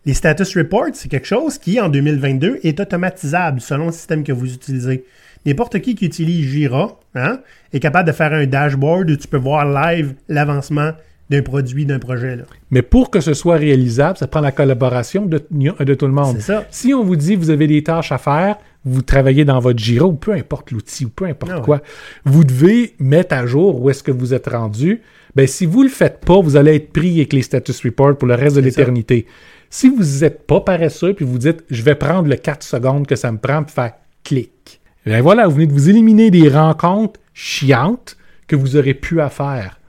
Les 0.05 0.13
status 0.13 0.57
reports, 0.57 0.87
c'est 0.93 1.09
quelque 1.09 1.27
chose 1.27 1.57
qui, 1.57 1.79
en 1.79 1.89
2022, 1.89 2.59
est 2.63 2.79
automatisable 2.79 3.61
selon 3.61 3.87
le 3.87 3.91
système 3.91 4.23
que 4.23 4.31
vous 4.33 4.53
utilisez. 4.53 5.05
N'importe 5.45 5.79
qui 5.79 5.95
qui 5.95 6.05
utilise 6.05 6.49
Jira 6.49 6.99
hein, 7.15 7.39
est 7.73 7.79
capable 7.79 8.07
de 8.07 8.13
faire 8.13 8.31
un 8.33 8.45
dashboard 8.45 9.09
où 9.11 9.15
tu 9.17 9.27
peux 9.27 9.37
voir 9.37 9.65
live 9.65 10.13
l'avancement 10.29 10.91
d'un 11.29 11.41
produit, 11.41 11.85
d'un 11.85 11.99
projet. 11.99 12.35
Là. 12.35 12.43
Mais 12.69 12.81
pour 12.81 13.09
que 13.09 13.19
ce 13.21 13.33
soit 13.33 13.55
réalisable, 13.55 14.17
ça 14.17 14.27
prend 14.27 14.41
la 14.41 14.51
collaboration 14.51 15.25
de, 15.25 15.41
de 15.51 15.93
tout 15.93 16.05
le 16.07 16.11
monde. 16.13 16.35
C'est 16.37 16.53
ça. 16.53 16.65
Si 16.69 16.93
on 16.93 17.03
vous 17.03 17.15
dit 17.15 17.35
vous 17.35 17.49
avez 17.49 17.67
des 17.67 17.83
tâches 17.83 18.11
à 18.11 18.17
faire, 18.17 18.57
vous 18.85 19.01
travaillez 19.01 19.45
dans 19.45 19.59
votre 19.59 19.79
Jira 19.79 20.05
ou 20.05 20.13
peu 20.13 20.33
importe 20.33 20.71
l'outil 20.71 21.05
ou 21.05 21.09
peu 21.09 21.25
importe 21.25 21.51
Ah 21.53 21.59
ouais. 21.59 21.63
quoi, 21.63 21.81
vous 22.25 22.43
devez 22.43 22.93
mettre 22.99 23.35
à 23.35 23.45
jour 23.45 23.81
où 23.81 23.89
est-ce 23.89 24.03
que 24.03 24.11
vous 24.11 24.33
êtes 24.33 24.47
rendu. 24.47 25.01
Ben, 25.35 25.47
si 25.47 25.65
vous 25.65 25.81
le 25.83 25.89
faites 25.89 26.19
pas, 26.25 26.39
vous 26.41 26.57
allez 26.57 26.75
être 26.75 26.91
pris 26.91 27.15
avec 27.15 27.33
les 27.33 27.41
status 27.41 27.81
reports 27.83 28.17
pour 28.17 28.27
le 28.27 28.35
reste 28.35 28.55
de 28.57 28.61
l'éternité. 28.61 29.25
Si 29.69 29.89
vous 29.89 30.19
n'êtes 30.21 30.45
pas 30.45 30.61
paresseux 30.61 31.13
puis 31.13 31.25
vous 31.25 31.39
dites 31.39 31.63
je 31.69 31.81
vais 31.81 31.95
prendre 31.95 32.27
le 32.27 32.35
4 32.35 32.61
secondes 32.61 33.07
que 33.07 33.15
ça 33.15 33.31
me 33.31 33.37
prend 33.37 33.63
pour 33.63 33.71
faire 33.71 33.93
clic. 34.23 34.81
Ben 35.05 35.21
voilà, 35.21 35.47
vous 35.47 35.55
venez 35.55 35.67
de 35.67 35.73
vous 35.73 35.89
éliminer 35.89 36.29
des 36.31 36.47
rencontres 36.49 37.19
chiantes 37.33 38.17
que 38.47 38.55
vous 38.55 38.75
aurez 38.75 38.93
pu 38.93 39.19
à 39.21 39.29
faire. 39.29 39.79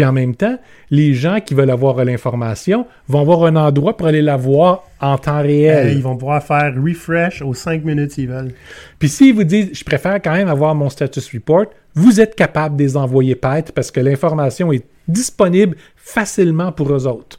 Puis 0.00 0.08
en 0.08 0.12
même 0.12 0.34
temps, 0.34 0.58
les 0.90 1.12
gens 1.12 1.40
qui 1.44 1.52
veulent 1.52 1.68
avoir 1.68 2.02
l'information 2.02 2.86
vont 3.06 3.20
avoir 3.20 3.44
un 3.44 3.54
endroit 3.56 3.98
pour 3.98 4.06
aller 4.06 4.22
la 4.22 4.38
voir 4.38 4.84
en 4.98 5.18
temps 5.18 5.42
réel. 5.42 5.88
Euh, 5.88 5.92
ils 5.92 6.02
vont 6.02 6.16
pouvoir 6.16 6.42
faire 6.42 6.72
refresh 6.74 7.42
aux 7.42 7.52
5 7.52 7.84
minutes 7.84 8.12
s'ils 8.12 8.30
veulent. 8.30 8.54
Puis 8.98 9.10
s'ils 9.10 9.34
vous 9.34 9.44
disent, 9.44 9.68
je 9.74 9.84
préfère 9.84 10.14
quand 10.14 10.32
même 10.32 10.48
avoir 10.48 10.74
mon 10.74 10.88
status 10.88 11.30
report, 11.34 11.66
vous 11.94 12.18
êtes 12.18 12.34
capable 12.34 12.76
de 12.76 12.82
les 12.84 12.96
envoyer 12.96 13.34
paître 13.34 13.74
parce 13.74 13.90
que 13.90 14.00
l'information 14.00 14.72
est 14.72 14.86
disponible 15.06 15.76
facilement 15.96 16.72
pour 16.72 16.90
eux 16.94 17.06
autres. 17.06 17.38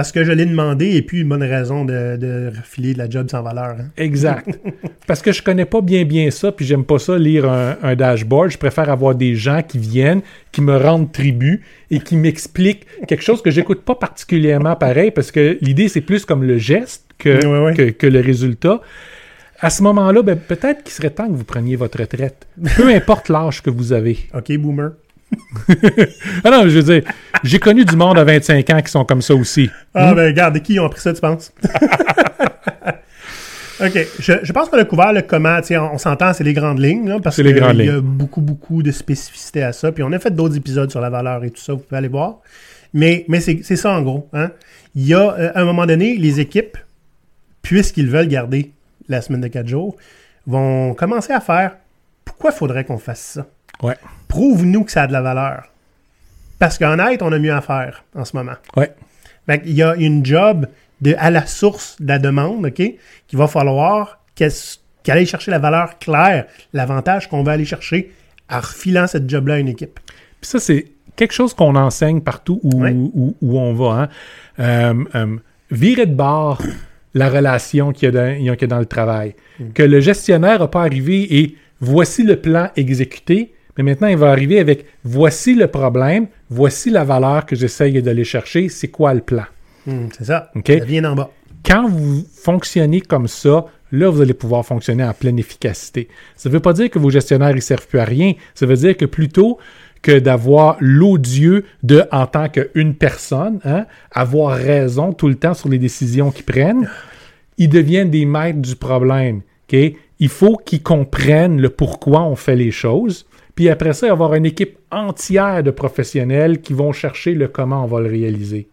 Parce 0.00 0.12
que 0.12 0.24
je 0.24 0.32
l'ai 0.32 0.46
demandé 0.46 0.96
et 0.96 1.02
puis 1.02 1.20
une 1.20 1.28
bonne 1.28 1.42
raison 1.42 1.84
de, 1.84 2.16
de 2.16 2.50
refiler 2.56 2.94
de 2.94 2.98
la 2.98 3.10
job 3.10 3.30
sans 3.30 3.42
valeur. 3.42 3.76
hein. 3.78 3.90
Exact. 3.98 4.48
Parce 5.06 5.20
que 5.20 5.30
je 5.30 5.42
connais 5.42 5.66
pas 5.66 5.82
bien 5.82 6.06
bien 6.06 6.30
ça, 6.30 6.52
puis 6.52 6.64
j'aime 6.64 6.84
pas 6.86 6.98
ça 6.98 7.18
lire 7.18 7.44
un, 7.44 7.76
un 7.82 7.94
dashboard. 7.96 8.50
Je 8.50 8.56
préfère 8.56 8.88
avoir 8.88 9.14
des 9.14 9.34
gens 9.34 9.60
qui 9.62 9.76
viennent, 9.76 10.22
qui 10.52 10.62
me 10.62 10.74
rendent 10.74 11.12
tribu 11.12 11.60
et 11.90 11.98
qui 11.98 12.16
m'expliquent 12.16 12.86
quelque 13.08 13.22
chose 13.22 13.42
que 13.42 13.50
j'écoute 13.50 13.82
pas 13.82 13.94
particulièrement 13.94 14.74
pareil, 14.74 15.10
parce 15.10 15.30
que 15.30 15.58
l'idée 15.60 15.88
c'est 15.88 16.00
plus 16.00 16.24
comme 16.24 16.44
le 16.44 16.56
geste 16.56 17.04
que 17.18 18.06
le 18.06 18.20
résultat. 18.20 18.80
À 19.58 19.68
ce 19.68 19.82
moment-là, 19.82 20.22
ben, 20.22 20.38
peut-être 20.38 20.82
qu'il 20.82 20.92
serait 20.94 21.10
temps 21.10 21.26
que 21.28 21.34
vous 21.34 21.44
preniez 21.44 21.76
votre 21.76 22.00
retraite. 22.00 22.46
Peu 22.78 22.88
importe 22.94 23.28
l'âge 23.28 23.60
que 23.62 23.68
vous 23.68 23.92
avez. 23.92 24.16
OK, 24.32 24.50
boomer. 24.56 24.92
Ah 26.44 26.50
non, 26.50 26.62
je 26.68 26.78
veux 26.78 26.82
dire, 26.82 27.02
j'ai 27.44 27.58
connu 27.58 27.84
du 27.84 27.96
monde 27.96 28.18
à 28.18 28.24
25 28.24 28.68
ans 28.70 28.82
qui 28.82 28.90
sont 28.90 29.04
comme 29.04 29.22
ça 29.22 29.34
aussi. 29.34 29.70
Ah, 29.94 30.14
ben, 30.14 30.26
regarde, 30.26 30.54
de 30.54 30.58
qui 30.60 30.78
ont 30.80 30.88
pris 30.88 31.00
ça, 31.00 31.12
tu 31.12 31.20
penses? 31.20 31.52
OK. 33.82 33.98
Je, 34.18 34.32
je 34.42 34.52
pense 34.52 34.68
qu'on 34.68 34.78
a 34.78 34.84
couvert 34.84 35.12
le 35.12 35.22
comment, 35.22 35.58
on, 35.70 35.94
on 35.94 35.98
s'entend, 35.98 36.32
c'est 36.34 36.44
les 36.44 36.52
grandes 36.52 36.78
lignes, 36.80 37.08
là, 37.08 37.18
parce 37.22 37.36
C'est 37.36 37.42
qu'il 37.42 37.54
les 37.54 37.60
grandes 37.60 37.76
y 37.78 37.88
a 37.88 37.92
lignes. 37.92 38.00
beaucoup, 38.00 38.40
beaucoup 38.42 38.82
de 38.82 38.90
spécificité 38.90 39.62
à 39.62 39.72
ça. 39.72 39.90
Puis 39.92 40.02
on 40.02 40.12
a 40.12 40.18
fait 40.18 40.30
d'autres 40.34 40.56
épisodes 40.56 40.90
sur 40.90 41.00
la 41.00 41.08
valeur 41.10 41.42
et 41.44 41.50
tout 41.50 41.60
ça, 41.62 41.72
vous 41.72 41.78
pouvez 41.80 41.96
aller 41.98 42.08
voir. 42.08 42.38
Mais, 42.92 43.24
c'est 43.40 43.76
ça, 43.76 43.92
en 43.92 44.02
gros. 44.02 44.28
Hein? 44.32 44.50
Il 44.94 45.06
y 45.06 45.14
a, 45.14 45.32
euh, 45.32 45.52
à 45.54 45.60
un 45.60 45.64
moment 45.64 45.86
donné, 45.86 46.16
les 46.16 46.40
équipes, 46.40 46.76
puisqu'ils 47.62 48.08
veulent 48.10 48.28
garder 48.28 48.72
la 49.08 49.22
semaine 49.22 49.40
de 49.40 49.48
4 49.48 49.66
jours, 49.68 49.96
vont 50.46 50.94
commencer 50.94 51.32
à 51.32 51.40
faire 51.40 51.76
pourquoi 52.24 52.50
faudrait 52.52 52.84
qu'on 52.84 52.98
fasse 52.98 53.20
ça? 53.20 53.46
Ouais. 53.82 53.96
Prouve-nous 54.30 54.84
que 54.84 54.92
ça 54.92 55.02
a 55.02 55.06
de 55.06 55.12
la 55.12 55.20
valeur. 55.22 55.64
Parce 56.58 56.78
qu'en 56.78 56.98
être, 56.98 57.22
on 57.22 57.32
a 57.32 57.38
mieux 57.38 57.52
à 57.52 57.60
faire 57.60 58.04
en 58.14 58.24
ce 58.24 58.36
moment. 58.36 58.54
Ouais. 58.76 58.92
Fait 59.46 59.60
qu'il 59.60 59.72
y 59.72 59.82
a 59.82 59.94
une 59.96 60.24
job 60.24 60.66
de, 61.00 61.14
à 61.18 61.30
la 61.30 61.46
source 61.46 61.96
de 62.00 62.08
la 62.08 62.18
demande, 62.18 62.64
OK, 62.66 62.74
qu'il 62.74 63.38
va 63.38 63.46
falloir 63.48 64.20
qu'elle 64.34 64.50
aille 65.08 65.26
chercher 65.26 65.50
la 65.50 65.58
valeur 65.58 65.98
claire, 65.98 66.46
l'avantage 66.72 67.28
qu'on 67.28 67.42
va 67.42 67.52
aller 67.52 67.64
chercher 67.64 68.12
en 68.50 68.58
refilant 68.60 69.06
cette 69.06 69.28
job-là 69.28 69.54
à 69.54 69.58
une 69.58 69.68
équipe. 69.68 69.98
Puis 70.40 70.50
ça, 70.50 70.58
c'est 70.60 70.86
quelque 71.16 71.32
chose 71.32 71.54
qu'on 71.54 71.74
enseigne 71.76 72.20
partout 72.20 72.60
où, 72.62 72.82
Ouais. 72.82 72.92
où, 72.92 73.36
où 73.40 73.58
on 73.58 73.74
va. 73.74 74.02
Hein. 74.02 74.08
Euh, 74.60 75.04
euh, 75.14 75.36
virer 75.70 76.06
de 76.06 76.14
bord 76.14 76.60
la 77.14 77.28
relation 77.30 77.92
qu'il 77.92 78.06
y, 78.06 78.08
a 78.08 78.12
dans- 78.12 78.36
il 78.38 78.44
y 78.44 78.50
a 78.50 78.54
qu'il 78.56 78.68
y 78.68 78.70
a 78.70 78.74
dans 78.74 78.78
le 78.80 78.86
travail. 78.86 79.34
Que 79.74 79.82
le 79.82 80.00
gestionnaire 80.00 80.60
n'a 80.60 80.68
pas 80.68 80.82
arrivé 80.82 81.38
et 81.40 81.56
voici 81.80 82.22
le 82.22 82.36
plan 82.36 82.68
exécuté, 82.76 83.54
mais 83.76 83.84
maintenant 83.84 84.08
il 84.08 84.16
va 84.16 84.30
arriver 84.30 84.58
avec 84.58 84.86
voici 85.04 85.54
le 85.54 85.66
problème, 85.66 86.26
voici 86.48 86.90
la 86.90 87.04
valeur 87.04 87.46
que 87.46 87.56
j'essaye 87.56 88.02
d'aller 88.02 88.24
chercher, 88.24 88.68
c'est 88.68 88.88
quoi 88.88 89.14
le 89.14 89.20
plan? 89.20 89.44
Hum, 89.86 90.08
c'est 90.16 90.24
ça. 90.24 90.50
OK? 90.54 90.66
Ça 90.66 90.84
vient 90.84 91.02
d'en 91.02 91.14
bas. 91.14 91.30
Quand 91.64 91.88
vous 91.88 92.24
fonctionnez 92.42 93.00
comme 93.00 93.28
ça, 93.28 93.66
là, 93.92 94.10
vous 94.10 94.20
allez 94.20 94.34
pouvoir 94.34 94.64
fonctionner 94.64 95.04
en 95.04 95.12
pleine 95.12 95.38
efficacité. 95.38 96.08
Ça 96.36 96.48
ne 96.48 96.54
veut 96.54 96.60
pas 96.60 96.72
dire 96.72 96.90
que 96.90 96.98
vos 96.98 97.10
gestionnaires 97.10 97.54
ne 97.54 97.60
servent 97.60 97.86
plus 97.86 97.98
à 97.98 98.04
rien. 98.04 98.32
Ça 98.54 98.66
veut 98.66 98.76
dire 98.76 98.96
que 98.96 99.04
plutôt 99.04 99.58
que 100.02 100.18
d'avoir 100.18 100.76
l'odieux 100.80 101.64
de, 101.82 102.04
en 102.10 102.26
tant 102.26 102.48
qu'une 102.48 102.94
personne, 102.94 103.60
hein, 103.64 103.84
avoir 104.12 104.56
raison 104.56 105.12
tout 105.12 105.28
le 105.28 105.34
temps 105.34 105.54
sur 105.54 105.68
les 105.68 105.78
décisions 105.78 106.30
qu'ils 106.30 106.46
prennent, 106.46 106.88
ils 107.58 107.68
deviennent 107.68 108.10
des 108.10 108.24
maîtres 108.24 108.60
du 108.60 108.76
problème. 108.76 109.42
Il 109.72 110.28
faut 110.28 110.56
qu'ils 110.56 110.82
comprennent 110.82 111.60
le 111.60 111.68
pourquoi 111.68 112.22
on 112.22 112.34
fait 112.34 112.56
les 112.56 112.70
choses. 112.70 113.26
Puis 113.60 113.68
après 113.68 113.92
ça, 113.92 114.10
avoir 114.10 114.32
une 114.32 114.46
équipe 114.46 114.78
entière 114.90 115.62
de 115.62 115.70
professionnels 115.70 116.62
qui 116.62 116.72
vont 116.72 116.92
chercher 116.92 117.34
le 117.34 117.46
comment 117.46 117.84
on 117.84 117.86
va 117.86 118.00
le 118.00 118.08
réaliser. 118.08 118.68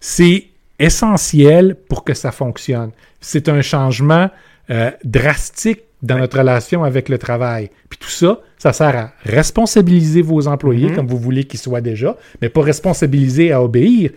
C'est 0.00 0.46
essentiel 0.78 1.74
pour 1.74 2.02
que 2.02 2.14
ça 2.14 2.32
fonctionne. 2.32 2.90
C'est 3.20 3.50
un 3.50 3.60
changement 3.60 4.30
euh, 4.70 4.90
drastique 5.04 5.82
dans 6.00 6.16
notre 6.16 6.38
relation 6.38 6.84
avec 6.84 7.10
le 7.10 7.18
travail. 7.18 7.68
Puis 7.90 7.98
tout 7.98 8.08
ça, 8.08 8.40
ça 8.56 8.72
sert 8.72 8.96
à 8.96 9.12
responsabiliser 9.24 10.22
vos 10.22 10.48
employés 10.48 10.92
comme 10.92 11.06
vous 11.06 11.18
voulez 11.18 11.44
qu'ils 11.44 11.60
soient 11.60 11.82
déjà, 11.82 12.16
mais 12.40 12.48
pas 12.48 12.62
responsabiliser 12.62 13.52
à 13.52 13.62
obéir, 13.62 14.10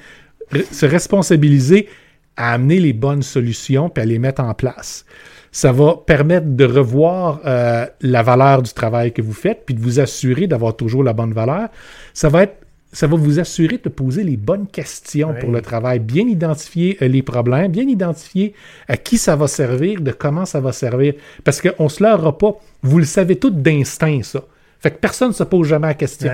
se 0.71 0.85
responsabiliser 0.85 1.89
à 2.37 2.53
amener 2.53 2.79
les 2.79 2.93
bonnes 2.93 3.23
solutions 3.23 3.89
puis 3.89 4.03
à 4.03 4.05
les 4.05 4.19
mettre 4.19 4.41
en 4.41 4.53
place. 4.53 5.05
Ça 5.53 5.71
va 5.71 5.95
permettre 6.05 6.47
de 6.47 6.65
revoir 6.65 7.39
euh, 7.45 7.85
la 8.01 8.23
valeur 8.23 8.61
du 8.63 8.73
travail 8.73 9.13
que 9.13 9.21
vous 9.21 9.33
faites 9.33 9.61
puis 9.65 9.75
de 9.75 9.79
vous 9.79 9.99
assurer 10.01 10.47
d'avoir 10.47 10.75
toujours 10.75 11.03
la 11.03 11.13
bonne 11.13 11.31
valeur. 11.31 11.69
Ça 12.13 12.27
va 12.27 12.43
être 12.43 12.55
ça 12.91 13.07
va 13.07 13.15
vous 13.15 13.39
assurer 13.39 13.79
de 13.83 13.89
poser 13.89 14.23
les 14.23 14.37
bonnes 14.37 14.67
questions 14.67 15.29
pour 15.39 15.51
le 15.51 15.61
travail, 15.61 15.97
bien 15.97 16.27
identifier 16.27 16.95
euh, 17.01 17.07
les 17.07 17.23
problèmes, 17.23 17.71
bien 17.71 17.87
identifier 17.87 18.53
à 18.87 18.97
qui 18.97 19.17
ça 19.17 19.35
va 19.35 19.47
servir, 19.47 19.99
de 20.01 20.11
comment 20.11 20.45
ça 20.45 20.59
va 20.59 20.71
servir. 20.73 21.13
Parce 21.43 21.59
qu'on 21.59 21.85
ne 21.85 21.89
se 21.89 22.03
leurra 22.03 22.37
pas. 22.37 22.55
Vous 22.83 22.99
le 22.99 23.05
savez 23.05 23.35
tout 23.37 23.49
d'instinct, 23.49 24.21
ça. 24.21 24.41
Fait 24.79 24.91
que 24.91 24.97
personne 24.97 25.29
ne 25.29 25.33
se 25.33 25.43
pose 25.43 25.67
jamais 25.69 25.87
la 25.87 25.93
question. 25.95 26.29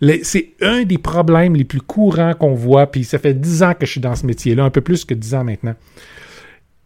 Le- 0.00 0.20
C'est 0.22 0.52
un 0.62 0.84
des 0.84 0.96
problèmes 0.96 1.54
les 1.54 1.64
plus 1.64 1.82
courants 1.82 2.32
qu'on 2.32 2.54
voit, 2.54 2.86
puis 2.90 3.04
ça 3.04 3.18
fait 3.18 3.34
10 3.34 3.62
ans 3.62 3.74
que 3.78 3.84
je 3.84 3.90
suis 3.90 4.00
dans 4.00 4.14
ce 4.14 4.24
métier-là, 4.24 4.64
un 4.64 4.70
peu 4.70 4.80
plus 4.80 5.04
que 5.04 5.12
10 5.12 5.34
ans 5.34 5.44
maintenant. 5.44 5.74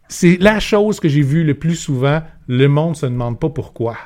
C'est 0.09 0.37
la 0.39 0.59
chose 0.59 0.99
que 0.99 1.09
j'ai 1.09 1.21
vue 1.21 1.43
le 1.43 1.53
plus 1.53 1.75
souvent. 1.75 2.21
Le 2.47 2.67
monde 2.67 2.91
ne 2.91 2.95
se 2.95 3.05
demande 3.05 3.39
pas 3.39 3.49
pourquoi. 3.49 3.97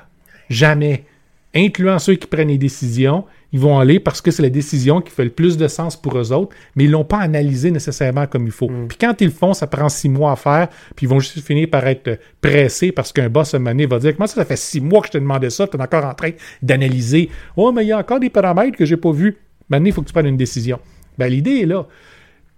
Jamais. 0.50 1.06
Incluant 1.54 2.00
ceux 2.00 2.16
qui 2.16 2.28
prennent 2.28 2.48
les 2.48 2.58
décisions, 2.58 3.26
ils 3.52 3.60
vont 3.60 3.78
aller 3.78 4.00
parce 4.00 4.22
que 4.22 4.32
c'est 4.32 4.42
la 4.42 4.50
décision 4.50 5.02
qui 5.02 5.12
fait 5.12 5.26
le 5.26 5.30
plus 5.30 5.58
de 5.58 5.68
sens 5.68 6.02
pour 6.02 6.18
eux 6.18 6.32
autres, 6.32 6.56
mais 6.76 6.86
ils 6.86 6.92
l'ont 6.92 7.04
pas 7.04 7.20
analysé 7.20 7.72
nécessairement 7.72 8.26
comme 8.26 8.46
il 8.46 8.52
faut. 8.52 8.72
Puis 8.88 8.98
quand 9.00 9.20
ils 9.20 9.26
le 9.26 9.32
font, 9.32 9.54
ça 9.54 9.68
prend 9.68 9.90
six 9.90 10.08
mois 10.08 10.32
à 10.32 10.36
faire, 10.38 10.70
puis 10.96 11.06
ils 11.06 11.10
vont 11.10 11.20
juste 11.20 11.42
finir 11.42 11.70
par 11.70 11.86
être 11.88 12.20
pressés 12.40 12.94
parce 12.94 13.12
qu'un 13.12 13.28
boss 13.28 13.54
à 13.54 13.60
donné 13.60 13.86
va 13.86 14.00
dire 14.00 14.16
Comment 14.16 14.28
ça, 14.28 14.36
ça 14.36 14.46
fait 14.46 14.56
six 14.56 14.80
mois 14.80 15.02
que 15.02 15.08
je 15.08 15.12
te 15.12 15.18
demandais 15.18 15.50
ça, 15.50 15.68
tu 15.68 15.76
es 15.76 15.82
encore 15.82 16.06
en 16.06 16.14
train 16.14 16.32
d'analyser. 16.62 17.30
Oh, 17.58 17.74
mais 17.74 17.84
il 17.84 17.90
y 17.90 17.92
a 17.92 17.98
encore 17.98 18.22
des 18.22 18.30
paramètres 18.30 18.78
que 18.78 18.86
j'ai 18.86 18.98
pas 18.98 19.12
vus. 19.12 19.38
Maintenant, 19.70 19.88
il 19.88 19.94
faut 19.94 20.02
que 20.02 20.08
tu 20.08 20.14
prennes 20.14 20.28
une 20.28 20.38
décision. 20.38 20.80
Ben, 21.18 21.28
l'idée 21.28 21.60
est 21.62 21.66
là. 21.66 21.86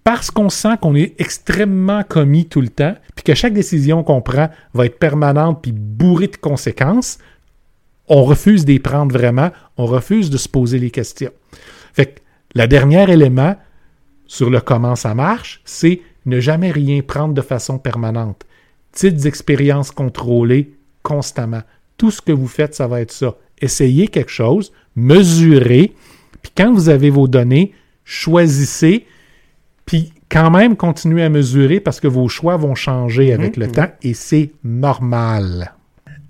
Parce 0.03 0.31
qu'on 0.31 0.49
sent 0.49 0.77
qu'on 0.81 0.95
est 0.95 1.19
extrêmement 1.19 2.03
commis 2.03 2.45
tout 2.45 2.61
le 2.61 2.69
temps, 2.69 2.95
puis 3.15 3.23
que 3.23 3.35
chaque 3.35 3.53
décision 3.53 4.03
qu'on 4.03 4.21
prend 4.21 4.49
va 4.73 4.85
être 4.85 4.99
permanente 4.99 5.61
puis 5.61 5.71
bourrée 5.71 6.27
de 6.27 6.35
conséquences, 6.35 7.19
on 8.07 8.23
refuse 8.23 8.65
d'y 8.65 8.79
prendre 8.79 9.13
vraiment, 9.13 9.51
on 9.77 9.85
refuse 9.85 10.29
de 10.29 10.37
se 10.37 10.49
poser 10.49 10.77
les 10.77 10.91
questions. 10.91 11.31
Fait 11.93 12.07
que 12.07 12.19
le 12.55 12.67
dernier 12.67 13.09
élément 13.09 13.55
sur 14.27 14.49
le 14.49 14.59
comment 14.61 14.95
ça 14.95 15.13
marche, 15.15 15.61
c'est 15.63 16.01
ne 16.25 16.39
jamais 16.39 16.71
rien 16.71 17.01
prendre 17.01 17.33
de 17.33 17.41
façon 17.41 17.77
permanente. 17.77 18.45
Petites 18.91 19.25
expériences 19.25 19.91
contrôlées 19.91 20.73
constamment. 21.01 21.61
Tout 21.97 22.11
ce 22.11 22.21
que 22.21 22.31
vous 22.31 22.47
faites, 22.47 22.75
ça 22.75 22.87
va 22.87 23.01
être 23.01 23.11
ça. 23.11 23.35
Essayez 23.61 24.07
quelque 24.07 24.31
chose, 24.31 24.71
mesurez, 24.95 25.93
puis 26.41 26.51
quand 26.55 26.73
vous 26.73 26.89
avez 26.89 27.09
vos 27.09 27.27
données, 27.27 27.73
choisissez, 28.03 29.05
puis 29.85 30.13
quand 30.29 30.49
même 30.49 30.75
continuez 30.75 31.23
à 31.23 31.29
mesurer 31.29 31.79
parce 31.79 31.99
que 31.99 32.07
vos 32.07 32.27
choix 32.27 32.57
vont 32.57 32.75
changer 32.75 33.33
avec 33.33 33.57
le 33.57 33.67
temps 33.67 33.87
et 34.01 34.13
c'est 34.13 34.51
normal. 34.63 35.73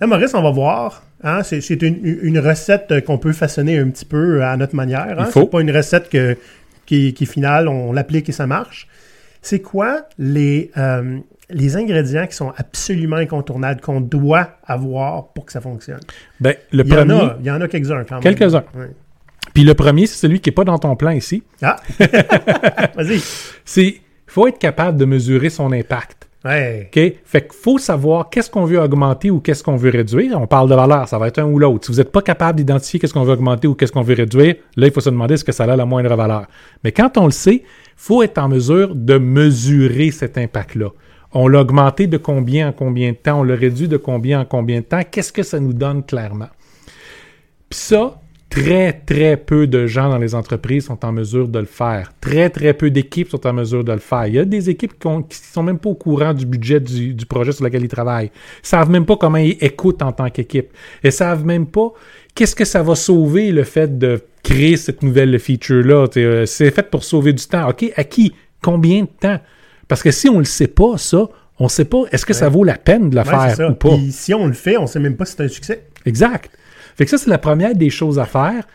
Là, 0.02 0.08
Maurice, 0.08 0.34
on 0.34 0.42
va 0.42 0.52
voir. 0.52 1.04
Hein, 1.24 1.42
c'est 1.44 1.82
une, 1.82 2.20
une 2.22 2.40
recette 2.40 3.06
qu'on 3.06 3.18
peut 3.18 3.32
façonner 3.32 3.80
un 3.80 3.90
petit 3.90 4.04
peu 4.04 4.44
à 4.44 4.58
notre 4.58 4.76
manière. 4.76 5.20
Hein? 5.20 5.30
C'est 5.32 5.50
pas 5.50 5.62
une 5.62 5.72
recette 5.72 6.10
que, 6.10 6.38
qui, 6.86 7.14
qui 7.14 7.24
est 7.24 7.28
finale, 7.28 7.70
on 7.70 7.94
l'applique 7.94 8.28
et 8.28 8.34
ça 8.34 8.46
marche. 8.46 8.88
C'est 9.42 9.62
quoi 9.62 10.08
les, 10.18 10.70
euh, 10.78 11.20
les 11.50 11.78
ingrédients 11.78 12.28
qui 12.28 12.36
sont 12.36 12.52
absolument 12.58 13.16
incontournables, 13.18 13.80
qu'on 13.80 14.02
doit 14.02 14.50
avoir 14.66 15.28
pour 15.30 15.46
que 15.46 15.54
ça 15.54 15.62
fonctionne? 15.62 16.02
Ben, 16.42 16.56
le 16.74 16.84
Il 16.86 16.94
y 16.94 16.98
en 16.98 17.10
a, 17.10 17.38
il 17.40 17.46
y 17.46 17.52
en 17.52 17.62
a 17.62 17.68
quelques-uns 17.70 18.04
quand 18.04 18.16
même. 18.16 18.24
Quelques-uns. 18.24 18.64
Ouais. 18.76 18.92
Puis 19.54 19.64
le 19.64 19.74
premier, 19.74 20.08
c'est 20.08 20.18
celui 20.18 20.40
qui 20.40 20.50
n'est 20.50 20.56
pas 20.56 20.64
dans 20.64 20.80
ton 20.80 20.96
plan 20.96 21.12
ici. 21.12 21.44
Ah! 21.62 21.78
Vas-y. 22.96 23.22
C'est 23.66 24.02
faut 24.34 24.48
être 24.48 24.58
capable 24.58 24.98
de 24.98 25.06
mesurer 25.06 25.52
son 25.52 25.72
impact. 25.72 26.28
Ouais. 26.44 26.90
OK? 26.94 27.14
Fait 27.24 27.42
qu'il 27.42 27.54
faut 27.54 27.78
savoir 27.78 28.30
qu'est-ce 28.30 28.50
qu'on 28.50 28.66
veut 28.66 28.80
augmenter 28.80 29.30
ou 29.30 29.40
qu'est-ce 29.40 29.64
qu'on 29.64 29.76
veut 29.76 29.92
réduire. 29.92 30.42
On 30.42 30.48
parle 30.48 30.70
de 30.70 30.76
valeur, 30.76 31.08
ça 31.08 31.18
va 31.18 31.28
être 31.28 31.40
un 31.40 31.46
ou 31.46 31.60
l'autre. 31.60 31.86
Si 31.86 31.92
vous 31.92 32.00
n'êtes 32.00 32.12
pas 32.12 32.22
capable 32.22 32.58
d'identifier 32.58 33.00
qu'est-ce 33.00 33.14
qu'on 33.14 33.24
veut 33.24 33.34
augmenter 33.34 33.68
ou 33.68 33.76
qu'est-ce 33.76 33.92
qu'on 33.92 34.02
veut 34.02 34.16
réduire, 34.16 34.56
là, 34.76 34.88
il 34.88 34.92
faut 34.92 35.00
se 35.00 35.10
demander 35.10 35.36
est-ce 35.36 35.46
que 35.46 35.52
ça 35.52 35.64
a 35.66 35.76
la 35.76 35.86
moindre 35.86 36.16
valeur. 36.16 36.48
Mais 36.84 36.92
quand 36.92 37.18
on 37.18 37.26
le 37.26 37.32
sait, 37.32 37.64
faut 37.96 38.24
être 38.24 38.40
en 38.40 38.50
mesure 38.50 38.94
de 38.96 39.18
mesurer 39.18 40.12
cet 40.12 40.38
impact-là. 40.38 40.90
On 41.32 41.48
l'a 41.48 41.62
augmenté 41.62 42.08
de 42.08 42.18
combien 42.18 42.70
en 42.70 42.72
combien 42.72 43.12
de 43.12 43.18
temps? 43.18 43.40
On 43.40 43.44
l'a 43.44 43.56
réduit 43.56 43.88
de 43.88 43.98
combien 43.98 44.42
en 44.42 44.46
combien 44.46 44.80
de 44.80 44.86
temps? 44.86 45.02
Qu'est-ce 45.10 45.32
que 45.32 45.44
ça 45.44 45.60
nous 45.60 45.74
donne 45.74 46.04
clairement? 46.04 46.50
Puis 47.70 47.80
ça, 47.80 48.20
très, 48.54 48.94
très 48.94 49.36
peu 49.36 49.66
de 49.66 49.88
gens 49.88 50.10
dans 50.10 50.20
les 50.20 50.36
entreprises 50.36 50.86
sont 50.86 51.04
en 51.04 51.12
mesure 51.12 51.48
de 51.48 51.58
le 51.58 51.66
faire. 51.66 52.14
Très, 52.22 52.50
très 52.52 52.74
peu 52.74 52.92
d'équipes 52.92 53.30
sont 53.30 53.48
en 53.48 53.54
mesure 53.54 53.84
de 53.84 53.92
le 53.92 54.00
faire. 54.00 54.28
Il 54.28 54.36
y 54.36 54.40
a 54.40 54.46
des 54.46 54.70
équipes 54.70 54.94
qui, 55.00 55.08
qui 55.30 55.38
sont 55.38 55.64
même 55.64 55.80
pas 55.80 55.90
au 55.90 55.96
courant 55.96 56.34
du 56.34 56.46
budget 56.46 56.80
du, 56.80 57.16
du 57.16 57.26
projet 57.26 57.52
sur 57.52 57.64
lequel 57.66 57.84
ils 57.84 57.88
travaillent. 57.88 58.32
Ils 58.64 58.68
savent 58.68 58.92
même 58.92 59.06
pas 59.06 59.18
comment 59.18 59.38
ils 59.40 59.58
écoutent 59.60 60.04
en 60.04 60.12
tant 60.12 60.30
qu'équipe. 60.30 60.68
Ils 61.04 61.12
savent 61.12 61.46
même 61.46 61.66
pas 61.66 61.94
qu'est-ce 62.36 62.56
que 62.56 62.66
ça 62.66 62.84
va 62.84 62.94
sauver 62.94 63.52
le 63.52 63.64
fait 63.64 63.98
de 63.98 64.22
créer 64.44 64.78
cette 64.78 65.02
nouvelle 65.02 65.40
feature-là. 65.40 66.06
Euh, 66.18 66.46
C'est 66.46 66.70
fait 66.70 66.90
pour 66.90 67.04
sauver 67.04 67.34
du 67.34 67.46
temps. 67.46 67.68
OK, 67.70 67.92
à 67.96 68.04
qui? 68.04 68.34
Combien 68.62 69.02
de 69.02 69.10
temps? 69.20 69.40
Parce 69.88 70.04
que 70.04 70.12
si 70.12 70.30
on 70.30 70.38
le 70.38 70.46
sait 70.46 70.68
pas, 70.68 70.98
ça, 70.98 71.28
on 71.60 71.68
sait 71.70 71.86
pas, 71.86 72.04
est-ce 72.12 72.26
que 72.26 72.34
ça 72.34 72.50
vaut 72.50 72.64
la 72.64 72.78
peine 72.78 73.10
de 73.10 73.18
Ouais, 73.18 73.24
c'est 73.50 73.56
faire 73.56 73.72
ou 73.72 73.74
pas? 73.74 73.96
Puis 73.96 74.12
si 74.12 74.34
on 74.34 74.46
le 74.46 74.54
fait, 74.54 74.78
on 74.78 74.86
sait 74.86 75.00
même 75.00 75.16
pas 75.16 75.26
si 75.26 75.34
c'est 75.38 75.44
un 75.44 75.48
succès. 75.48 75.86
Exact. 76.06 76.52
Fait 76.96 77.06
que 77.06 77.12
ça, 77.12 77.18
c'est 77.18 77.30
la 77.30 77.38
première 77.38 77.76
des 77.76 77.90
choses 77.90 78.20
à 78.20 78.26
faire. 78.26 78.66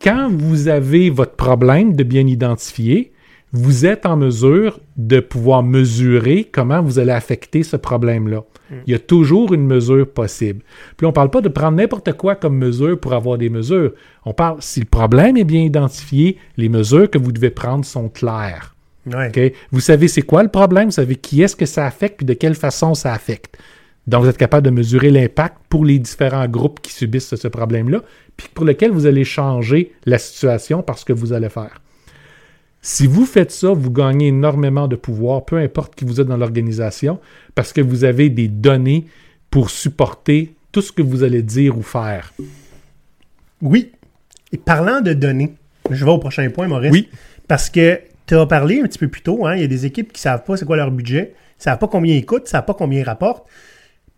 Quand 0.00 0.30
vous 0.30 0.68
avez 0.68 1.10
votre 1.10 1.34
problème 1.34 1.94
de 1.94 2.04
bien 2.04 2.26
identifier, 2.26 3.12
vous 3.52 3.86
êtes 3.86 4.04
en 4.06 4.16
mesure 4.16 4.78
de 4.96 5.20
pouvoir 5.20 5.62
mesurer 5.62 6.48
comment 6.50 6.82
vous 6.82 6.98
allez 6.98 7.12
affecter 7.12 7.62
ce 7.62 7.76
problème-là. 7.76 8.44
Il 8.86 8.92
y 8.92 8.94
a 8.94 8.98
toujours 8.98 9.54
une 9.54 9.66
mesure 9.66 10.06
possible. 10.06 10.62
Puis 10.98 11.06
on 11.06 11.08
ne 11.08 11.14
parle 11.14 11.30
pas 11.30 11.40
de 11.40 11.48
prendre 11.48 11.78
n'importe 11.78 12.12
quoi 12.12 12.34
comme 12.34 12.58
mesure 12.58 13.00
pour 13.00 13.14
avoir 13.14 13.38
des 13.38 13.48
mesures. 13.48 13.92
On 14.26 14.34
parle, 14.34 14.58
si 14.60 14.80
le 14.80 14.86
problème 14.86 15.38
est 15.38 15.44
bien 15.44 15.62
identifié, 15.62 16.36
les 16.58 16.68
mesures 16.68 17.10
que 17.10 17.16
vous 17.16 17.32
devez 17.32 17.48
prendre 17.48 17.86
sont 17.86 18.10
claires. 18.10 18.74
Ouais. 19.06 19.54
Vous 19.70 19.80
savez 19.80 20.06
c'est 20.06 20.20
quoi 20.20 20.42
le 20.42 20.50
problème, 20.50 20.86
vous 20.86 20.92
savez 20.92 21.16
qui 21.16 21.40
est-ce 21.40 21.56
que 21.56 21.64
ça 21.64 21.86
affecte, 21.86 22.18
puis 22.18 22.26
de 22.26 22.34
quelle 22.34 22.54
façon 22.54 22.94
ça 22.94 23.14
affecte? 23.14 23.56
Donc, 24.08 24.22
vous 24.22 24.30
êtes 24.30 24.38
capable 24.38 24.64
de 24.64 24.70
mesurer 24.70 25.10
l'impact 25.10 25.58
pour 25.68 25.84
les 25.84 25.98
différents 25.98 26.48
groupes 26.48 26.80
qui 26.80 26.94
subissent 26.94 27.34
ce 27.34 27.48
problème-là, 27.48 28.02
puis 28.38 28.48
pour 28.54 28.64
lequel 28.64 28.90
vous 28.90 29.04
allez 29.04 29.22
changer 29.22 29.92
la 30.06 30.16
situation 30.18 30.82
parce 30.82 31.04
que 31.04 31.12
vous 31.12 31.34
allez 31.34 31.50
faire. 31.50 31.82
Si 32.80 33.06
vous 33.06 33.26
faites 33.26 33.50
ça, 33.50 33.68
vous 33.68 33.90
gagnez 33.90 34.28
énormément 34.28 34.88
de 34.88 34.96
pouvoir, 34.96 35.44
peu 35.44 35.58
importe 35.58 35.94
qui 35.94 36.06
vous 36.06 36.22
êtes 36.22 36.26
dans 36.26 36.38
l'organisation, 36.38 37.20
parce 37.54 37.74
que 37.74 37.82
vous 37.82 38.04
avez 38.04 38.30
des 38.30 38.48
données 38.48 39.04
pour 39.50 39.68
supporter 39.68 40.54
tout 40.72 40.80
ce 40.80 40.90
que 40.90 41.02
vous 41.02 41.22
allez 41.22 41.42
dire 41.42 41.76
ou 41.76 41.82
faire. 41.82 42.32
Oui. 43.60 43.92
Et 44.52 44.56
parlant 44.56 45.02
de 45.02 45.12
données, 45.12 45.52
je 45.90 46.02
vais 46.02 46.10
au 46.10 46.18
prochain 46.18 46.48
point, 46.48 46.66
Maurice. 46.66 46.92
Oui. 46.92 47.10
Parce 47.46 47.68
que 47.68 48.00
tu 48.26 48.36
as 48.36 48.46
parlé 48.46 48.80
un 48.80 48.84
petit 48.84 48.98
peu 48.98 49.08
plus 49.08 49.20
tôt, 49.20 49.46
hein, 49.46 49.54
il 49.54 49.60
y 49.60 49.64
a 49.64 49.68
des 49.68 49.84
équipes 49.84 50.14
qui 50.14 50.22
savent 50.22 50.44
pas 50.44 50.56
c'est 50.56 50.64
quoi 50.64 50.78
leur 50.78 50.90
budget, 50.90 51.34
ne 51.58 51.62
savent 51.62 51.78
pas 51.78 51.88
combien 51.88 52.14
ils 52.14 52.24
coûtent, 52.24 52.44
ne 52.44 52.48
savent 52.48 52.64
pas 52.64 52.72
combien 52.72 53.00
ils 53.00 53.04
rapportent. 53.04 53.46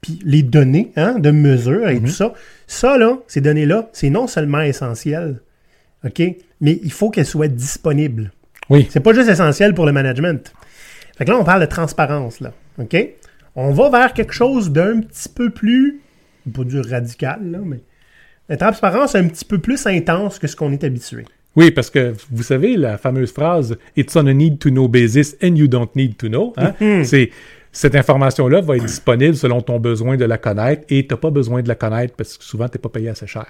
Puis 0.01 0.19
les 0.25 0.43
données 0.43 0.93
hein, 0.97 1.19
de 1.19 1.31
mesure 1.31 1.89
et 1.89 2.01
tout 2.01 2.07
ça, 2.09 2.33
ça, 2.67 2.97
là, 2.97 3.19
ces 3.27 3.41
données-là, 3.41 3.91
c'est 3.93 4.11
non 4.11 4.27
seulement 4.27 4.61
essentiel, 4.61 5.41
OK, 6.05 6.23
mais 6.61 6.81
il 6.83 6.93
faut 6.93 7.11
qu'elles 7.11 7.27
soient 7.27 7.49
disponibles. 7.49 8.33
Oui. 8.71 8.87
C'est 8.91 9.01
pas 9.01 9.13
juste 9.13 9.29
essentiel 9.29 9.75
pour 9.75 9.85
le 9.85 9.93
management. 9.93 10.53
Fait 11.19 11.25
que 11.25 11.31
là, 11.31 11.39
on 11.39 11.45
parle 11.45 11.61
de 11.61 11.67
transparence, 11.67 12.41
là. 12.41 12.53
OK? 12.79 12.97
On 13.57 13.73
va 13.73 13.91
vers 13.91 14.15
quelque 14.15 14.33
chose 14.33 14.71
d'un 14.71 15.01
petit 15.01 15.29
peu 15.29 15.51
plus, 15.51 16.01
pas 16.55 16.65
du 16.65 16.81
radical, 16.81 17.41
là, 17.51 17.59
mais 17.65 17.81
la 18.49 18.57
transparence 18.57 19.15
un 19.15 19.29
petit 19.29 19.45
peu 19.45 19.59
plus 19.59 19.87
intense 19.87 20.39
que 20.39 20.47
ce 20.47 20.57
qu'on 20.57 20.73
est 20.73 20.83
habitué. 20.83 21.25
Oui, 21.57 21.73
parce 21.73 21.91
que 21.91 22.15
vous 22.31 22.43
savez 22.45 22.77
la 22.77 22.97
fameuse 22.97 23.33
phrase 23.33 23.77
It's 23.97 24.15
on 24.17 24.27
a 24.27 24.33
need 24.33 24.61
to 24.61 24.71
know 24.71 24.89
basis 24.89 25.37
and 25.43 25.57
you 25.57 25.67
don't 25.67 25.91
need 25.97 26.17
to 26.17 26.29
know. 26.29 26.53
hein? 26.57 26.75
C'est 27.05 27.31
cette 27.73 27.95
information-là 27.95 28.61
va 28.61 28.77
être 28.77 28.85
disponible 28.85 29.37
selon 29.37 29.61
ton 29.61 29.79
besoin 29.79 30.17
de 30.17 30.25
la 30.25 30.39
connaître 30.39 30.83
et 30.89 31.07
tu 31.07 31.15
n'as 31.15 31.19
pas 31.19 31.31
besoin 31.31 31.63
de 31.63 31.69
la 31.69 31.75
connaître 31.75 32.15
parce 32.17 32.37
que 32.37 32.45
souvent 32.45 32.69
tu 32.69 32.77
n'es 32.77 32.81
pas 32.83 32.89
payé 32.89 33.09
assez 33.09 33.27
cher. 33.27 33.47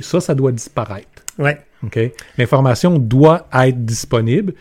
Ça, 0.00 0.20
ça 0.20 0.34
doit 0.34 0.52
disparaître. 0.52 1.24
Ouais. 1.38 1.58
OK? 1.84 1.98
L'information 2.36 2.98
doit 2.98 3.46
être 3.52 3.84
disponible, 3.84 4.54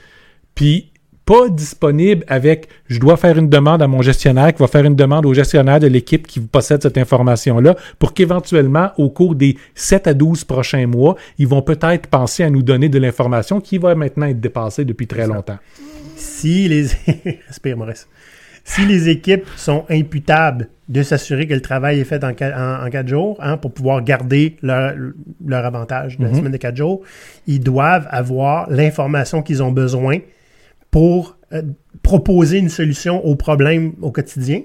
puis 0.55 0.91
pas 1.27 1.49
disponible 1.49 2.23
avec 2.27 2.69
je 2.87 2.99
dois 2.99 3.17
faire 3.17 3.37
une 3.37 3.49
demande 3.49 3.81
à 3.81 3.87
mon 3.87 4.01
gestionnaire 4.01 4.53
qui 4.53 4.59
va 4.59 4.67
faire 4.67 4.85
une 4.85 4.95
demande 4.95 5.25
au 5.25 5.33
gestionnaire 5.33 5.79
de 5.79 5.87
l'équipe 5.87 6.25
qui 6.25 6.39
possède 6.39 6.81
cette 6.81 6.97
information-là 6.97 7.75
pour 7.99 8.13
qu'éventuellement, 8.13 8.91
au 8.97 9.09
cours 9.09 9.35
des 9.35 9.57
7 9.75 10.07
à 10.07 10.13
12 10.13 10.45
prochains 10.45 10.87
mois, 10.87 11.17
ils 11.37 11.47
vont 11.47 11.61
peut-être 11.61 12.07
penser 12.07 12.43
à 12.43 12.49
nous 12.49 12.63
donner 12.63 12.87
de 12.87 12.97
l'information 12.97 13.59
qui 13.59 13.77
va 13.77 13.93
maintenant 13.93 14.27
être 14.27 14.39
dépassée 14.39 14.85
depuis 14.85 15.05
très 15.05 15.27
longtemps. 15.27 15.57
Si 16.15 16.69
les. 16.69 16.87
Respire, 17.47 17.75
Maurice. 17.75 18.07
Si 18.69 18.85
les 18.85 19.07
équipes 19.09 19.45
sont 19.55 19.85
imputables 19.89 20.67
de 20.89 21.01
s'assurer 21.03 21.47
que 21.47 21.53
le 21.53 21.61
travail 21.61 21.99
est 21.99 22.03
fait 22.03 22.23
en, 22.23 22.33
qua- 22.33 22.53
en, 22.55 22.85
en 22.85 22.89
quatre 22.89 23.07
jours, 23.07 23.37
hein, 23.41 23.55
pour 23.57 23.73
pouvoir 23.73 24.03
garder 24.03 24.57
leur, 24.61 24.93
leur 25.45 25.65
avantage 25.65 26.17
de 26.17 26.25
la 26.25 26.33
semaine 26.33 26.51
de 26.51 26.57
quatre 26.57 26.75
jours, 26.77 27.01
ils 27.47 27.59
doivent 27.61 28.07
avoir 28.09 28.69
l'information 28.69 29.41
qu'ils 29.41 29.63
ont 29.63 29.71
besoin 29.71 30.17
pour 30.91 31.37
euh, 31.53 31.61
proposer 32.03 32.57
une 32.57 32.69
solution 32.69 33.23
aux 33.25 33.35
problèmes 33.35 33.93
au 34.01 34.11
quotidien. 34.11 34.61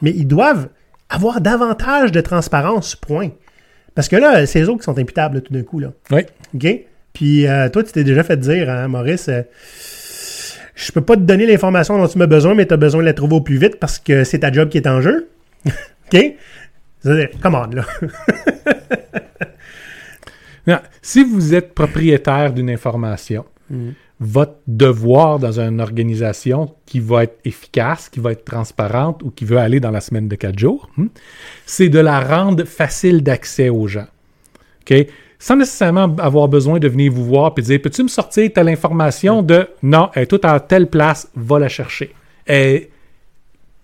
Mais 0.00 0.10
ils 0.10 0.26
doivent 0.26 0.68
avoir 1.10 1.40
davantage 1.42 2.12
de 2.12 2.20
transparence, 2.22 2.96
point. 2.96 3.28
Parce 3.94 4.08
que 4.08 4.16
là, 4.16 4.46
c'est 4.46 4.60
eux 4.62 4.68
autres 4.70 4.78
qui 4.80 4.84
sont 4.84 4.98
imputables 4.98 5.36
là, 5.36 5.40
tout 5.42 5.52
d'un 5.52 5.62
coup. 5.62 5.78
Là. 5.78 5.92
Oui. 6.10 6.22
OK? 6.54 6.66
Puis 7.12 7.46
euh, 7.46 7.68
toi, 7.70 7.82
tu 7.82 7.92
t'es 7.92 8.04
déjà 8.04 8.22
fait 8.22 8.36
dire, 8.38 8.68
hein, 8.70 8.88
Maurice, 8.88 9.28
euh, 9.28 9.42
je 10.76 10.92
peux 10.92 11.00
pas 11.00 11.16
te 11.16 11.22
donner 11.22 11.46
l'information 11.46 11.98
dont 11.98 12.06
tu 12.06 12.22
as 12.22 12.26
besoin, 12.26 12.54
mais 12.54 12.66
tu 12.66 12.74
as 12.74 12.76
besoin 12.76 13.00
de 13.00 13.06
la 13.06 13.14
trouver 13.14 13.36
au 13.36 13.40
plus 13.40 13.56
vite 13.56 13.80
parce 13.80 13.98
que 13.98 14.22
c'est 14.22 14.40
ta 14.40 14.52
job 14.52 14.68
qui 14.68 14.76
est 14.76 14.86
en 14.86 15.00
jeu. 15.00 15.28
OK? 15.66 16.34
Commande, 17.42 17.74
là. 17.74 17.84
Non, 20.68 20.80
si 21.00 21.22
vous 21.22 21.54
êtes 21.54 21.74
propriétaire 21.74 22.52
d'une 22.52 22.70
information, 22.70 23.44
votre 24.18 24.56
devoir 24.66 25.38
dans 25.38 25.60
une 25.60 25.80
organisation 25.80 26.74
qui 26.86 26.98
va 26.98 27.22
être 27.24 27.38
efficace, 27.44 28.08
qui 28.08 28.18
va 28.18 28.32
être 28.32 28.44
transparente 28.44 29.22
ou 29.22 29.30
qui 29.30 29.44
veut 29.44 29.58
aller 29.58 29.78
dans 29.78 29.92
la 29.92 30.00
semaine 30.00 30.26
de 30.26 30.34
quatre 30.34 30.58
jours, 30.58 30.90
hmm, 30.96 31.06
c'est 31.66 31.88
de 31.88 32.00
la 32.00 32.20
rendre 32.20 32.64
facile 32.64 33.22
d'accès 33.22 33.68
aux 33.68 33.86
gens. 33.86 34.08
OK? 34.80 35.06
Sans 35.38 35.56
nécessairement 35.56 36.14
avoir 36.18 36.48
besoin 36.48 36.78
de 36.78 36.88
venir 36.88 37.12
vous 37.12 37.24
voir 37.24 37.52
et 37.56 37.62
dire 37.62 37.80
Peux-tu 37.82 38.02
me 38.02 38.08
sortir 38.08 38.50
telle 38.54 38.68
information 38.68 39.42
de 39.42 39.68
Non, 39.82 40.10
elle 40.14 40.22
est 40.22 40.26
toute 40.26 40.44
à 40.44 40.58
telle 40.60 40.88
place, 40.88 41.28
va 41.36 41.58
la 41.58 41.68
chercher. 41.68 42.14
Elle 42.46 42.66
est 42.74 42.90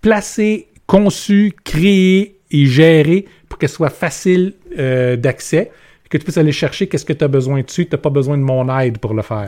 placée, 0.01 0.67
conçue, 0.87 1.53
créée 1.63 2.37
et 2.51 2.65
gérée 2.65 3.25
pour 3.49 3.57
qu'elle 3.59 3.69
soit 3.69 3.89
facile 3.89 4.53
euh, 4.77 5.15
d'accès, 5.15 5.71
que 6.09 6.17
tu 6.17 6.23
puisses 6.23 6.37
aller 6.37 6.51
chercher 6.51 6.87
qu'est-ce 6.87 7.05
que 7.05 7.13
tu 7.13 7.23
as 7.23 7.27
besoin 7.27 7.61
dessus, 7.61 7.85
tu 7.85 7.91
n'as 7.95 8.01
pas 8.01 8.09
besoin 8.09 8.37
de 8.37 8.43
mon 8.43 8.67
aide 8.79 8.97
pour 8.97 9.13
le 9.13 9.21
faire. 9.21 9.47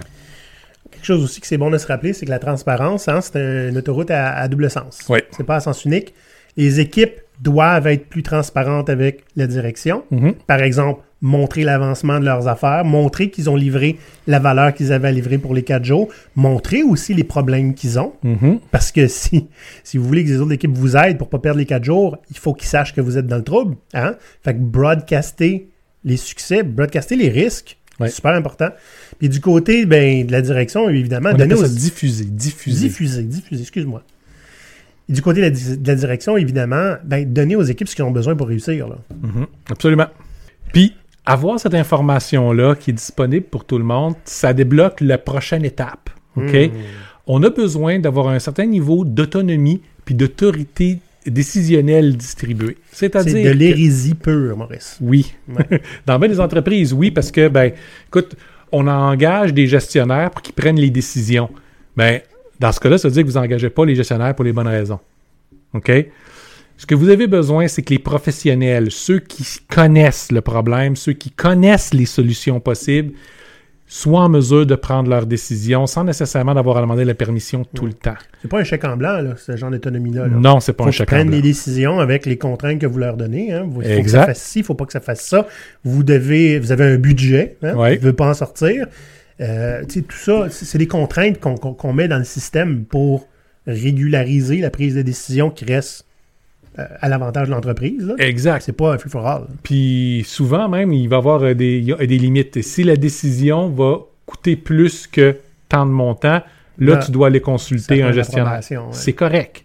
Quelque 0.91 1.05
chose 1.05 1.23
aussi 1.23 1.41
que 1.41 1.47
c'est 1.47 1.57
bon 1.57 1.69
de 1.69 1.77
se 1.77 1.87
rappeler, 1.87 2.13
c'est 2.13 2.25
que 2.25 2.31
la 2.31 2.39
transparence, 2.39 3.07
hein, 3.07 3.21
c'est 3.21 3.35
un- 3.37 3.69
une 3.69 3.77
autoroute 3.77 4.11
à, 4.11 4.33
à 4.35 4.47
double 4.47 4.69
sens. 4.69 4.99
Oui. 5.09 5.19
C'est 5.31 5.43
pas 5.45 5.55
à 5.57 5.59
sens 5.59 5.83
unique. 5.85 6.13
Les 6.57 6.79
équipes 6.79 7.15
doivent 7.41 7.87
être 7.87 8.07
plus 8.07 8.23
transparentes 8.23 8.89
avec 8.89 9.23
la 9.35 9.45
direction. 9.45 10.03
Mhm. 10.11 10.33
Par 10.47 10.61
exemple, 10.61 11.01
montrer 11.21 11.63
l'avancement 11.63 12.19
de 12.19 12.25
leurs 12.25 12.47
affaires, 12.47 12.85
montrer 12.85 13.29
qu'ils 13.31 13.49
ont 13.49 13.55
livré 13.55 13.97
la 14.27 14.37
valeur 14.39 14.73
qu'ils 14.73 14.91
avaient 14.93 15.07
à 15.07 15.11
livrer 15.11 15.37
pour 15.37 15.53
les 15.55 15.63
quatre 15.63 15.83
jours, 15.85 16.09
montrer 16.35 16.83
aussi 16.83 17.13
les 17.13 17.23
problèmes 17.23 17.73
qu'ils 17.73 17.97
ont. 17.99 18.13
Mhm. 18.23 18.59
Parce 18.71 18.91
que 18.91 19.07
si, 19.07 19.47
si 19.83 19.97
vous 19.97 20.05
voulez 20.05 20.23
que 20.23 20.29
les 20.29 20.39
autres 20.39 20.51
équipes 20.53 20.75
vous 20.75 20.95
aident 20.97 21.17
pour 21.17 21.29
pas 21.29 21.39
perdre 21.39 21.57
les 21.59 21.65
quatre 21.65 21.83
jours, 21.83 22.17
il 22.29 22.37
faut 22.37 22.53
qu'ils 22.53 22.67
sachent 22.67 22.93
que 22.93 23.01
vous 23.01 23.17
êtes 23.17 23.27
dans 23.27 23.37
le 23.37 23.43
trouble. 23.43 23.75
Hein? 23.93 24.15
Fait 24.43 24.53
que 24.53 24.59
broadcaster 24.59 25.69
les 26.03 26.17
succès, 26.17 26.63
broadcaster 26.63 27.15
les 27.15 27.29
risques, 27.29 27.77
Ouais. 27.97 28.09
c'est 28.09 28.15
super 28.15 28.33
important. 28.33 28.67
Puis 29.19 29.29
du 29.29 29.39
côté 29.39 29.85
ben, 29.85 30.25
de 30.27 30.31
la 30.33 30.41
direction, 30.41 30.89
évidemment, 30.89 31.29
On 31.33 31.37
donner 31.37 31.53
aux... 31.55 31.65
diffuser, 31.65 32.25
diffuser. 32.25 32.87
Diffuser, 32.89 33.23
diffuser, 33.23 33.61
excuse-moi. 33.61 34.03
Du 35.07 35.21
côté 35.21 35.39
de 35.39 35.45
la, 35.45 35.49
di- 35.51 35.77
de 35.77 35.87
la 35.87 35.95
direction, 35.95 36.35
évidemment, 36.35 36.95
ben, 37.05 37.31
donner 37.31 37.55
aux 37.55 37.61
équipes 37.63 37.87
ce 37.87 37.95
qu'ils 37.95 38.03
ont 38.03 38.11
besoin 38.11 38.35
pour 38.35 38.47
réussir. 38.49 38.89
Là. 38.89 38.97
Mhm, 39.21 39.45
Absolument. 39.71 40.07
Puis, 40.73 40.93
avoir 41.25 41.59
cette 41.59 41.73
information-là 41.73 42.75
qui 42.75 42.91
est 42.91 42.93
disponible 42.93 43.45
pour 43.45 43.65
tout 43.65 43.77
le 43.77 43.83
monde, 43.83 44.13
ça 44.25 44.53
débloque 44.53 45.01
la 45.01 45.17
prochaine 45.17 45.65
étape. 45.65 46.09
OK? 46.35 46.53
Hmm. 46.53 46.69
On 47.27 47.41
a 47.43 47.49
besoin 47.49 47.99
d'avoir 47.99 48.27
un 48.27 48.39
certain 48.39 48.65
niveau 48.65 49.03
d'autonomie 49.05 49.81
puis 50.05 50.13
d'autorité 50.13 50.99
décisionnelle 51.25 52.15
distribuée. 52.17 52.77
C'est 52.91 53.11
C'est-à-dire. 53.13 53.45
de 53.47 53.51
que- 53.53 53.57
l'hérésie 53.57 54.13
pure, 54.13 54.55
Maurice. 54.57 54.97
Oui. 55.01 55.33
Ouais. 55.49 55.81
Dans 56.05 56.19
bien 56.19 56.29
des 56.29 56.39
entreprises, 56.39 56.93
oui, 56.93 57.09
parce 57.11 57.31
que, 57.31 57.47
ben, 57.47 57.71
écoute, 58.07 58.35
on 58.71 58.87
engage 58.87 59.53
des 59.53 59.65
gestionnaires 59.67 60.29
pour 60.31 60.41
qu'ils 60.41 60.53
prennent 60.53 60.79
les 60.79 60.89
décisions. 60.91 61.49
Ben, 61.97 62.19
dans 62.59 62.71
ce 62.71 62.79
cas-là, 62.79 62.97
ça 62.97 63.07
veut 63.07 63.13
dire 63.13 63.23
que 63.23 63.27
vous 63.29 63.39
n'engagez 63.39 63.69
pas 63.69 63.85
les 63.85 63.95
gestionnaires 63.95 64.35
pour 64.35 64.45
les 64.45 64.53
bonnes 64.53 64.67
raisons. 64.67 64.99
OK? 65.73 65.91
Ce 66.77 66.85
que 66.85 66.95
vous 66.95 67.09
avez 67.09 67.27
besoin, 67.27 67.67
c'est 67.67 67.81
que 67.83 67.91
les 67.93 67.99
professionnels, 67.99 68.91
ceux 68.91 69.19
qui 69.19 69.45
connaissent 69.69 70.31
le 70.31 70.41
problème, 70.41 70.95
ceux 70.95 71.13
qui 71.13 71.31
connaissent 71.31 71.93
les 71.93 72.05
solutions 72.05 72.59
possibles, 72.59 73.13
soient 73.87 74.21
en 74.21 74.29
mesure 74.29 74.65
de 74.65 74.73
prendre 74.75 75.09
leurs 75.09 75.25
décisions 75.27 75.85
sans 75.85 76.03
nécessairement 76.03 76.53
d'avoir 76.55 76.77
à 76.77 76.81
demander 76.81 77.05
la 77.05 77.13
permission 77.13 77.63
tout 77.75 77.85
le 77.85 77.93
temps. 77.93 78.15
C'est 78.41 78.47
pas 78.47 78.59
un 78.59 78.63
chèque 78.63 78.83
en 78.83 78.97
blanc, 78.97 79.21
là, 79.21 79.35
ce 79.37 79.55
genre 79.55 79.69
d'autonomie-là. 79.71 80.27
là. 80.27 80.35
Non, 80.35 80.59
c'est 80.59 80.73
pas 80.73 80.83
faut 80.85 80.89
un 80.89 80.91
chèque 80.91 81.09
en 81.09 81.15
prennent 81.15 81.27
blanc. 81.27 81.35
les 81.37 81.41
décisions 81.43 81.99
avec 81.99 82.25
les 82.25 82.37
contraintes 82.37 82.79
que 82.79 82.87
vous 82.87 82.97
leur 82.97 83.15
donnez. 83.15 83.53
Hein. 83.53 83.63
Vous- 83.67 83.81
faut 83.81 83.87
que 83.87 83.93
Exact. 83.93 84.19
ça 84.21 84.25
fasse 84.25 84.41
ci, 84.41 84.59
il 84.59 84.65
faut 84.65 84.73
pas 84.73 84.85
que 84.85 84.91
ça 84.91 84.99
fasse 85.01 85.21
ça. 85.21 85.47
Vous 85.83 86.03
devez, 86.03 86.57
vous 86.59 86.71
avez 86.71 86.83
un 86.85 86.97
budget, 86.97 87.57
hein, 87.61 87.73
vous 87.73 87.83
ne 87.85 87.97
veut 87.99 88.13
pas 88.13 88.29
en 88.29 88.33
sortir. 88.33 88.87
Euh, 89.39 89.83
tout 89.85 90.03
ça, 90.17 90.47
c'est 90.49 90.77
des 90.79 90.87
contraintes 90.87 91.39
qu'on 91.39 91.93
met 91.93 92.07
dans 92.07 92.17
le 92.17 92.23
système 92.25 92.85
pour 92.85 93.27
régulariser 93.67 94.57
la 94.61 94.71
prise 94.71 94.95
de 94.95 95.03
décision 95.03 95.49
qui 95.51 95.63
reste 95.65 96.05
à 96.77 97.09
l'avantage 97.09 97.47
de 97.47 97.53
l'entreprise. 97.53 98.13
Exact. 98.19 98.61
C'est 98.65 98.73
pas 98.73 98.93
un 98.93 98.97
free 98.97 99.09
for 99.09 99.25
all. 99.25 99.43
Puis 99.63 100.23
souvent 100.27 100.67
même, 100.69 100.91
il 100.93 101.07
va 101.07 101.15
y 101.15 101.19
avoir 101.19 101.43
euh, 101.43 101.53
des, 101.53 101.77
il 101.77 101.85
y 101.85 101.93
a 101.93 102.05
des 102.05 102.17
limites. 102.17 102.61
Si 102.61 102.83
la 102.83 102.95
décision 102.97 103.69
va 103.69 103.99
coûter 104.25 104.55
plus 104.55 105.07
que 105.07 105.37
tant 105.69 105.85
de 105.85 105.91
montant, 105.91 106.41
là, 106.77 106.97
tu 106.97 107.11
dois 107.11 107.27
aller 107.27 107.39
consulter 107.41 108.01
un 108.03 108.11
gestionnaire. 108.11 108.59
ouais. 108.71 108.77
C'est 108.91 109.13
correct. 109.13 109.63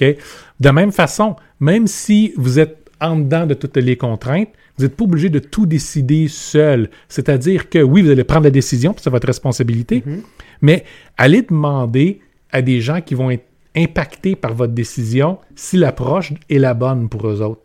OK? 0.00 0.16
De 0.60 0.70
même 0.70 0.92
façon, 0.92 1.36
même 1.60 1.86
si 1.86 2.32
vous 2.36 2.58
êtes 2.58 2.90
en 3.00 3.16
dedans 3.16 3.46
de 3.46 3.54
toutes 3.54 3.76
les 3.78 3.96
contraintes, 3.96 4.48
vous 4.76 4.84
n'êtes 4.84 4.96
pas 4.96 5.04
obligé 5.04 5.28
de 5.30 5.38
tout 5.38 5.64
décider 5.66 6.28
seul. 6.28 6.90
C'est-à-dire 7.08 7.68
que 7.70 7.78
oui, 7.78 8.02
vous 8.02 8.10
allez 8.10 8.24
prendre 8.24 8.44
la 8.44 8.50
décision, 8.50 8.92
puis 8.92 9.02
c'est 9.02 9.10
votre 9.10 9.26
responsabilité, 9.26 10.02
Mhm. 10.04 10.20
mais 10.62 10.84
allez 11.16 11.42
demander 11.42 12.20
à 12.52 12.60
des 12.62 12.80
gens 12.80 13.00
qui 13.00 13.14
vont 13.14 13.30
être 13.30 13.44
impactés 13.76 14.36
par 14.36 14.54
votre 14.54 14.72
décision 14.72 15.38
si 15.54 15.76
l'approche 15.76 16.32
est 16.48 16.58
la 16.58 16.74
bonne 16.74 17.08
pour 17.08 17.28
eux 17.28 17.42
autres. 17.42 17.62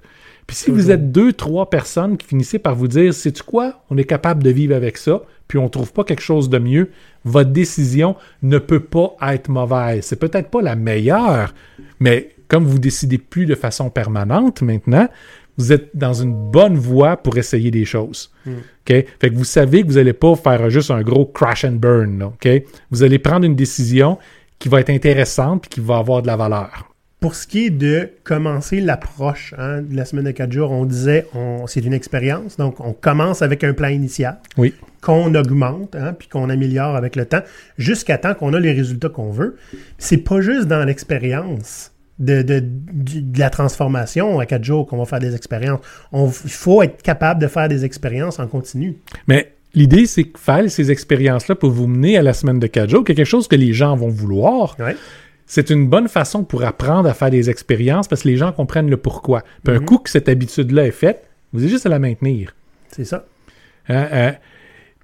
Puis 0.48 0.56
si 0.56 0.70
vous 0.70 0.78
Toujours. 0.78 0.92
êtes 0.92 1.12
deux, 1.12 1.34
trois 1.34 1.70
personnes 1.70 2.18
qui 2.18 2.28
finissez 2.28 2.60
par 2.60 2.76
vous 2.76 2.88
dire, 2.88 3.14
sais-tu 3.14 3.42
quoi, 3.42 3.82
on 3.90 3.98
est 3.98 4.04
capable 4.04 4.44
de 4.44 4.52
vivre 4.52 4.76
avec 4.76 4.98
ça, 4.98 5.24
puis 5.48 5.58
on 5.58 5.70
trouve 5.70 5.92
pas 5.92 6.04
quelque 6.04 6.22
chose 6.22 6.50
de 6.50 6.60
mieux, 6.60 6.92
votre 7.24 7.50
décision 7.50 8.16
ne 8.44 8.60
peut 8.60 8.80
pas 8.80 9.16
être 9.24 9.50
mauvaise. 9.50 10.06
C'est 10.06 10.20
peut-être 10.20 10.50
pas 10.50 10.62
la 10.62 10.76
meilleure, 10.76 11.54
mais 12.00 12.30
comme 12.48 12.66
vous 12.66 12.80
décidez 12.80 13.18
plus 13.18 13.48
de 13.48 13.56
façon 13.56 13.90
permanente 13.90 14.62
maintenant, 14.62 15.08
vous 15.58 15.72
êtes 15.72 15.96
dans 15.96 16.14
une 16.14 16.34
bonne 16.34 16.76
voie 16.76 17.18
pour 17.18 17.38
essayer 17.38 17.72
des 17.72 17.86
choses. 17.86 18.32
OK? 18.46 18.62
Fait 18.88 19.30
que 19.30 19.34
vous 19.34 19.46
savez 19.46 19.82
que 19.82 19.88
vous 19.88 19.94
n'allez 19.94 20.14
pas 20.14 20.36
faire 20.36 20.70
juste 20.70 20.92
un 20.92 21.02
gros 21.02 21.26
crash 21.26 21.64
and 21.64 21.74
burn. 21.74 22.20
là? 22.20 22.60
Vous 22.92 23.04
allez 23.04 23.20
prendre 23.20 23.46
une 23.46 23.56
décision 23.56 24.18
qui 24.60 24.70
va 24.70 24.80
être 24.80 24.90
intéressante 24.90 25.66
et 25.66 25.70
qui 25.70 25.80
va 25.80 25.98
avoir 25.98 26.22
de 26.22 26.28
la 26.28 26.36
valeur. 26.36 26.92
Pour 27.20 27.34
ce 27.36 27.48
qui 27.48 27.66
est 27.68 27.70
de 27.72 28.12
commencer 28.24 28.82
l'approche 28.82 29.56
hein, 29.58 29.82
de 29.82 29.96
la 29.96 30.06
semaine 30.06 30.26
de 30.26 30.32
4 30.32 30.52
jours, 30.52 30.72
on 30.72 30.86
disait 30.86 31.26
on, 31.34 31.66
c'est 31.66 31.80
une 31.80 31.94
expérience. 31.94 32.58
Donc, 32.58 32.80
on 32.82 32.94
commence 32.94 33.42
avec 33.42 33.64
un 33.64 33.74
plan 33.74 33.88
initial 33.88 34.38
Oui. 34.58 34.76
qu'on 35.02 35.34
augmente 35.34 35.96
hein, 35.96 36.14
puis 36.14 36.28
qu'on 36.28 36.50
améliore 36.50 36.96
avec 36.96 37.16
le 37.16 37.26
temps 37.26 37.42
jusqu'à 37.78 38.18
temps 38.20 38.36
qu'on 38.36 38.54
a 38.54 38.60
les 38.60 38.74
résultats 38.74 39.10
qu'on 39.10 39.32
veut. 39.32 39.56
C'est 39.98 40.18
pas 40.18 40.40
juste 40.42 40.68
dans 40.68 40.84
l'expérience 40.84 41.92
de, 42.20 42.44
de, 42.44 42.62
de 42.64 43.40
la 43.40 43.50
transformation 43.50 44.40
à 44.40 44.46
4 44.46 44.64
jours 44.64 44.86
qu'on 44.86 44.98
va 44.98 45.06
faire 45.06 45.20
des 45.20 45.34
expériences. 45.36 45.80
Il 46.14 46.30
faut 46.52 46.84
être 46.84 47.02
capable 47.02 47.42
de 47.42 47.48
faire 47.48 47.68
des 47.70 47.86
expériences 47.86 48.40
en 48.40 48.46
continu. 48.48 48.98
Mais 49.28 49.55
l'idée, 49.76 50.06
c'est 50.06 50.24
que 50.26 50.40
faire 50.40 50.70
ces 50.72 50.92
expériences-là 50.92 51.56
pour 51.56 51.70
vous 51.72 51.88
mener 51.88 52.18
à 52.18 52.22
la 52.24 52.34
semaine 52.34 52.60
de 52.60 52.68
4 52.68 52.90
jours, 52.90 53.04
quelque 53.04 53.24
chose 53.26 53.48
que 53.48 53.56
les 53.56 53.74
gens 53.74 53.96
vont 53.96 54.10
vouloir, 54.10 54.76
Ouais. 54.80 54.96
c'est 55.46 55.70
une 55.70 55.88
bonne 55.88 56.08
façon 56.08 56.44
pour 56.44 56.64
apprendre 56.64 57.08
à 57.10 57.14
faire 57.14 57.30
des 57.30 57.50
expériences 57.50 58.08
parce 58.08 58.24
que 58.24 58.28
les 58.30 58.38
gens 58.38 58.52
comprennent 58.52 58.90
le 58.90 58.98
pourquoi. 58.98 59.44
Puis 59.64 59.76
un 59.76 59.80
coup 59.80 59.98
que 60.00 60.10
cette 60.10 60.30
habitude-là 60.30 60.88
est 60.88 60.92
faite, 60.92 61.28
vous 61.54 61.62
avez 61.62 61.70
juste 61.70 61.86
à 61.86 61.90
la 61.90 62.00
maintenir. 62.00 62.56
C'est 62.90 63.06
ça. 63.06 63.26
Hein, 63.90 64.08
hein. 64.12 64.34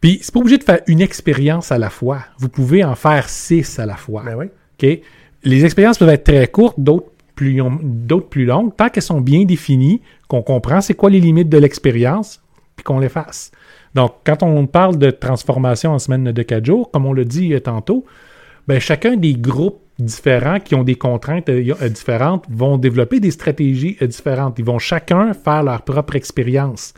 Puis 0.02 0.20
c'est 0.24 0.34
pas 0.34 0.40
obligé 0.40 0.58
de 0.58 0.64
faire 0.64 0.80
une 0.88 1.02
expérience 1.02 1.72
à 1.72 1.78
la 1.78 1.90
fois. 1.92 2.24
Vous 2.40 2.50
pouvez 2.50 2.84
en 2.84 2.96
faire 2.96 3.30
six 3.30 3.78
à 3.78 3.86
la 3.86 3.96
fois. 3.96 4.24
Ben 4.26 4.36
oui. 4.36 5.02
Les 5.44 5.64
expériences 5.66 5.98
peuvent 6.00 6.10
être 6.10 6.24
très 6.24 6.48
courtes, 6.48 6.80
d'autres 6.80 7.12
plus, 7.36 7.54
long- 7.56 7.80
d'autres 7.82 8.28
plus 8.30 8.46
longues, 8.46 8.76
tant 8.76 8.90
qu'elles 8.90 9.04
sont 9.04 9.22
bien 9.22 9.44
définies, 9.46 10.02
qu'on 10.28 10.42
comprend 10.42 10.82
c'est 10.82 10.94
quoi 10.96 11.10
les 11.10 11.20
limites 11.20 11.50
de 11.50 11.58
l'expérience, 11.58 12.42
puis 12.76 12.84
qu'on 12.84 13.00
les 13.00 13.10
fasse. 13.10 13.52
Donc, 13.96 14.14
quand 14.26 14.44
on 14.44 14.68
parle 14.68 14.98
de 14.98 15.12
transformation 15.12 15.92
en 15.92 16.00
semaine 16.00 16.32
de 16.32 16.44
4 16.44 16.66
jours, 16.66 16.92
comme 16.92 17.06
on 17.06 17.14
l'a 17.14 17.24
dit 17.24 17.54
euh, 17.54 17.60
tantôt, 17.60 18.06
ben, 18.68 18.80
chacun 18.80 19.18
des 19.18 19.34
groupes 19.34 19.82
différents 20.00 20.60
qui 20.60 20.76
ont 20.76 20.84
des 20.84 20.96
contraintes 20.96 21.50
euh, 21.50 21.74
euh, 21.82 21.90
différentes 21.90 22.46
vont 22.50 22.78
développer 22.78 23.20
des 23.20 23.32
stratégies 23.32 23.98
différentes. 24.02 24.60
Ils 24.60 24.66
vont 24.66 24.80
chacun 24.80 25.34
faire 25.34 25.64
leur 25.64 25.82
propre 25.82 26.16
expérience. 26.16 26.94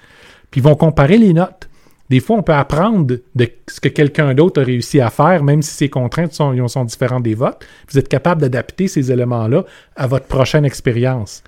Puis 0.52 0.62
ils 0.62 0.64
vont 0.64 0.76
comparer 0.76 1.18
les 1.18 1.34
notes. 1.34 1.70
Des 2.10 2.20
fois, 2.20 2.38
on 2.38 2.44
peut 2.44 2.54
apprendre 2.54 3.18
de 3.34 3.50
ce 3.68 3.80
que 3.80 3.88
quelqu'un 3.88 4.36
d'autre 4.36 4.62
a 4.62 4.66
réussi 4.66 5.00
à 5.02 5.10
faire, 5.10 5.44
même 5.44 5.62
si 5.62 5.74
ses 5.74 5.89
contraintes 5.89 6.34
sont, 6.34 6.68
sont 6.68 6.86
différentes 6.86 7.24
des 7.24 7.34
vôtres. 7.34 7.66
Vous 7.89 7.98
êtes 7.98 8.10
capable 8.10 8.41
d'adapter 8.41 8.88
ces 8.88 9.12
éléments-là 9.12 9.64
à 9.96 10.06
votre 10.06 10.26
prochaine 10.28 10.66
expérience. 10.66 11.44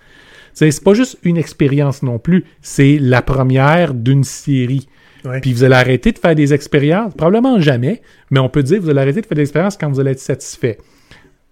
C'est 0.53 0.83
pas 0.83 0.93
juste 0.93 1.19
une 1.23 1.37
expérience 1.37 2.01
non 2.01 2.17
plus, 2.17 2.45
c'est 2.61 2.97
la 2.97 3.21
première 3.21 3.93
d'une 3.93 4.23
série. 4.23 4.87
Ouais. 5.25 5.41
Puis 5.41 5.53
vous 5.53 5.63
allez 5.63 5.75
arrêter 5.75 6.11
de 6.11 6.19
faire 6.19 6.35
des 6.35 6.53
expériences, 6.53 7.13
probablement 7.13 7.59
jamais, 7.59 8.01
mais 8.31 8.39
on 8.39 8.49
peut 8.49 8.63
dire 8.63 8.77
que 8.77 8.83
vous 8.83 8.89
allez 8.89 9.01
arrêter 9.01 9.21
de 9.21 9.25
faire 9.25 9.35
des 9.35 9.41
expériences 9.41 9.77
quand 9.77 9.89
vous 9.89 9.99
allez 9.99 10.11
être 10.11 10.19
satisfait. 10.19 10.77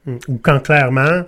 Mm. 0.05 0.15
Ou 0.28 0.38
quand 0.41 0.59
clairement 0.59 1.24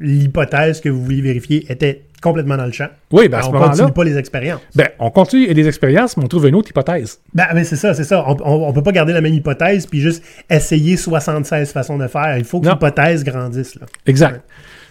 l'hypothèse 0.00 0.80
que 0.80 0.88
vous 0.88 1.02
vouliez 1.02 1.22
vérifier 1.22 1.70
était 1.70 2.02
complètement 2.22 2.56
dans 2.56 2.66
le 2.66 2.72
champ. 2.72 2.88
Oui, 3.12 3.28
ben 3.28 3.38
à 3.38 3.42
ce 3.42 3.48
on 3.48 3.52
moment-là, 3.52 3.70
continue 3.70 3.92
pas 3.92 4.04
les 4.04 4.18
expériences. 4.18 4.60
ben, 4.74 4.88
on 4.98 5.10
continue 5.10 5.52
des 5.52 5.68
expériences, 5.68 6.16
mais 6.16 6.24
on 6.24 6.28
trouve 6.28 6.46
une 6.48 6.54
autre 6.54 6.70
hypothèse. 6.70 7.20
Ben, 7.34 7.46
mais 7.54 7.64
c'est 7.64 7.76
ça, 7.76 7.94
c'est 7.94 8.04
ça. 8.04 8.24
On, 8.26 8.36
on, 8.40 8.68
on 8.68 8.72
peut 8.72 8.82
pas 8.82 8.92
garder 8.92 9.12
la 9.12 9.20
même 9.20 9.34
hypothèse 9.34 9.86
puis 9.86 10.00
juste 10.00 10.24
essayer 10.50 10.96
76 10.96 11.72
façons 11.72 11.98
de 11.98 12.08
faire. 12.08 12.36
Il 12.38 12.44
faut 12.44 12.60
que 12.60 12.68
l'hypothèse 12.68 13.22
grandisse. 13.24 13.74
Là. 13.76 13.86
Exact. 14.06 14.42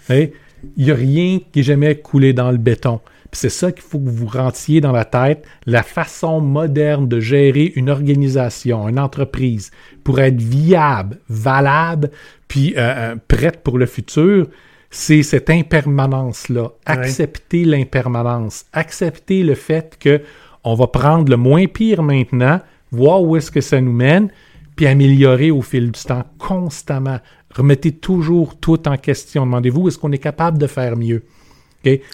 Il 0.09 0.85
n'y 0.85 0.91
a 0.91 0.95
rien 0.95 1.39
qui 1.51 1.59
est 1.59 1.63
jamais 1.63 1.95
coulé 1.95 2.33
dans 2.33 2.51
le 2.51 2.57
béton. 2.57 2.99
C'est 3.35 3.49
ça 3.49 3.71
qu'il 3.71 3.83
faut 3.83 3.99
que 3.99 4.09
vous 4.09 4.27
rentiez 4.27 4.79
dans 4.79 4.93
la 4.93 5.03
tête, 5.03 5.45
la 5.65 5.83
façon 5.83 6.39
moderne 6.39 7.07
de 7.07 7.19
gérer 7.19 7.73
une 7.75 7.89
organisation, 7.89 8.87
une 8.87 8.97
entreprise, 8.97 9.71
pour 10.05 10.21
être 10.21 10.41
viable, 10.41 11.19
valable, 11.27 12.11
puis 12.47 12.73
euh, 12.77 12.79
euh, 12.79 13.15
prête 13.27 13.61
pour 13.61 13.77
le 13.77 13.85
futur, 13.85 14.47
c'est 14.89 15.21
cette 15.23 15.49
impermanence-là. 15.49 16.69
Accepter 16.85 17.65
l'impermanence. 17.65 18.65
Accepter 18.71 19.43
le 19.43 19.55
fait 19.55 19.97
que 19.99 20.21
on 20.63 20.73
va 20.73 20.87
prendre 20.87 21.29
le 21.29 21.37
moins 21.37 21.65
pire 21.67 22.01
maintenant, 22.01 22.61
voir 22.91 23.21
où 23.21 23.35
est-ce 23.35 23.51
que 23.51 23.61
ça 23.61 23.81
nous 23.81 23.91
mène, 23.91 24.29
puis 24.77 24.87
améliorer 24.87 25.51
au 25.51 25.61
fil 25.61 25.91
du 25.91 26.01
temps 26.01 26.23
constamment. 26.37 27.19
Remettez 27.53 27.91
toujours 27.91 28.57
tout 28.57 28.87
en 28.87 28.95
question. 28.95 29.45
Demandez-vous, 29.45 29.89
est-ce 29.89 29.99
qu'on 29.99 30.13
est 30.13 30.17
capable 30.17 30.57
de 30.57 30.67
faire 30.67 30.95
mieux? 30.95 31.23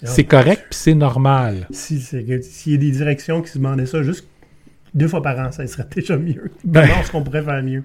C'est 0.04 0.24
correct, 0.26 0.64
puis 0.70 0.80
c'est 0.80 0.94
normal. 0.94 1.68
Si, 1.72 2.00
S'il 2.00 2.72
y 2.72 2.76
a 2.76 2.78
des 2.78 2.92
directions 2.92 3.42
qui 3.42 3.50
se 3.52 3.58
demandaient 3.58 3.86
ça 3.86 4.04
juste 4.04 4.28
deux 4.94 5.08
fois 5.08 5.22
par 5.22 5.40
an, 5.40 5.52
ça 5.52 5.66
serait 5.68 5.88
déjà 5.96 6.18
mieux. 6.18 6.52
Ben- 6.64 6.82
Comment 6.88 7.02
est-ce 7.02 7.12
qu'on 7.12 7.24
pourrait 7.24 7.44
faire 7.44 7.64
mieux? 7.64 7.84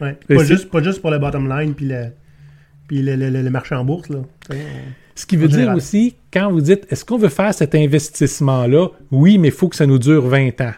Ouais. 0.00 0.16
Pas, 0.28 0.44
juste, 0.44 0.70
pas 0.70 0.82
juste 0.82 1.00
pour 1.00 1.10
le 1.10 1.18
bottom 1.18 1.48
line 1.48 1.74
puis 1.74 1.86
le, 1.86 2.06
puis 2.86 3.02
le, 3.02 3.16
le- 3.16 3.30
le- 3.30 3.50
marché 3.50 3.74
en 3.74 3.84
bourse. 3.84 4.08
Là. 4.08 4.18
Ce 5.14 5.26
qui 5.26 5.36
veut 5.36 5.48
dire 5.48 5.74
aussi, 5.74 6.14
quand 6.32 6.50
vous 6.52 6.60
dites, 6.60 6.86
est-ce 6.90 7.04
qu'on 7.04 7.18
veut 7.18 7.28
faire 7.28 7.52
cet 7.52 7.74
investissement-là? 7.74 8.88
Oui, 9.10 9.38
mais 9.38 9.48
il 9.48 9.54
faut 9.54 9.68
que 9.68 9.74
ça 9.76 9.86
nous 9.86 9.98
dure 9.98 10.26
20 10.26 10.60
ans. 10.60 10.72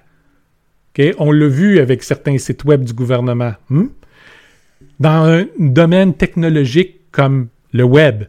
On 1.19 1.33
l'a 1.33 1.47
vu 1.49 1.79
avec 1.79 2.03
certains 2.03 2.37
sites 2.39 2.65
web 2.65 2.85
du 2.85 2.93
gouvernement. 2.93 3.55
Hmm? 3.71 3.87
Dans 4.99 5.25
un 5.25 5.47
domaine 5.59 6.15
technologique 6.15 7.01
comme 7.11 7.49
le 7.73 7.85
web? 7.85 8.25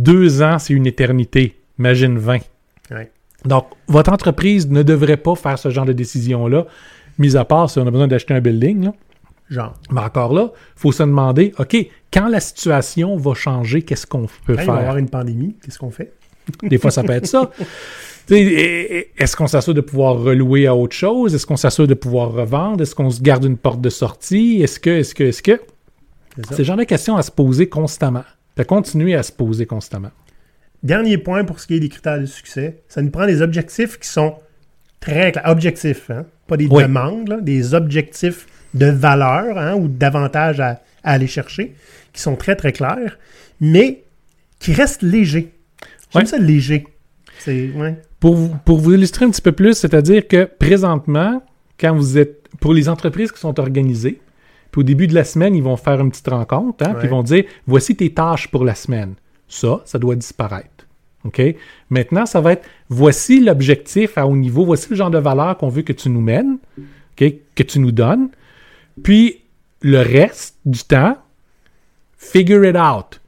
Deux 0.00 0.40
ans, 0.42 0.58
c'est 0.58 0.72
une 0.72 0.86
éternité. 0.86 1.56
Imagine 1.78 2.18
20. 2.18 2.38
Ouais. 2.90 3.10
Donc, 3.44 3.66
votre 3.86 4.10
entreprise 4.12 4.68
ne 4.70 4.82
devrait 4.82 5.16
pas 5.18 5.34
faire 5.34 5.58
ce 5.58 5.68
genre 5.70 5.84
de 5.84 5.92
décision-là, 5.92 6.66
mis 7.18 7.36
à 7.36 7.44
part 7.44 7.68
si 7.70 7.78
on 7.78 7.86
a 7.86 7.90
besoin 7.90 8.08
d'acheter 8.08 8.32
un 8.34 8.40
building. 8.40 8.84
Là. 8.84 8.92
Genre. 9.50 9.74
Mais 9.90 10.00
encore 10.00 10.32
là, 10.32 10.52
il 10.54 10.80
faut 10.80 10.92
se 10.92 11.02
demander, 11.02 11.52
OK, 11.58 11.76
quand 12.12 12.28
la 12.28 12.40
situation 12.40 13.16
va 13.16 13.34
changer, 13.34 13.82
qu'est-ce 13.82 14.06
qu'on 14.06 14.26
peut 14.46 14.54
Quand 14.54 14.54
il 14.54 14.56
va 14.56 14.62
y 14.62 14.66
faire? 14.66 14.74
avoir 14.76 14.96
une 14.96 15.08
pandémie, 15.10 15.56
qu'est-ce 15.62 15.78
qu'on 15.78 15.90
fait? 15.90 16.12
Des 16.62 16.78
fois, 16.78 16.90
ça 16.90 17.02
peut 17.02 17.12
être 17.12 17.26
ça. 17.26 17.50
Est-ce 18.30 19.34
qu'on 19.36 19.48
s'assure 19.48 19.74
de 19.74 19.80
pouvoir 19.80 20.18
relouer 20.20 20.66
à 20.66 20.74
autre 20.74 20.94
chose? 20.94 21.34
Est-ce 21.34 21.46
qu'on 21.46 21.56
s'assure 21.56 21.88
de 21.88 21.94
pouvoir 21.94 22.32
revendre? 22.32 22.80
Est-ce 22.82 22.94
qu'on 22.94 23.10
se 23.10 23.20
garde 23.20 23.44
une 23.44 23.56
porte 23.56 23.80
de 23.80 23.90
sortie? 23.90 24.62
Est-ce 24.62 24.78
que, 24.78 24.90
est-ce 24.90 25.14
que, 25.14 25.24
est-ce 25.24 25.42
que? 25.42 25.60
C'est 26.50 26.58
le 26.58 26.64
genre 26.64 26.76
de 26.76 26.84
questions 26.84 27.16
à 27.16 27.22
se 27.22 27.30
poser 27.30 27.68
constamment. 27.68 28.24
De 28.60 28.64
continuer 28.64 29.14
à 29.14 29.22
se 29.22 29.32
poser 29.32 29.64
constamment. 29.64 30.10
Dernier 30.82 31.16
point 31.16 31.44
pour 31.44 31.60
ce 31.60 31.66
qui 31.66 31.76
est 31.76 31.80
des 31.80 31.88
critères 31.88 32.20
de 32.20 32.26
succès, 32.26 32.82
ça 32.88 33.00
nous 33.00 33.10
prend 33.10 33.24
des 33.26 33.40
objectifs 33.40 33.98
qui 33.98 34.06
sont 34.06 34.34
très 35.00 35.32
clairs. 35.32 35.44
Objectifs, 35.48 36.10
hein? 36.10 36.26
pas 36.46 36.58
des 36.58 36.66
Oui. 36.66 36.82
demandes, 36.82 37.28
là, 37.28 37.40
des 37.40 37.72
objectifs 37.72 38.46
de 38.74 38.84
valeur 38.86 39.56
hein, 39.56 39.76
ou 39.76 39.88
d'avantages 39.88 40.60
à, 40.60 40.82
à 41.04 41.12
aller 41.12 41.26
chercher, 41.26 41.74
qui 42.12 42.20
sont 42.20 42.36
très 42.36 42.54
très 42.54 42.72
clairs, 42.72 43.18
mais 43.62 44.02
qui 44.58 44.74
restent 44.74 45.02
légers. 45.02 45.52
J'aime 46.12 46.22
Ouais. 46.22 46.26
ça 46.26 46.36
léger. 46.38 46.84
Ouais. 47.46 47.96
Pour 48.18 48.34
vous, 48.34 48.54
pour 48.66 48.78
vous 48.78 48.92
illustrer 48.92 49.24
un 49.24 49.30
petit 49.30 49.40
peu 49.40 49.52
plus, 49.52 49.72
c'est-à-dire 49.72 50.28
que 50.28 50.44
présentement, 50.44 51.42
quand 51.80 51.96
vous 51.96 52.18
êtes 52.18 52.46
pour 52.60 52.74
les 52.74 52.90
entreprises 52.90 53.32
qui 53.32 53.40
sont 53.40 53.58
organisées, 53.58 54.20
puis 54.70 54.80
au 54.80 54.82
début 54.82 55.06
de 55.06 55.14
la 55.14 55.24
semaine, 55.24 55.54
ils 55.54 55.62
vont 55.62 55.76
faire 55.76 56.00
une 56.00 56.10
petite 56.10 56.28
rencontre, 56.28 56.84
hein, 56.86 56.94
puis 56.94 57.08
ils 57.08 57.10
vont 57.10 57.22
dire 57.22 57.44
voici 57.66 57.96
tes 57.96 58.12
tâches 58.12 58.48
pour 58.48 58.64
la 58.64 58.74
semaine. 58.74 59.14
Ça, 59.48 59.82
ça 59.84 59.98
doit 59.98 60.14
disparaître. 60.14 60.86
OK? 61.24 61.42
Maintenant, 61.90 62.26
ça 62.26 62.40
va 62.40 62.52
être 62.52 62.66
voici 62.88 63.40
l'objectif 63.40 64.16
à 64.16 64.26
haut 64.26 64.36
niveau, 64.36 64.64
voici 64.64 64.88
le 64.90 64.96
genre 64.96 65.10
de 65.10 65.18
valeur 65.18 65.56
qu'on 65.56 65.68
veut 65.68 65.82
que 65.82 65.92
tu 65.92 66.08
nous 66.08 66.20
mènes, 66.20 66.58
OK? 66.78 67.32
que 67.54 67.62
tu 67.62 67.78
nous 67.78 67.92
donnes. 67.92 68.28
Puis 69.02 69.40
le 69.82 69.98
reste 69.98 70.56
du 70.64 70.80
temps, 70.80 71.16
figure 72.16 72.64
it 72.64 72.76
out. 72.76 73.20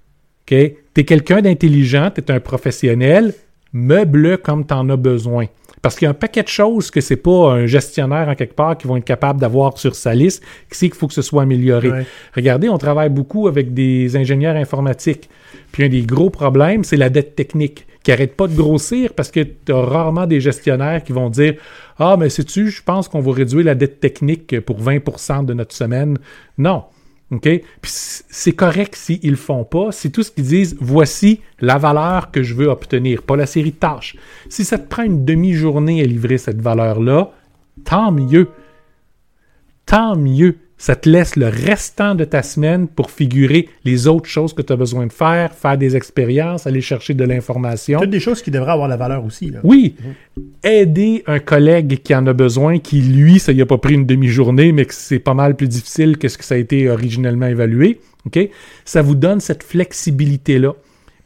OK? 0.43 0.75
Tu 0.95 1.01
es 1.01 1.05
quelqu'un 1.05 1.43
d'intelligent, 1.43 2.11
tu 2.15 2.21
es 2.21 2.31
un 2.31 2.41
professionnel, 2.41 3.35
meuble 3.73 4.39
comme 4.39 4.67
tu 4.67 4.75
en 4.75 4.89
as 4.91 4.97
besoin. 4.97 5.47
Parce 5.83 5.97
qu'il 5.97 6.07
y 6.07 6.09
a 6.09 6.11
un 6.11 6.15
paquet 6.15 6.45
de 6.45 6.49
choses 6.49 6.93
que 6.93 7.01
c'est 7.01 7.17
pas 7.17 7.53
un 7.53 7.67
gestionnaire 7.67 8.29
en 8.29 8.37
quelque 8.37 8.55
part 8.55 8.79
qui 8.79 8.87
vont 8.87 8.97
être 8.97 9.05
capable 9.05 9.41
d'avoir 9.41 9.77
sur 9.79 9.97
sa 9.97 10.15
liste, 10.15 10.43
qui 10.71 10.79
sait 10.79 10.89
qu'il 10.89 10.97
faut 10.97 11.09
que 11.09 11.15
ce 11.15 11.23
soit 11.23 11.43
amélioré. 11.43 11.91
Ouais. 11.91 12.07
Regardez, 12.35 12.69
on 12.69 12.79
travaille 12.79 13.11
beaucoup 13.11 13.49
avec 13.49 13.75
des 13.75 14.17
ingénieurs 14.17 14.55
informatiques. 14.55 15.29
Puis 15.73 15.85
un 15.85 15.89
des 15.89 16.03
gros 16.03 16.31
problèmes, 16.31 16.85
c'est 16.85 16.97
la 16.97 17.11
dette 17.11 17.35
technique 17.35 17.87
qui 18.03 18.13
arrête 18.13 18.37
pas 18.37 18.47
de 18.47 18.55
grossir 18.55 19.13
parce 19.15 19.31
que 19.31 19.41
tu 19.41 19.73
as 19.73 19.81
rarement 19.81 20.27
des 20.27 20.41
gestionnaires 20.41 21.03
qui 21.03 21.13
vont 21.13 21.31
dire 21.31 21.55
Ah, 21.99 22.17
mais 22.19 22.29
sais-tu, 22.29 22.71
je 22.71 22.83
pense 22.83 23.09
qu'on 23.09 23.21
va 23.21 23.33
réduire 23.33 23.65
la 23.65 23.75
dette 23.75 24.01
technique 24.01 24.61
pour 24.61 24.81
20% 24.81 25.45
de 25.45 25.55
notre 25.55 25.75
semaine. 25.75 26.19
Non. 26.59 26.85
OK? 27.33 27.49
C'est 27.83 28.53
correct 28.53 28.95
s'ils 28.95 29.31
le 29.31 29.37
font 29.37 29.65
pas. 29.65 29.91
C'est 29.91 30.11
tout 30.11 30.23
ce 30.23 30.31
qu'ils 30.31 30.45
disent 30.45 30.77
voici 30.81 31.41
la 31.61 31.79
valeur 31.79 32.31
que 32.31 32.43
je 32.43 32.55
veux 32.55 32.69
obtenir, 32.69 33.23
pas 33.23 33.37
la 33.37 33.47
série 33.47 33.73
de 33.73 33.77
tâches. 33.77 34.17
Si 34.49 34.65
ça 34.65 34.79
te 34.79 34.87
prend 34.87 35.03
une 35.03 35.25
demi-journée 35.25 36.03
à 36.03 36.05
livrer 36.05 36.37
cette 36.39 36.61
valeur-là, 36.61 37.31
tant 37.85 38.13
mieux. 38.13 38.49
Tant 39.87 40.15
mieux. 40.15 40.59
Ça 40.83 40.97
te 40.97 41.09
laisse 41.09 41.37
le 41.37 41.47
restant 41.47 42.17
de 42.17 42.25
ta 42.25 42.43
semaine 42.43 42.89
pour 42.89 43.13
figurer 43.13 43.69
les 43.85 44.09
autres 44.09 44.29
choses 44.29 44.53
que 44.53 44.63
tu 44.63 44.73
as 44.73 44.77
besoin 44.77 45.07
de 45.07 45.13
faire, 45.13 45.55
faire 45.55 45.79
des 45.79 45.95
expériences, 45.95 46.67
aller 46.67 46.81
chercher 46.81 47.15
de 47.15 47.23
l'information. 47.23 48.01
Toutes 48.01 48.11
des 48.11 48.19
choses 48.19 48.43
qui 48.43 48.51
devraient 48.51 48.73
avoir 48.73 48.89
la 48.89 48.97
valeur 48.97 49.25
aussi. 49.25 49.51
Là. 49.51 49.61
Oui, 49.63 49.95
aider 50.65 51.23
un 51.29 51.39
collègue 51.39 52.01
qui 52.03 52.13
en 52.17 52.27
a 52.27 52.33
besoin, 52.33 52.81
qui 52.81 53.01
lui, 53.01 53.39
ça 53.39 53.53
y 53.53 53.63
a 53.63 53.67
pas 53.67 53.79
pris 53.79 53.95
une 53.95 54.07
demi-journée, 54.07 54.73
mais 54.73 54.85
que 54.85 54.93
c'est 54.93 55.21
pas 55.21 55.35
mal 55.35 55.55
plus 55.55 55.69
difficile 55.69 56.19
que 56.19 56.27
ce 56.27 56.37
que 56.37 56.45
ça 56.45 56.57
a 56.57 56.59
été 56.59 56.91
originellement 56.91 57.47
évalué. 57.47 58.01
OK? 58.27 58.41
Ça 58.85 59.03
vous 59.03 59.15
donne 59.15 59.39
cette 59.39 59.63
flexibilité-là. 59.63 60.75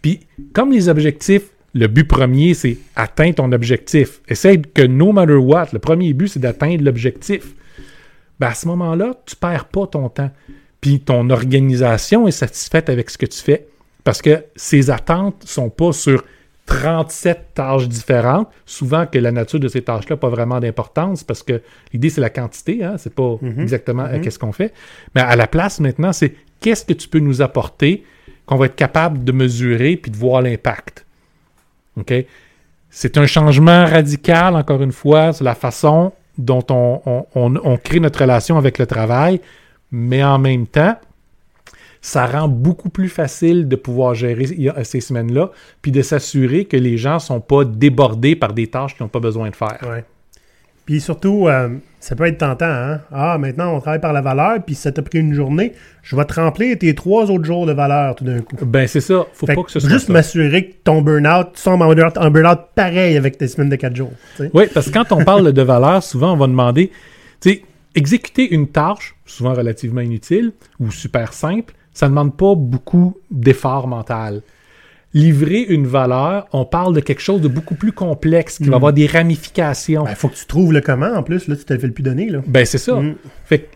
Puis, 0.03 0.21
comme 0.53 0.71
les 0.71 0.91
objectifs, 0.91 1.45
le 1.73 1.87
but 1.87 2.05
premier, 2.05 2.53
c'est 2.53 2.77
atteindre 2.95 3.37
ton 3.37 3.51
objectif. 3.53 4.21
Essaye 4.29 4.61
que 4.61 4.83
no 4.83 5.13
matter 5.13 5.37
what, 5.37 5.69
le 5.73 5.79
premier 5.79 6.13
but, 6.13 6.29
c'est 6.29 6.41
d'atteindre 6.41 6.85
l'objectif. 6.85 7.55
Ben, 8.41 8.49
à 8.49 8.55
ce 8.55 8.69
moment-là, 8.69 9.15
tu 9.27 9.37
perds 9.37 9.67
pas 9.67 9.87
ton 9.87 10.09
temps. 10.09 10.31
Puis 10.81 11.01
ton 11.01 11.31
organisation 11.31 12.29
est 12.29 12.33
satisfaite 12.33 12.89
avec 12.89 13.11
ce 13.11 13.19
que 13.19 13.27
tu 13.27 13.41
fais. 13.41 13.67
Parce 14.05 14.23
que 14.23 14.45
ces 14.55 14.91
attentes 14.91 15.43
sont 15.45 15.71
pas 15.71 15.93
sur 15.93 16.23
37 16.67 17.55
tâches 17.55 17.89
différentes. 17.89 18.49
Souvent 18.67 19.07
que 19.07 19.19
la 19.19 19.33
nature 19.33 19.59
de 19.59 19.69
ces 19.69 19.83
tâches-là 19.83 20.15
n'a 20.15 20.21
pas 20.21 20.29
vraiment 20.29 20.61
d'importance 20.61 21.25
parce 21.25 21.43
que 21.43 21.63
l'idée, 21.93 22.11
c'est 22.11 22.21
la 22.21 22.31
quantité. 22.31 22.85
Hein? 22.85 22.97
C'est 22.99 23.15
pas 23.15 23.37
exactement 23.59 24.05
euh, 24.05 24.21
qu'est-ce 24.21 24.39
qu'on 24.39 24.53
fait. 24.53 24.73
Mais 25.15 25.23
à 25.23 25.35
la 25.37 25.47
place, 25.47 25.81
maintenant, 25.81 26.13
c'est 26.13 26.35
qu'est-ce 26.61 26.85
que 26.85 26.93
tu 26.93 27.09
peux 27.09 27.21
nous 27.21 27.43
apporter 27.43 28.05
qu'on 28.45 28.57
va 28.57 28.67
être 28.67 28.77
capable 28.77 29.25
de 29.25 29.33
mesurer 29.33 29.97
puis 29.97 30.11
de 30.11 30.17
voir 30.17 30.43
l'impact. 30.43 31.05
OK? 31.97 32.13
C'est 32.91 33.19
un 33.19 33.27
changement 33.27 33.85
radical, 33.85 34.55
encore 34.55 34.83
une 34.83 34.93
fois, 34.93 35.33
sur 35.33 35.45
la 35.45 35.55
façon 35.55 36.13
dont 36.39 36.65
on, 36.71 37.77
crée 37.83 38.01
notre 38.01 38.21
relation 38.21 38.57
avec 38.59 38.79
le 38.79 38.87
travail, 38.87 39.41
mais 39.91 40.23
en 40.23 40.39
même 40.39 40.67
temps, 40.67 40.97
ça 42.01 42.27
rend 42.27 42.49
beaucoup 42.49 42.89
plus 42.89 43.09
facile 43.09 43.69
de 43.69 43.77
pouvoir 43.77 44.15
gérer 44.15 44.45
y- 44.45 44.71
ces 44.85 45.01
semaines-là, 45.01 45.51
puis 45.83 45.91
de 45.93 46.03
s'assurer 46.03 46.65
que 46.67 46.77
les 46.77 46.99
gens 46.99 47.15
ne 47.15 47.19
sont 47.21 47.41
pas 47.41 47.65
débordés 47.65 48.37
par 48.37 48.53
des 48.53 48.69
tâches 48.69 48.95
qu'ils 48.97 49.05
n'ont 49.05 49.09
pas 49.11 49.21
besoin 49.21 49.51
de 49.51 49.57
faire. 49.57 49.79
Puis 50.87 51.01
surtout, 51.01 51.49
euh, 51.49 51.69
ça 51.99 52.15
peut 52.15 52.27
être 52.27 52.39
tentant. 52.39 52.65
Hein? 52.67 53.01
Ah, 53.13 53.37
maintenant, 53.39 53.75
on 53.75 53.81
travaille 53.81 54.01
par 54.01 54.13
la 54.13 54.21
valeur, 54.21 54.63
puis 54.65 54.77
ça 54.77 54.93
t'a 54.93 55.03
pris 55.03 55.19
une 55.19 55.35
journée. 55.35 55.73
Je 56.05 56.15
vais 56.15 56.25
te 56.25 56.35
remplir 56.35 56.79
tes 56.79 56.95
trois 56.95 57.29
autres 57.29 57.45
jours 57.45 57.67
de 57.67 57.73
valeur 57.73 58.15
tout 58.15 58.23
d'un 58.23 58.39
coup. 58.39 58.55
Ben 58.65 58.87
c'est 58.87 59.01
ça, 59.01 59.27
faut 59.33 59.47
Fait 59.47 59.57
pas 59.57 59.65
que 59.65 59.73
ce 59.73 59.81
soit 59.81 59.91
juste 59.91 60.09
m'assurer 60.09 60.69
que 60.69 60.75
ton 60.85 61.03
burn-out, 61.03 61.49
tu 61.55 61.61
sombres 61.61 61.87
en 61.87 62.31
burn-out, 62.31 62.61
pareil 62.77 63.17
avec 63.17 63.37
tes 63.37 63.49
semaines 63.49 63.69
de 63.69 63.77
quatre 63.77 63.97
jours. 63.97 64.13
Oui, 64.55 64.67
parce 64.73 64.87
que 64.87 64.93
quand 64.93 65.11
on 65.11 65.25
parle 65.25 65.53
de 65.53 65.63
valeur, 65.63 66.05
souvent 66.05 66.35
on 66.35 66.37
va 66.37 66.47
demander, 66.47 66.93
tu 67.41 67.51
sais, 67.51 67.63
exécuter 67.97 68.55
une 68.55 68.69
tâche, 68.69 69.17
souvent 69.25 69.55
relativement 69.55 70.03
inutile 70.03 70.53
ou 70.79 70.93
super 70.93 71.33
simple, 71.33 71.75
ça 71.93 72.07
ne 72.07 72.11
demande 72.11 72.37
pas 72.37 72.55
beaucoup 72.55 73.17
d'effort 73.33 73.89
mental. 73.89 74.43
Livrer 75.15 75.63
une 75.63 75.87
valeur, 75.87 76.47
on 76.53 76.65
parle 76.65 76.95
de 76.95 77.01
quelque 77.01 77.23
chose 77.23 77.41
de 77.41 77.49
beaucoup 77.49 77.75
plus 77.75 77.93
complexe 77.93 78.59
qui 78.59 78.69
va 78.69 78.77
avoir 78.77 78.93
des 78.93 79.07
ramifications. 79.07 80.05
Ben, 80.05 80.15
faut 80.15 80.29
que 80.29 80.35
tu 80.35 80.47
trouves 80.47 80.73
le 80.73 80.81
comment 80.81 81.13
en 81.15 81.23
plus. 81.23 81.49
Là, 81.49 81.57
tu 81.57 81.65
te 81.65 81.73
le 81.73 81.93
plus 81.93 82.03
donner. 82.03 82.29
Là. 82.29 82.43
Ben, 82.47 82.67
c'est 82.67 82.79
ça. 82.79 83.01
Mm. 83.01 83.15
Fait 83.45 83.71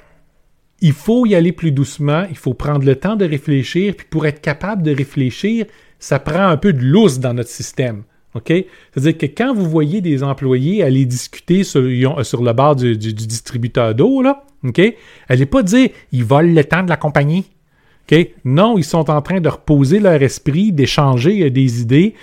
il 0.82 0.92
faut 0.92 1.26
y 1.26 1.34
aller 1.34 1.52
plus 1.52 1.72
doucement, 1.72 2.24
il 2.30 2.36
faut 2.36 2.54
prendre 2.54 2.84
le 2.84 2.96
temps 2.96 3.16
de 3.16 3.24
réfléchir, 3.24 3.94
puis 3.96 4.06
pour 4.08 4.26
être 4.26 4.40
capable 4.40 4.82
de 4.82 4.94
réfléchir, 4.94 5.66
ça 5.98 6.18
prend 6.18 6.46
un 6.46 6.56
peu 6.56 6.72
de 6.72 6.82
lousse 6.82 7.18
dans 7.20 7.34
notre 7.34 7.50
système. 7.50 8.02
OK? 8.34 8.52
C'est-à-dire 8.92 9.18
que 9.18 9.26
quand 9.26 9.54
vous 9.54 9.68
voyez 9.68 10.00
des 10.00 10.22
employés 10.22 10.82
aller 10.82 11.04
discuter 11.04 11.64
sur, 11.64 11.82
le 11.82 12.74
du, 12.74 12.96
du- 12.96 13.14
du 13.14 13.26
distributeur 13.26 13.94
d'eau, 13.94 14.22
là, 14.22 14.44
OK? 14.64 14.80
Allez 15.28 15.46
pas 15.46 15.62
dire 15.62 15.90
ils 16.12 16.24
volent 16.24 16.52
le 16.54 16.64
temps 16.64 16.82
de 16.82 16.88
la 16.88 16.96
compagnie. 16.96 17.46
Non, 18.44 18.78
ils 18.78 18.84
sont 18.84 19.10
en 19.10 19.22
train 19.22 19.40
de 19.40 19.48
reposer 19.48 20.00
leur 20.00 20.22
esprit, 20.22 20.72
d'échanger 20.72 21.44
euh, 21.44 21.50
des 21.50 21.80
idées. 21.82 22.14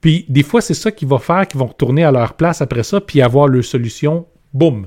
Puis 0.00 0.24
des 0.28 0.42
fois, 0.42 0.60
c'est 0.60 0.74
ça 0.74 0.90
qui 0.90 1.04
va 1.04 1.18
faire 1.18 1.46
qu'ils 1.46 1.60
vont 1.60 1.66
retourner 1.66 2.04
à 2.04 2.12
leur 2.12 2.34
place 2.34 2.60
après 2.60 2.82
ça, 2.82 3.00
puis 3.00 3.22
avoir 3.22 3.48
leur 3.48 3.64
solution. 3.64 4.26
Boum. 4.52 4.86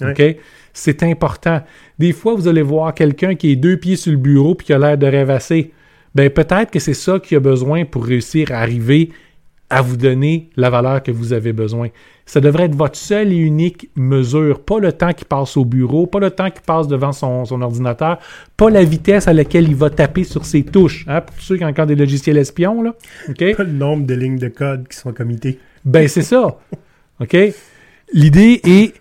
Ouais. 0.00 0.38
C'est 0.72 1.02
important. 1.02 1.62
Des 1.98 2.12
fois, 2.12 2.34
vous 2.34 2.48
allez 2.48 2.62
voir 2.62 2.94
quelqu'un 2.94 3.34
qui 3.34 3.52
est 3.52 3.56
deux 3.56 3.76
pieds 3.76 3.96
sur 3.96 4.12
le 4.12 4.18
bureau 4.18 4.54
puis 4.54 4.66
qui 4.66 4.72
a 4.72 4.78
l'air 4.78 4.98
de 4.98 5.06
rêvasser. 5.06 5.70
Ben 6.14 6.28
peut-être 6.28 6.70
que 6.70 6.78
c'est 6.78 6.94
ça 6.94 7.18
qu'il 7.18 7.36
a 7.36 7.40
besoin 7.40 7.84
pour 7.84 8.04
réussir 8.04 8.52
à 8.52 8.56
arriver 8.56 9.10
à 9.72 9.80
vous 9.80 9.96
donner 9.96 10.50
la 10.54 10.68
valeur 10.68 11.02
que 11.02 11.10
vous 11.10 11.32
avez 11.32 11.54
besoin. 11.54 11.88
Ça 12.26 12.40
devrait 12.40 12.64
être 12.64 12.74
votre 12.74 12.96
seule 12.96 13.32
et 13.32 13.36
unique 13.36 13.88
mesure, 13.96 14.60
pas 14.60 14.78
le 14.78 14.92
temps 14.92 15.14
qui 15.14 15.24
passe 15.24 15.56
au 15.56 15.64
bureau, 15.64 16.06
pas 16.06 16.20
le 16.20 16.30
temps 16.30 16.50
qui 16.50 16.60
passe 16.60 16.88
devant 16.88 17.12
son, 17.12 17.46
son 17.46 17.62
ordinateur, 17.62 18.18
pas 18.58 18.68
la 18.68 18.84
vitesse 18.84 19.28
à 19.28 19.32
laquelle 19.32 19.66
il 19.66 19.74
va 19.74 19.88
taper 19.88 20.24
sur 20.24 20.44
ses 20.44 20.62
touches. 20.62 21.06
Hein, 21.08 21.22
pour 21.22 21.34
ceux 21.40 21.56
qui 21.56 21.64
ont 21.64 21.68
encore 21.68 21.86
des 21.86 21.96
logiciels 21.96 22.36
espions, 22.36 22.82
là. 22.82 22.94
OK? 23.30 23.38
Pas 23.56 23.64
le 23.64 23.72
nombre 23.72 24.06
de 24.06 24.14
lignes 24.14 24.38
de 24.38 24.48
code 24.48 24.86
qui 24.88 24.96
sont 24.96 25.12
committées. 25.12 25.58
Ben, 25.86 26.06
c'est 26.06 26.22
ça. 26.22 26.58
OK? 27.18 27.36
L'idée 28.12 28.60
est, 28.64 28.94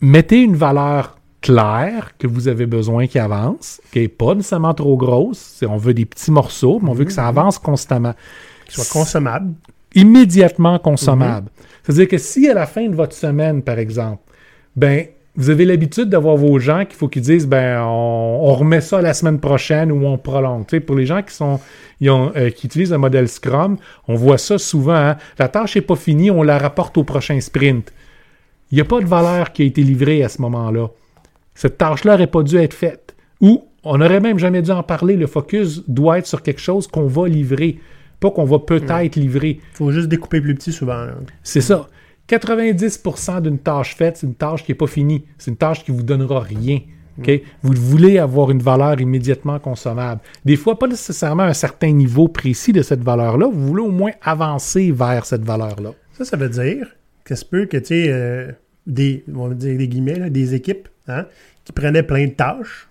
mettez 0.00 0.40
une 0.40 0.56
valeur 0.56 1.18
claire 1.42 2.12
que 2.18 2.26
vous 2.26 2.48
avez 2.48 2.64
besoin 2.64 3.06
qui 3.06 3.18
avance, 3.18 3.82
qui 3.92 4.00
n'est 4.00 4.08
pas 4.08 4.34
nécessairement 4.34 4.72
trop 4.72 4.96
grosse. 4.96 5.62
On 5.68 5.76
veut 5.76 5.92
des 5.92 6.06
petits 6.06 6.30
morceaux, 6.30 6.80
mais 6.82 6.88
on 6.88 6.94
veut 6.94 7.04
que 7.04 7.12
ça 7.12 7.28
avance 7.28 7.58
constamment. 7.58 8.14
Qui 8.66 8.76
soit 8.76 8.90
consommable. 8.90 9.52
Immédiatement 9.94 10.78
consommable. 10.78 11.50
C'est-à-dire 11.82 12.08
que 12.08 12.18
si 12.18 12.48
à 12.48 12.54
la 12.54 12.66
fin 12.66 12.88
de 12.88 12.94
votre 12.94 13.14
semaine, 13.14 13.62
par 13.62 13.78
exemple, 13.78 14.22
ben, 14.76 15.06
vous 15.36 15.50
avez 15.50 15.64
l'habitude 15.64 16.08
d'avoir 16.08 16.36
vos 16.36 16.58
gens 16.58 16.84
qu'il 16.84 16.94
faut 16.96 17.08
qu'ils 17.08 17.22
disent 17.22 17.46
ben 17.46 17.82
on, 17.82 18.40
on 18.42 18.54
remet 18.54 18.80
ça 18.80 19.02
la 19.02 19.14
semaine 19.14 19.40
prochaine 19.40 19.90
ou 19.90 20.06
on 20.06 20.16
prolonge. 20.16 20.66
Pour 20.86 20.96
les 20.96 21.06
gens 21.06 21.22
qui 21.22 21.34
sont 21.34 21.58
ils 22.00 22.10
ont, 22.10 22.32
euh, 22.36 22.50
qui 22.50 22.66
utilisent 22.66 22.92
le 22.92 22.98
modèle 22.98 23.28
Scrum, 23.28 23.76
on 24.08 24.14
voit 24.14 24.38
ça 24.38 24.58
souvent. 24.58 24.94
hein. 24.94 25.16
La 25.38 25.48
tâche 25.48 25.74
n'est 25.76 25.82
pas 25.82 25.96
finie, 25.96 26.30
on 26.30 26.42
la 26.42 26.58
rapporte 26.58 26.96
au 26.98 27.04
prochain 27.04 27.40
sprint. 27.40 27.92
Il 28.70 28.76
n'y 28.76 28.80
a 28.80 28.84
pas 28.84 29.00
de 29.00 29.06
valeur 29.06 29.52
qui 29.52 29.62
a 29.62 29.64
été 29.66 29.82
livrée 29.82 30.22
à 30.22 30.28
ce 30.28 30.40
moment-là. 30.42 30.88
Cette 31.54 31.78
tâche-là 31.78 32.12
n'aurait 32.12 32.26
pas 32.26 32.42
dû 32.42 32.56
être 32.56 32.74
faite. 32.74 33.14
Ou 33.40 33.64
on 33.84 33.98
n'aurait 33.98 34.20
même 34.20 34.38
jamais 34.38 34.62
dû 34.62 34.70
en 34.70 34.82
parler. 34.82 35.16
Le 35.16 35.26
focus 35.26 35.82
doit 35.88 36.18
être 36.18 36.26
sur 36.26 36.42
quelque 36.42 36.60
chose 36.60 36.86
qu'on 36.86 37.06
va 37.06 37.28
livrer, 37.28 37.78
pas 38.20 38.30
qu'on 38.30 38.44
va 38.44 38.58
peut-être 38.58 39.16
livrer. 39.16 39.60
faut 39.72 39.90
juste 39.90 40.08
découper 40.08 40.40
plus 40.40 40.54
petit 40.54 40.72
souvent. 40.72 41.06
C'est 41.42 41.60
ça. 41.60 41.88
90% 42.28 43.42
d'une 43.42 43.58
tâche 43.58 43.96
faite, 43.96 44.16
c'est 44.16 44.26
une 44.26 44.34
tâche 44.34 44.64
qui 44.64 44.72
n'est 44.72 44.76
pas 44.76 44.86
finie. 44.86 45.24
C'est 45.36 45.50
une 45.50 45.56
tâche 45.56 45.84
qui 45.84 45.92
ne 45.92 45.96
vous 45.96 46.02
donnera 46.02 46.40
rien. 46.40 46.80
Vous 47.62 47.72
voulez 47.74 48.18
avoir 48.18 48.50
une 48.50 48.60
valeur 48.60 49.00
immédiatement 49.00 49.58
consommable. 49.58 50.20
Des 50.44 50.56
fois, 50.56 50.78
pas 50.78 50.86
nécessairement 50.86 51.44
un 51.44 51.52
certain 51.52 51.92
niveau 51.92 52.28
précis 52.28 52.72
de 52.72 52.82
cette 52.82 53.02
valeur-là. 53.02 53.48
Vous 53.52 53.66
voulez 53.68 53.82
au 53.82 53.90
moins 53.90 54.12
avancer 54.22 54.90
vers 54.90 55.24
cette 55.26 55.44
valeur-là. 55.44 55.92
Ça, 56.12 56.24
ça 56.24 56.36
veut 56.36 56.48
dire 56.48 56.88
que 57.24 57.34
se 57.34 57.44
peut 57.44 57.66
que, 57.66 57.76
tu 57.76 57.86
sais, 57.86 58.06
euh, 58.08 58.50
des, 58.86 59.24
on 59.34 59.48
va 59.48 59.54
dire 59.54 59.78
des 59.78 59.88
guillemets, 59.88 60.18
là, 60.18 60.30
des 60.30 60.54
équipes 60.54 60.88
hein, 61.08 61.26
qui 61.64 61.72
prenaient 61.72 62.02
plein 62.02 62.26
de 62.26 62.32
tâches, 62.32 62.88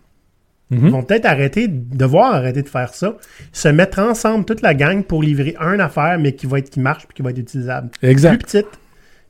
Mhm. 0.74 0.90
vont 0.90 1.04
peut-être 1.04 1.26
arrêter, 1.26 1.68
devoir 1.68 2.34
arrêter 2.36 2.62
de 2.62 2.70
faire 2.70 2.94
ça, 2.94 3.18
se 3.52 3.68
mettre 3.68 4.00
ensemble, 4.00 4.46
toute 4.46 4.62
la 4.62 4.74
gang, 4.74 5.04
pour 5.04 5.24
livrer 5.24 5.56
une 5.60 5.82
affaire, 5.82 6.18
mais 6.20 6.34
qui 6.34 6.46
va 6.46 6.60
être, 6.60 6.70
qui 6.70 6.80
marche 6.80 7.06
puis 7.08 7.16
qui 7.16 7.22
va 7.22 7.30
être 7.32 7.40
utilisable. 7.40 7.90
Plus 8.00 8.10
Exact. 8.10 8.42
petite, 8.44 8.68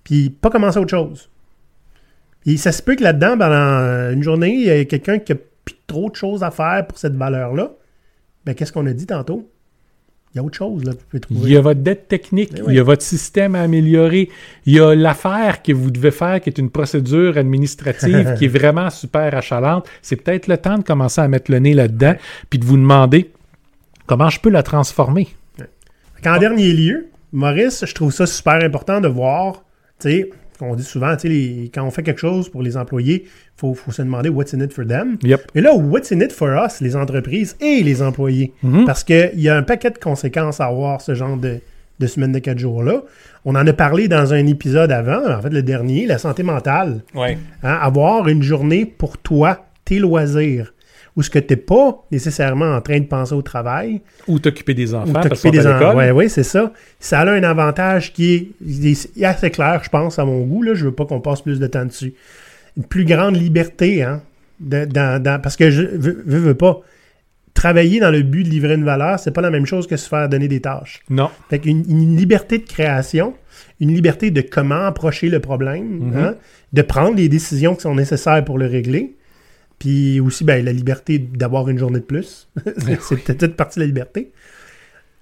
puis 0.03 0.29
pas 0.29 0.49
commencer 0.49 0.79
autre 0.79 0.89
chose. 0.91 1.29
Et 2.45 2.57
ça 2.57 2.71
se 2.71 2.81
peut 2.81 2.95
que 2.95 3.03
là-dedans, 3.03 3.37
pendant 3.37 4.11
une 4.11 4.23
journée, 4.23 4.53
il 4.53 4.63
y 4.65 4.69
a 4.71 4.85
quelqu'un 4.85 5.19
qui 5.19 5.31
a 5.31 5.35
plus 5.35 5.75
trop 5.87 6.09
de 6.09 6.15
choses 6.15 6.43
à 6.43 6.51
faire 6.51 6.85
pour 6.87 6.97
cette 6.97 7.15
valeur-là. 7.15 7.71
Ben, 8.45 8.53
qu'est-ce 8.53 8.73
qu'on 8.73 8.85
a 8.85 8.91
dit 8.93 9.05
tantôt? 9.05 9.49
Il 10.33 10.37
y 10.37 10.39
a 10.39 10.43
autre 10.43 10.57
chose, 10.57 10.83
là, 10.83 10.93
que 10.93 10.97
vous 10.97 11.03
pouvez 11.09 11.19
trouver. 11.19 11.39
Il 11.43 11.53
y 11.53 11.57
a 11.57 11.61
votre 11.61 11.81
dette 11.81 12.07
technique, 12.07 12.53
Eh 12.57 12.61
oui. 12.61 12.67
il 12.69 12.75
y 12.75 12.79
a 12.79 12.83
votre 12.83 13.03
système 13.03 13.53
à 13.53 13.61
améliorer, 13.61 14.29
il 14.65 14.73
y 14.73 14.79
a 14.79 14.95
l'affaire 14.95 15.61
que 15.61 15.71
vous 15.71 15.91
devez 15.91 16.09
faire 16.09 16.41
qui 16.41 16.49
est 16.49 16.57
une 16.57 16.71
procédure 16.71 17.37
administrative 17.37 18.33
qui 18.39 18.45
est 18.45 18.47
vraiment 18.47 18.89
super 18.89 19.35
achalante. 19.35 19.87
C'est 20.01 20.15
peut-être 20.15 20.47
le 20.47 20.57
temps 20.57 20.79
de 20.79 20.83
commencer 20.83 21.21
à 21.21 21.27
mettre 21.27 21.51
le 21.51 21.59
nez 21.59 21.75
là-dedans 21.75 22.15
puis 22.49 22.57
de 22.57 22.65
vous 22.65 22.77
demander 22.77 23.29
comment 24.07 24.29
je 24.29 24.39
peux 24.39 24.49
la 24.49 24.63
transformer. 24.63 25.27
En 26.25 26.37
dernier 26.39 26.71
lieu, 26.73 27.07
Maurice, 27.31 27.85
je 27.85 27.93
trouve 27.93 28.11
ça 28.11 28.25
super 28.25 28.53
important 28.63 29.01
de 29.01 29.07
voir, 29.09 29.63
tu 29.99 30.09
sais, 30.09 30.29
on 30.63 30.75
dit 30.75 30.83
souvent, 30.83 31.15
tu 31.15 31.21
sais, 31.23 31.29
les- 31.29 31.71
quand 31.73 31.83
on 31.85 31.91
fait 31.91 32.03
quelque 32.03 32.19
chose 32.19 32.49
pour 32.49 32.61
les 32.61 32.77
employés, 32.77 33.23
il 33.25 33.29
faut, 33.57 33.73
faut 33.73 33.91
se 33.91 34.01
demander 34.01 34.29
what's 34.29 34.53
in 34.53 34.59
it 34.61 34.71
for 34.73 34.85
them. 34.85 35.17
Yep. 35.23 35.51
Mais 35.55 35.61
là, 35.61 35.73
what's 35.75 36.11
in 36.11 36.19
it 36.19 36.31
for 36.31 36.49
us, 36.65 36.81
les 36.81 36.95
entreprises 36.95 37.55
et 37.61 37.83
les 37.83 38.01
employés? 38.01 38.53
Mhm. 38.63 38.85
Parce 38.85 39.03
qu'il 39.03 39.31
y 39.35 39.49
a 39.49 39.55
un 39.57 39.63
paquet 39.63 39.91
de 39.91 39.97
conséquences 39.97 40.59
à 40.61 40.65
avoir, 40.65 41.01
ce 41.01 41.13
genre 41.13 41.37
de, 41.37 41.59
de 41.99 42.07
semaine 42.07 42.31
de 42.31 42.39
quatre 42.39 42.57
jours-là. 42.59 43.03
On 43.45 43.55
en 43.55 43.65
a 43.67 43.73
parlé 43.73 44.07
dans 44.07 44.33
un 44.33 44.45
épisode 44.47 44.91
avant, 44.91 45.29
en 45.31 45.41
fait, 45.41 45.49
le 45.51 45.61
dernier, 45.61 46.05
la 46.05 46.17
santé 46.17 46.41
mentale. 46.43 47.01
Ouais. 47.13 47.37
Hein, 47.61 47.77
avoir 47.81 48.27
une 48.27 48.41
journée 48.41 48.85
pour 48.85 49.17
toi, 49.17 49.65
tes 49.85 49.99
loisirs, 49.99 50.72
où 51.15 51.21
ce 51.21 51.29
que 51.29 51.39
tu 51.39 51.53
n'es 51.53 51.57
pas 51.57 52.03
nécessairement 52.11 52.75
en 52.75 52.81
train 52.81 52.99
de 52.99 53.05
penser 53.05 53.33
au 53.35 53.41
travail, 53.41 54.01
Ou 54.27 54.39
t'occuper 54.39 54.73
des 54.73 54.95
enfants 54.95 55.09
ou 55.19 55.23
t'occuper 55.29 55.51
des 55.51 55.67
enfants. 55.67 55.95
Oui, 55.95 56.09
oui, 56.11 56.29
c'est 56.29 56.43
ça. 56.43 56.71
Ça 56.99 57.19
a 57.21 57.29
un 57.31 57.43
avantage 57.43 58.13
qui 58.13 58.55
est, 59.15 59.23
assez 59.25 59.51
clair, 59.51 59.81
je 59.83 59.89
pense, 59.89 60.17
à 60.19 60.25
mon 60.25 60.41
goût. 60.41 60.63
Là. 60.63 60.73
Je 60.73 60.85
veux 60.85 60.91
pas 60.91 61.05
qu'on 61.05 61.21
passe 61.21 61.41
plus 61.41 61.59
de 61.59 61.67
temps 61.67 61.85
dessus. 61.85 62.13
Une 62.77 62.83
plus 62.83 63.05
grande 63.05 63.35
liberté, 63.35 64.01
hein, 64.01 64.21
de- 64.59 64.85
dans- 64.85 65.21
dans- 65.21 65.39
parce 65.39 65.55
que 65.55 65.69
je 65.69 65.83
veux, 65.83 66.23
veux, 66.25 66.39
veux 66.39 66.55
pas. 66.55 66.79
Travailler 67.53 67.99
dans 67.99 68.09
le 68.09 68.23
but 68.23 68.43
de 68.43 68.49
livrer 68.49 68.73
une 68.73 68.83
valeur, 68.83 69.19
c'est 69.19 69.29
pas 69.31 69.41
la 69.41 69.51
même 69.51 69.67
chose 69.67 69.85
que 69.85 69.95
se 69.95 70.09
faire 70.09 70.27
donner 70.27 70.47
des 70.47 70.59
tâches. 70.61 71.01
Non. 71.11 71.29
Fait 71.51 71.59
qu'une 71.59 71.83
une 71.87 72.17
liberté 72.17 72.57
de 72.57 72.63
création, 72.65 73.35
une 73.79 73.93
liberté 73.93 74.31
de 74.31 74.41
comment 74.41 74.85
approcher 74.87 75.29
le 75.29 75.39
problème, 75.39 75.99
Mhm. 75.99 76.17
hein, 76.17 76.35
de 76.73 76.81
prendre 76.81 77.15
les 77.15 77.29
décisions 77.29 77.75
qui 77.75 77.81
sont 77.81 77.93
nécessaires 77.93 78.43
pour 78.43 78.57
le 78.57 78.65
régler, 78.65 79.13
puis 79.83 80.21
aussi 80.21 80.45
ben, 80.45 80.63
la 80.63 80.71
liberté 80.71 81.19
d'avoir 81.19 81.67
une 81.67 81.77
journée 81.77 81.99
de 81.99 82.05
plus. 82.05 82.47
c'est 83.01 83.21
peut-être 83.21 83.57
partie 83.57 83.79
de 83.79 83.81
la 83.81 83.87
liberté. 83.87 84.31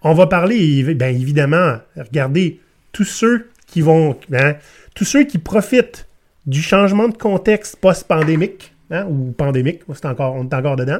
On 0.04 0.14
va 0.14 0.28
parler, 0.28 0.84
ben, 0.94 1.16
évidemment, 1.16 1.78
regardez, 1.98 2.60
tous 2.92 3.06
ceux 3.06 3.48
qui 3.66 3.82
vont, 3.82 4.16
hein, 4.32 4.54
tous 4.94 5.04
ceux 5.04 5.24
qui 5.24 5.40
profitent 5.40 6.08
du 6.46 6.62
changement 6.62 7.08
de 7.08 7.18
contexte 7.18 7.78
post-pandémique, 7.78 8.76
hein, 8.92 9.08
ou 9.10 9.32
pandémique, 9.32 9.82
c'est 9.96 10.06
encore, 10.06 10.36
on 10.36 10.44
est 10.44 10.54
encore 10.54 10.76
dedans, 10.76 11.00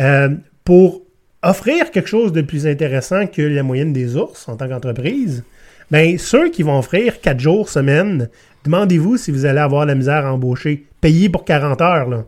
euh, 0.00 0.30
pour 0.64 1.02
offrir 1.44 1.92
quelque 1.92 2.08
chose 2.08 2.32
de 2.32 2.42
plus 2.42 2.66
intéressant 2.66 3.28
que 3.28 3.42
la 3.42 3.62
moyenne 3.62 3.92
des 3.92 4.16
ours 4.16 4.48
en 4.48 4.56
tant 4.56 4.68
qu'entreprise, 4.68 5.44
ben, 5.92 6.18
ceux 6.18 6.50
qui 6.50 6.64
vont 6.64 6.80
offrir 6.80 7.20
4 7.20 7.38
jours 7.38 7.68
semaine, 7.68 8.30
demandez-vous 8.64 9.16
si 9.16 9.30
vous 9.30 9.44
allez 9.44 9.60
avoir 9.60 9.86
la 9.86 9.94
misère 9.94 10.26
à 10.26 10.32
embaucher. 10.32 10.86
Payer 11.00 11.28
pour 11.28 11.44
40 11.44 11.80
heures, 11.80 12.08
là. 12.08 12.24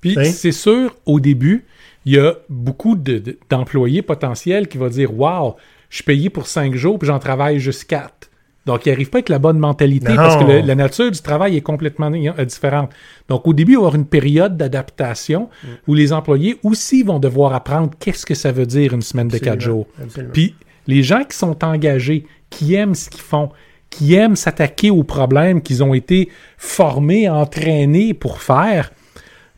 Puis 0.00 0.14
c'est 0.24 0.52
sûr, 0.52 0.94
au 1.06 1.20
début, 1.20 1.64
il 2.06 2.14
y 2.14 2.18
a 2.18 2.34
beaucoup 2.48 2.96
de- 2.96 3.18
de- 3.18 3.38
d'employés 3.50 4.02
potentiels 4.02 4.68
qui 4.68 4.78
vont 4.78 4.88
dire 4.88 5.16
Waouh, 5.18 5.54
je 5.90 5.96
suis 5.96 6.04
payé 6.04 6.30
pour 6.30 6.46
cinq 6.46 6.74
jours 6.74 6.98
puis 6.98 7.06
j'en 7.08 7.18
travaille 7.18 7.58
juste 7.58 7.84
quatre. 7.84 8.28
Donc, 8.66 8.84
ils 8.86 8.90
n'arrivent 8.90 9.08
pas 9.10 9.18
avec 9.18 9.30
la 9.30 9.38
bonne 9.38 9.58
mentalité 9.58 10.10
Non. 10.10 10.16
parce 10.16 10.36
que 10.36 10.48
le- 10.50 10.60
la 10.60 10.74
nature 10.74 11.10
du 11.10 11.20
travail 11.20 11.56
est 11.56 11.60
complètement 11.62 12.12
euh, 12.12 12.44
différente. 12.44 12.90
Donc, 13.28 13.46
au 13.48 13.54
début, 13.54 13.72
il 13.72 13.76
va 13.76 13.80
y 13.80 13.84
avoir 13.84 13.94
une 13.96 14.04
période 14.06 14.56
d'adaptation 14.56 15.48
Mm. 15.64 15.66
où 15.88 15.94
les 15.94 16.12
employés 16.12 16.58
aussi 16.62 17.02
vont 17.02 17.18
devoir 17.18 17.54
apprendre 17.54 17.90
qu'est-ce 17.98 18.26
que 18.26 18.34
ça 18.34 18.52
veut 18.52 18.66
dire 18.66 18.92
une 18.94 19.00
semaine 19.02 19.28
de 19.28 19.38
quatre 19.38 19.60
jours. 19.62 19.86
absolument. 20.00 20.32
Puis 20.32 20.54
les 20.86 21.02
gens 21.02 21.24
qui 21.24 21.36
sont 21.36 21.64
engagés, 21.64 22.26
qui 22.50 22.74
aiment 22.74 22.94
ce 22.94 23.08
qu'ils 23.10 23.20
font, 23.22 23.50
qui 23.88 24.14
aiment 24.14 24.36
s'attaquer 24.36 24.90
aux 24.90 25.04
problèmes 25.04 25.62
qu'ils 25.62 25.82
ont 25.82 25.94
été 25.94 26.28
formés, 26.58 27.28
entraînés 27.28 28.14
pour 28.14 28.40
faire, 28.42 28.92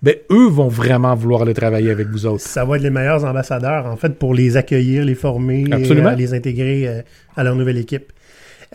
ben 0.03 0.17
eux 0.31 0.49
vont 0.49 0.69
vraiment 0.69 1.15
vouloir 1.15 1.43
aller 1.43 1.55
travailler 1.55 1.91
avec 1.91 2.09
vous 2.09 2.27
autres. 2.27 2.43
Ça 2.43 2.65
va 2.65 2.77
être 2.77 2.83
les 2.83 2.91
meilleurs 2.91 3.25
ambassadeurs, 3.25 3.87
en 3.87 3.97
fait, 3.97 4.19
pour 4.19 4.35
les 4.35 4.57
accueillir, 4.57 5.05
les 5.05 5.15
former, 5.15 5.65
et, 5.81 5.87
euh, 5.93 6.15
les 6.17 6.35
intégrer 6.35 6.89
euh, 6.89 7.03
à 7.37 7.45
leur 7.45 7.55
nouvelle 7.55 7.79
équipe. 7.79 8.13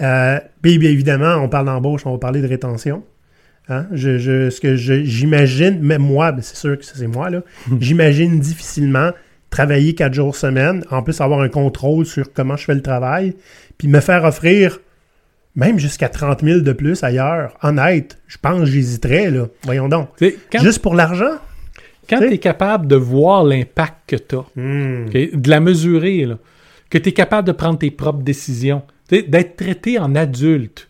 Euh, 0.02 0.40
puis, 0.62 0.78
bien 0.78 0.90
évidemment, 0.90 1.36
on 1.44 1.50
parle 1.50 1.66
d'embauche, 1.66 2.06
on 2.06 2.12
va 2.14 2.18
parler 2.18 2.42
de 2.42 2.48
rétention. 2.48 3.04
Hein? 3.68 3.88
Je, 3.92 4.18
je- 4.18 4.50
ce 4.50 4.62
que 4.62 4.76
j'imagine, 4.76 5.80
même 5.82 6.02
moi, 6.02 6.32
ben, 6.32 6.42
c'est 6.42 6.56
sûr 6.56 6.78
que 6.78 6.86
c'est 6.86 7.08
moi, 7.08 7.30
là, 7.30 7.42
j'imagine 7.80 8.40
difficilement 8.40 9.12
travailler 9.50 9.96
quatre 9.96 10.14
jours 10.14 10.36
semaine, 10.36 10.84
en 10.92 11.02
plus 11.04 11.20
avoir 11.20 11.42
un 11.42 11.50
contrôle 11.50 12.06
sur 12.06 12.32
comment 12.32 12.56
je 12.58 12.66
fais 12.66 12.76
le 12.76 12.82
travail, 12.82 13.34
puis 13.78 13.88
me 13.88 14.00
faire 14.00 14.24
offrir 14.24 14.80
même 15.58 15.78
jusqu'à 15.80 16.08
30 16.08 16.41
000 16.43 16.60
de 16.62 16.72
plus 16.72 17.03
ailleurs. 17.03 17.58
Honnête, 17.62 18.18
je 18.28 18.38
pense 18.41 18.60
que 18.62 18.66
j'hésiterais, 18.66 19.30
là. 19.30 19.47
Voyons 19.64 19.89
donc. 19.89 20.08
Quand, 20.51 20.60
Juste 20.62 20.80
pour 20.82 20.95
l'argent? 20.95 21.36
quand 22.10 22.20
tu 22.20 22.32
es 22.32 22.38
capable 22.38 22.88
de 22.88 22.95
voir 22.95 23.43
l'impact 23.43 23.95
que 24.08 24.16
tu 24.16 24.36
as, 24.38 24.45
Hmm. 24.55 25.10
de 25.10 25.49
la 25.49 25.60
mesurer, 25.60 26.26
là, 26.26 26.38
que 26.89 26.97
tu 26.97 27.10
es 27.10 27.12
capable 27.12 27.45
de 27.47 27.51
prendre 27.51 27.80
tes 27.80 27.91
propres 27.91 28.24
décisions, 28.24 28.84
d'être 29.10 29.58
traité 29.58 29.99
en 29.99 30.16
adulte, 30.16 30.88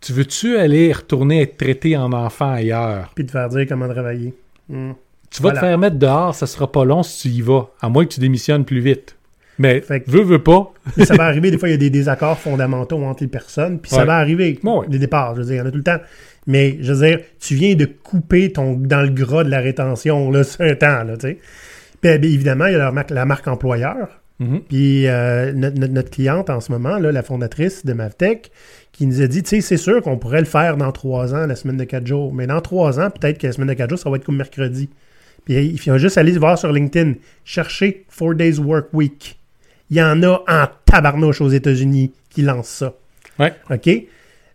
tu 0.00 0.12
veux-tu 0.12 0.56
aller 0.56 0.92
retourner 0.92 1.40
être 1.42 1.56
traité 1.56 1.96
en 1.96 2.12
enfant 2.12 2.52
ailleurs? 2.52 3.10
Puis 3.16 3.24
de 3.24 3.30
faire 3.32 3.48
dire 3.48 3.66
comment 3.68 3.88
travailler. 3.88 4.34
Hmm. 4.68 4.92
Tu 5.30 5.42
vas 5.42 5.48
Voilà. 5.50 5.60
te 5.60 5.66
faire 5.66 5.78
mettre 5.78 5.96
dehors, 5.96 6.34
ça 6.34 6.46
sera 6.46 6.70
pas 6.70 6.84
long 6.84 7.02
si 7.02 7.28
tu 7.28 7.34
y 7.36 7.40
vas, 7.40 7.68
à 7.80 7.88
moins 7.88 8.04
que 8.04 8.12
tu 8.14 8.20
démissionnes 8.20 8.64
plus 8.64 8.78
vite. 8.80 9.15
Mais 9.58 9.80
Fait 9.80 10.00
que- 10.00 10.10
veux, 10.10 10.22
veux 10.22 10.42
pas. 10.42 10.72
Puis 10.96 11.06
ça 11.06 11.14
va 11.16 11.24
arriver, 11.24 11.50
des 11.50 11.58
fois, 11.58 11.68
il 11.68 11.72
y 11.72 11.74
a 11.74 11.78
des 11.78 11.90
désaccords 11.90 12.38
fondamentaux 12.38 13.02
entre 13.04 13.22
les 13.22 13.28
personnes, 13.28 13.78
puis 13.80 13.90
ça 13.90 14.04
va 14.04 14.16
arriver, 14.16 14.58
Ouais, 14.62 14.70
ouais. 14.72 14.88
des 14.88 14.98
départs, 14.98 15.34
je 15.34 15.40
veux 15.40 15.46
dire, 15.46 15.54
il 15.54 15.58
y 15.58 15.60
en 15.60 15.66
a 15.66 15.70
tout 15.70 15.78
le 15.78 15.82
temps. 15.84 15.98
Mais, 16.46 16.76
je 16.80 16.92
veux 16.92 17.06
dire, 17.06 17.20
tu 17.40 17.54
viens 17.54 17.74
de 17.74 17.86
couper 17.86 18.52
ton, 18.52 18.74
dans 18.74 19.02
le 19.02 19.08
gras 19.10 19.42
de 19.44 19.50
la 19.50 19.60
rétention, 19.60 20.30
là, 20.30 20.44
c'est 20.44 20.62
un 20.70 20.74
temps, 20.74 21.02
là, 21.04 21.16
tu 21.16 21.28
sais. 21.28 21.38
Puis, 22.00 22.18
bien 22.18 22.30
évidemment, 22.30 22.66
il 22.66 22.74
y 22.74 22.76
a 22.76 22.90
marque- 22.92 23.10
la 23.10 23.24
marque 23.24 23.48
employeur, 23.48 24.20
Mhm. 24.38 24.60
Puis 24.68 25.06
euh, 25.08 25.54
notre, 25.54 25.78
notre- 25.80 25.92
notre 25.94 26.10
cliente 26.10 26.50
en 26.50 26.60
ce 26.60 26.70
moment, 26.70 26.98
là, 26.98 27.10
la 27.10 27.22
fondatrice 27.22 27.86
de 27.86 27.94
Mavtech, 27.94 28.50
qui 28.92 29.06
nous 29.06 29.22
a 29.22 29.26
dit, 29.28 29.42
tu 29.42 29.48
sais, 29.48 29.60
c'est 29.62 29.78
sûr 29.78 30.02
qu'on 30.02 30.18
pourrait 30.18 30.40
le 30.40 30.44
faire 30.44 30.76
dans 30.76 30.92
trois 30.92 31.34
ans, 31.34 31.46
la 31.46 31.56
semaine 31.56 31.78
de 31.78 31.84
quatre 31.84 32.06
jours. 32.06 32.34
Mais 32.34 32.46
dans 32.46 32.60
trois 32.60 33.00
ans, 33.00 33.08
peut-être 33.08 33.38
que 33.38 33.46
la 33.46 33.54
semaine 33.54 33.68
de 33.68 33.72
quatre 33.72 33.88
jours, 33.88 33.98
ça 33.98 34.10
va 34.10 34.16
être 34.16 34.24
comme 34.24 34.36
mercredi. 34.36 34.90
Puis 35.46 35.54
il 35.64 35.78
faut 35.80 35.96
juste 35.96 36.18
aller 36.18 36.32
voir 36.32 36.58
sur 36.58 36.70
LinkedIn, 36.70 37.14
chercher 37.46 38.04
Four 38.10 38.34
Days 38.34 38.58
Work 38.58 38.88
Week. 38.92 39.38
Il 39.90 39.96
y 39.96 40.02
en 40.02 40.22
a 40.22 40.42
en 40.48 40.64
tabarnouche 40.84 41.40
aux 41.40 41.48
États-Unis 41.48 42.12
qui 42.30 42.42
lancent 42.42 42.68
ça. 42.68 42.92
Ouais. 43.38 43.52
OK? 43.70 43.88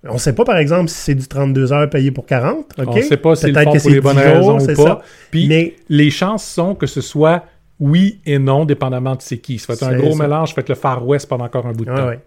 On 0.07 0.13
ne 0.13 0.17
sait 0.19 0.33
pas, 0.33 0.43
par 0.45 0.57
exemple, 0.57 0.89
si 0.89 0.97
c'est 0.97 1.15
du 1.15 1.27
32 1.27 1.71
heures 1.73 1.89
payé 1.89 2.11
pour 2.11 2.25
40. 2.25 2.65
OK? 2.79 2.85
On 2.87 2.95
ne 2.95 3.01
sait 3.01 3.17
pas 3.17 3.35
si 3.35 3.53
que 3.53 3.63
pour 3.63 3.79
c'est 3.79 3.89
les 3.89 4.01
bonnes 4.01 4.17
10 4.17 4.23
jours, 4.23 4.33
raisons 4.33 4.59
c'est 4.59 4.73
ou 4.79 4.83
pas. 4.83 4.89
ça. 4.89 5.01
Puis 5.29 5.47
Mais 5.47 5.75
les 5.89 6.09
chances 6.09 6.43
sont 6.45 6.73
que 6.75 6.87
ce 6.87 7.01
soit 7.01 7.45
oui 7.79 8.19
et 8.25 8.39
non, 8.39 8.65
dépendamment 8.65 9.15
de 9.15 9.21
c'est 9.21 9.37
qui. 9.37 9.59
Ça 9.59 9.75
fait 9.75 9.85
un 9.85 9.89
C'est 9.91 9.97
gros 9.97 10.11
ça. 10.17 10.23
mélange, 10.23 10.53
fait 10.55 10.67
le 10.67 10.75
Far 10.75 11.07
West 11.07 11.27
pendant 11.29 11.45
encore 11.45 11.67
un 11.67 11.73
bout 11.73 11.85
de 11.85 11.91
Ouais, 11.91 11.97
temps. 11.97 12.07
ouais. 12.07 12.19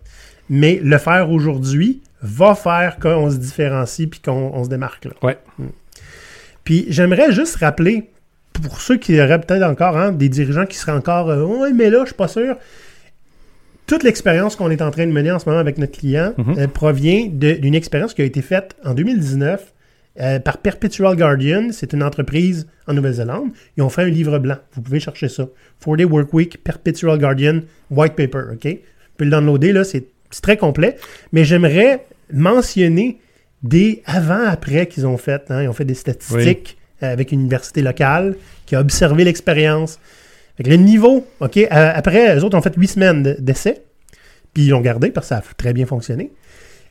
Mais 0.49 0.81
le 0.83 0.99
faire 0.99 1.31
aujourd'hui 1.31 2.01
va 2.23 2.55
faire 2.55 2.99
qu'on 2.99 3.31
se 3.31 3.37
différencie 3.37 4.09
puis 4.09 4.21
qu'on 4.21 4.53
on 4.55 4.65
se 4.65 4.69
démarque. 4.69 5.07
Là. 5.07 5.13
Ouais. 5.23 5.39
Puis 6.65 6.87
j'aimerais 6.89 7.33
juste 7.33 7.57
rappeler, 7.57 8.09
pour 8.53 8.81
ceux 8.81 8.97
qui 8.97 9.21
auraient 9.21 9.41
peut-être 9.41 9.63
encore 9.65 9.97
hein, 9.97 10.13
des 10.13 10.29
dirigeants 10.29 10.67
qui 10.67 10.77
seraient 10.77 10.93
encore 10.93 11.29
euh, 11.31 11.43
Ouais, 11.45 11.73
mais 11.73 11.91
là, 11.91 12.01
je 12.03 12.07
suis 12.07 12.15
pas 12.15 12.29
sûr. 12.29 12.57
Toute 13.87 14.03
l'expérience 14.03 14.57
qu'on 14.57 14.71
est 14.71 14.81
en 14.83 14.91
train 14.91 15.07
de 15.07 15.13
mener 15.13 15.31
en 15.31 15.39
ce 15.39 15.47
moment 15.49 15.61
avec 15.61 15.77
notre 15.79 15.99
client 15.99 16.33
Mhm. 16.39 16.55
euh, 16.59 16.67
provient 16.69 17.27
d'une 17.31 17.75
expérience 17.75 18.15
qui 18.15 18.23
a 18.23 18.25
été 18.25 18.41
faite 18.43 18.77
en 18.85 18.95
2019 18.95 19.73
euh, 20.21 20.39
par 20.39 20.59
Perpetual 20.59 21.17
Guardian. 21.17 21.69
C'est 21.73 21.93
une 21.93 22.03
entreprise 22.03 22.67
en 22.87 22.95
Nouvelle-Zélande. 22.95 23.51
Ils 23.77 23.83
ont 23.83 23.89
fait 23.91 24.03
un 24.03 24.09
livre 24.09 24.39
blanc. 24.39 24.57
Vous 24.75 24.81
pouvez 24.81 25.01
chercher 25.01 25.29
ça. 25.29 25.49
Four 25.81 25.97
Day 25.99 26.05
Work 26.05 26.33
Week, 26.33 26.63
Perpetual 26.63 27.19
Guardian, 27.19 27.61
White 27.91 28.15
Paper. 28.15 28.45
OK? 28.53 28.65
Vous 28.65 28.79
pouvez 29.17 29.25
le 29.27 29.31
downloader, 29.31 29.73
là. 29.73 29.85
C'est 29.85 30.05
c'est 30.31 30.41
très 30.43 30.57
complet. 30.57 30.97
Mais 31.33 31.45
j'aimerais 31.45 32.07
mentionner 32.33 33.19
des 33.63 34.03
avant-après 34.07 34.87
qu'ils 34.87 35.07
ont 35.07 35.17
fait. 35.17 35.43
hein. 35.51 35.63
Ils 35.63 35.69
ont 35.69 35.73
fait 35.73 35.85
des 35.85 35.95
statistiques 35.95 36.77
euh, 37.03 37.13
avec 37.13 37.31
une 37.33 37.41
université 37.41 37.83
locale 37.83 38.37
qui 38.67 38.75
a 38.77 38.81
observé 38.81 39.25
l'expérience. 39.25 39.99
Fait 40.57 40.63
que 40.65 40.71
le 40.71 40.77
niveau, 40.77 41.27
OK, 41.41 41.57
euh, 41.57 41.67
après, 41.71 42.37
eux 42.39 42.45
autres 42.45 42.57
ont 42.57 42.63
fait 42.63 42.75
huit 42.77 42.89
semaines 42.89 43.23
de- 43.23 43.37
d'essai, 43.41 43.83
puis 44.53 44.65
ils 44.65 44.71
l'ont 44.71 44.81
gardé 44.81 45.11
parce 45.11 45.27
que 45.27 45.35
ça 45.35 45.39
a 45.39 45.43
très 45.57 45.73
bien 45.73 45.87
fonctionné. 45.87 46.33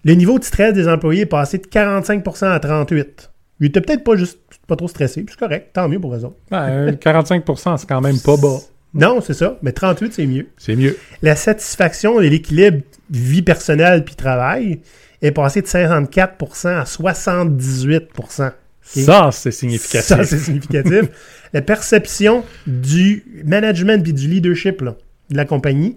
Le 0.03 0.13
niveau 0.15 0.37
de 0.37 0.43
stress 0.43 0.73
des 0.73 0.87
employés 0.89 1.21
est 1.21 1.25
passé 1.25 1.57
de 1.59 1.67
45% 1.67 2.47
à 2.51 2.59
38%. 2.59 3.29
Ils 3.59 3.67
étaient 3.67 3.79
peut-être 3.81 4.03
pas 4.03 4.17
juste 4.17 4.39
pas 4.67 4.75
trop 4.75 4.87
stressés, 4.89 5.21
puis 5.23 5.33
c'est 5.37 5.45
correct, 5.45 5.69
tant 5.73 5.87
mieux 5.87 5.99
pour 5.99 6.13
eux 6.13 6.25
autres. 6.25 6.35
Ouais, 6.51 6.97
45 6.99 7.43
c'est 7.77 7.87
quand 7.87 8.01
même 8.01 8.19
pas 8.19 8.35
bas. 8.35 8.57
Non, 8.93 9.21
c'est 9.21 9.33
ça, 9.33 9.57
mais 9.61 9.71
38, 9.71 10.13
c'est 10.13 10.25
mieux. 10.27 10.47
C'est 10.57 10.75
mieux. 10.75 10.97
La 11.21 11.35
satisfaction 11.35 12.19
et 12.21 12.29
l'équilibre 12.29 12.81
vie 13.09 13.41
personnelle 13.41 14.03
puis 14.03 14.15
travail 14.15 14.81
est 15.21 15.31
passé 15.31 15.61
de 15.61 15.67
54% 15.67 16.67
à 16.67 16.83
78%. 16.83 18.51
Ça, 18.83 19.29
c'est 19.31 19.51
significatif. 19.51 20.07
Ça, 20.07 20.23
c'est 20.23 20.37
significatif. 20.37 21.03
la 21.53 21.61
perception 21.61 22.43
du 22.67 23.23
management 23.45 24.03
puis 24.03 24.13
du 24.13 24.27
leadership 24.27 24.81
là, 24.81 24.95
de 25.29 25.37
la 25.37 25.45
compagnie, 25.45 25.95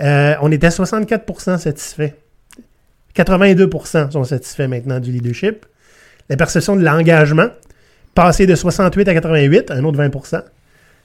euh, 0.00 0.34
on 0.40 0.50
était 0.50 0.66
à 0.66 0.70
64% 0.70 1.58
satisfait. 1.58 2.14
82% 3.16 4.10
sont 4.10 4.24
satisfaits 4.24 4.66
maintenant 4.68 4.98
du 5.00 5.12
leadership. 5.12 5.66
La 6.28 6.36
perception 6.36 6.74
de 6.74 6.82
l'engagement, 6.82 7.48
passé 8.14 8.46
de 8.46 8.54
68 8.54 9.08
à 9.08 9.14
88, 9.14 9.70
un 9.70 9.84
autre 9.84 9.98
20%. 9.98 10.42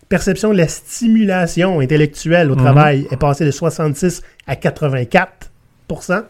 Perception 0.07 0.51
de 0.51 0.57
la 0.57 0.67
stimulation 0.67 1.79
intellectuelle 1.81 2.49
au 2.49 2.55
Mhm. 2.55 2.61
travail 2.61 3.07
est 3.11 3.17
passée 3.17 3.45
de 3.45 3.51
66 3.51 4.23
à 4.47 4.55
84%. 4.55 6.23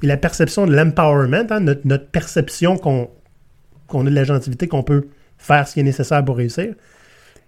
Puis 0.00 0.08
la 0.08 0.16
perception 0.18 0.66
de 0.66 0.74
l'empowerment, 0.74 1.46
hein, 1.50 1.60
notre, 1.60 1.82
notre 1.84 2.06
perception 2.08 2.76
qu'on 2.76 3.08
qu'on 3.92 4.06
a 4.06 4.10
de 4.10 4.14
la 4.14 4.24
gentilité, 4.24 4.66
qu'on 4.68 4.82
peut 4.82 5.06
faire 5.38 5.68
ce 5.68 5.74
qui 5.74 5.80
est 5.80 5.84
nécessaire 5.84 6.24
pour 6.24 6.36
réussir, 6.36 6.74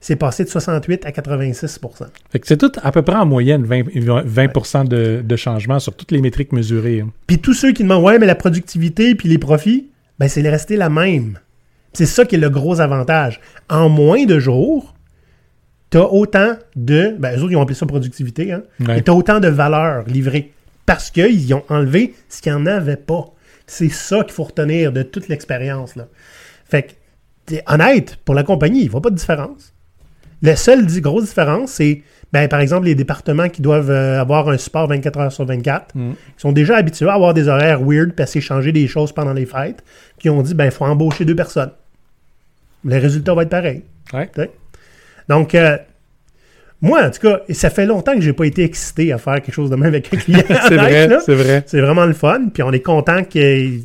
c'est 0.01 0.17
passé 0.17 0.45
de 0.45 0.51
68 0.51 1.07
à 1.07 1.13
86 1.13 1.81
Fait 2.31 2.39
que 2.39 2.47
c'est 2.47 2.59
tout 2.59 2.73
à 2.83 2.93
peu 2.93 3.03
près 3.03 3.17
en 3.17 3.25
moyenne 3.25 3.65
20, 3.65 3.85
20 4.27 4.85
de, 4.85 5.23
de 5.25 5.37
changement 5.37 5.79
sur 5.79 5.97
toutes 5.97 6.13
les 6.13 6.21
métriques 6.21 6.53
mesurées. 6.53 7.01
hein. 7.01 7.11
Puis 7.27 7.39
tous 7.39 7.55
ceux 7.55 7.73
qui 7.73 7.83
demandent 7.85 8.05
ouais, 8.05 8.19
mais 8.19 8.27
la 8.27 8.35
productivité 8.35 9.15
puis 9.15 9.29
les 9.29 9.39
profits, 9.39 9.89
ben 10.19 10.29
c'est 10.29 10.43
resté 10.49 10.77
la 10.77 10.91
même. 10.91 11.39
C'est 11.95 12.07
ça 12.07 12.25
qui 12.25 12.35
est 12.35 12.39
le 12.39 12.51
gros 12.51 12.81
avantage. 12.81 13.41
En 13.71 13.89
moins 13.89 14.27
de 14.27 14.39
jours, 14.39 14.95
tu 15.91 15.97
as 15.99 16.13
autant 16.13 16.57
de. 16.77 17.15
Ben, 17.19 17.39
eux 17.39 17.43
autres, 17.43 17.53
ils 17.53 17.57
ont 17.57 17.63
appelé 17.63 17.77
ça 17.77 17.87
productivité, 17.87 18.53
hein. 18.53 18.63
Ouais. 18.81 18.99
Et 18.99 19.03
tu 19.03 19.11
as 19.11 19.15
autant 19.15 19.41
de 19.41 19.49
valeur 19.49 20.05
livrée. 20.07 20.53
Parce 20.87 21.11
qu'ils 21.11 21.55
ont 21.55 21.63
enlevé 21.69 22.15
ce 22.29 22.43
qu'il 22.43 22.53
n'y 22.53 22.59
en 22.59 22.67
avait 22.67 22.97
pas. 22.97 23.25
C'est 23.67 23.89
ça 23.89 24.23
qu'il 24.25 24.33
faut 24.33 24.45
retenir 24.45 24.93
de 24.93 25.03
toute 25.03 25.29
l'expérience. 25.29 25.95
Fait 26.65 26.83
que, 26.83 26.93
t'es 27.47 27.63
honnête, 27.67 28.17
pour 28.25 28.35
la 28.35 28.43
compagnie, 28.43 28.81
il 28.83 28.87
ne 28.87 28.91
voit 28.91 29.03
pas 29.03 29.11
de 29.11 29.17
différence. 29.17 29.73
La 30.43 30.57
seule 30.57 30.85
grosse 31.01 31.25
différence, 31.25 31.71
c'est, 31.73 32.03
ben, 32.33 32.49
par 32.49 32.61
exemple, 32.61 32.87
les 32.87 32.95
départements 32.95 33.49
qui 33.49 33.63
doivent 33.63 33.91
euh, 33.91 34.21
avoir 34.21 34.49
un 34.49 34.59
support 34.59 34.87
24 34.89 35.19
heures 35.21 35.33
sur 35.33 35.45
24, 35.47 35.95
Mm. 35.95 36.13
qui 36.13 36.17
sont 36.39 36.53
déjà 36.53 36.77
habitués 36.77 37.09
à 37.09 37.15
avoir 37.15 37.33
des 37.35 37.49
horaires 37.49 37.81
weird 37.83 38.13
parce 38.13 38.33
qu'ils 38.33 38.43
changer 38.43 38.73
des 38.73 38.87
choses 38.87 39.13
pendant 39.13 39.33
les 39.33 39.47
fêtes, 39.47 39.83
qui 40.19 40.29
ont 40.29 40.43
dit, 40.43 40.55
ben, 40.55 40.67
il 40.67 40.71
faut 40.71 40.85
embaucher 40.85 41.25
deux 41.25 41.37
personnes. 41.37 41.71
Le 42.85 42.99
résultat 42.99 43.35
va 43.35 43.43
être 43.43 43.49
pareil. 43.51 43.83
Ouais. 44.13 44.31
Donc, 45.29 45.55
euh, 45.55 45.79
moi, 46.83 47.03
en 47.07 47.11
tout 47.11 47.21
cas, 47.21 47.41
ça 47.51 47.71
fait 47.71 47.87
longtemps 47.87 48.15
que 48.15 48.21
j'ai 48.21 48.35
pas 48.35 48.45
été 48.45 48.63
excité 48.63 49.11
à 49.13 49.17
faire 49.17 49.37
quelque 49.41 49.55
chose 49.55 49.71
de 49.71 49.77
même 49.77 49.89
avec 49.89 50.13
un 50.13 50.17
client. 50.19 50.43
C'est 50.69 50.77
vrai, 50.77 51.09
c'est 51.25 51.35
vrai. 51.35 51.63
C'est 51.67 51.81
vraiment 51.81 52.05
le 52.05 52.13
fun. 52.13 52.49
Puis 52.53 52.63
on 52.63 52.73
est 52.73 52.81
content 52.81 53.25
qu'il 53.25 53.85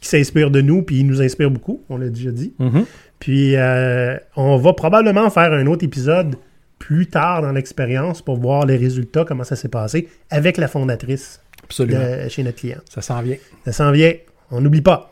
qu'il 0.00 0.08
s'inspire 0.08 0.50
de 0.50 0.60
nous, 0.60 0.82
puis 0.82 1.00
il 1.00 1.06
nous 1.06 1.20
inspire 1.22 1.50
beaucoup. 1.50 1.82
On 1.88 1.96
l'a 1.98 2.08
déjà 2.08 2.30
dit. 2.30 2.52
Mhm. 2.58 2.84
Puis 3.18 3.56
euh, 3.56 4.16
on 4.36 4.56
va 4.56 4.72
probablement 4.72 5.28
faire 5.30 5.52
un 5.52 5.66
autre 5.66 5.84
épisode 5.84 6.36
plus 6.78 7.06
tard 7.08 7.42
dans 7.42 7.52
l'expérience 7.52 8.22
pour 8.22 8.36
voir 8.38 8.64
les 8.64 8.76
résultats, 8.76 9.24
comment 9.26 9.44
ça 9.44 9.56
s'est 9.56 9.68
passé 9.68 10.08
avec 10.30 10.56
la 10.56 10.68
fondatrice 10.68 11.40
Absolument. 11.64 11.98
de- 12.24 12.28
chez 12.28 12.42
notre 12.44 12.58
client. 12.58 12.78
Ça 12.88 13.02
s'en 13.02 13.20
vient. 13.22 13.36
Ça 13.64 13.72
s'en 13.72 13.90
vient. 13.92 14.12
On 14.50 14.60
n'oublie 14.60 14.80
pas. 14.80 15.10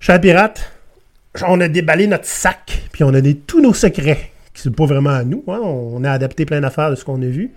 Cher 0.00 0.20
pirate, 0.20 0.70
on 1.46 1.60
a 1.60 1.68
déballé 1.68 2.06
notre 2.06 2.24
sac, 2.24 2.82
puis 2.92 3.02
on 3.04 3.12
a 3.14 3.20
des, 3.20 3.34
tous 3.34 3.60
nos 3.60 3.74
secrets, 3.74 4.30
qui 4.54 4.62
sont 4.62 4.70
pas 4.70 4.86
vraiment 4.86 5.10
à 5.10 5.24
nous. 5.24 5.42
hein. 5.48 5.58
On 5.62 6.02
a 6.04 6.10
adapté 6.12 6.44
plein 6.46 6.60
d'affaires 6.60 6.90
de 6.90 6.94
ce 6.94 7.04
qu'on 7.04 7.20
a 7.22 7.26
vu. 7.26 7.50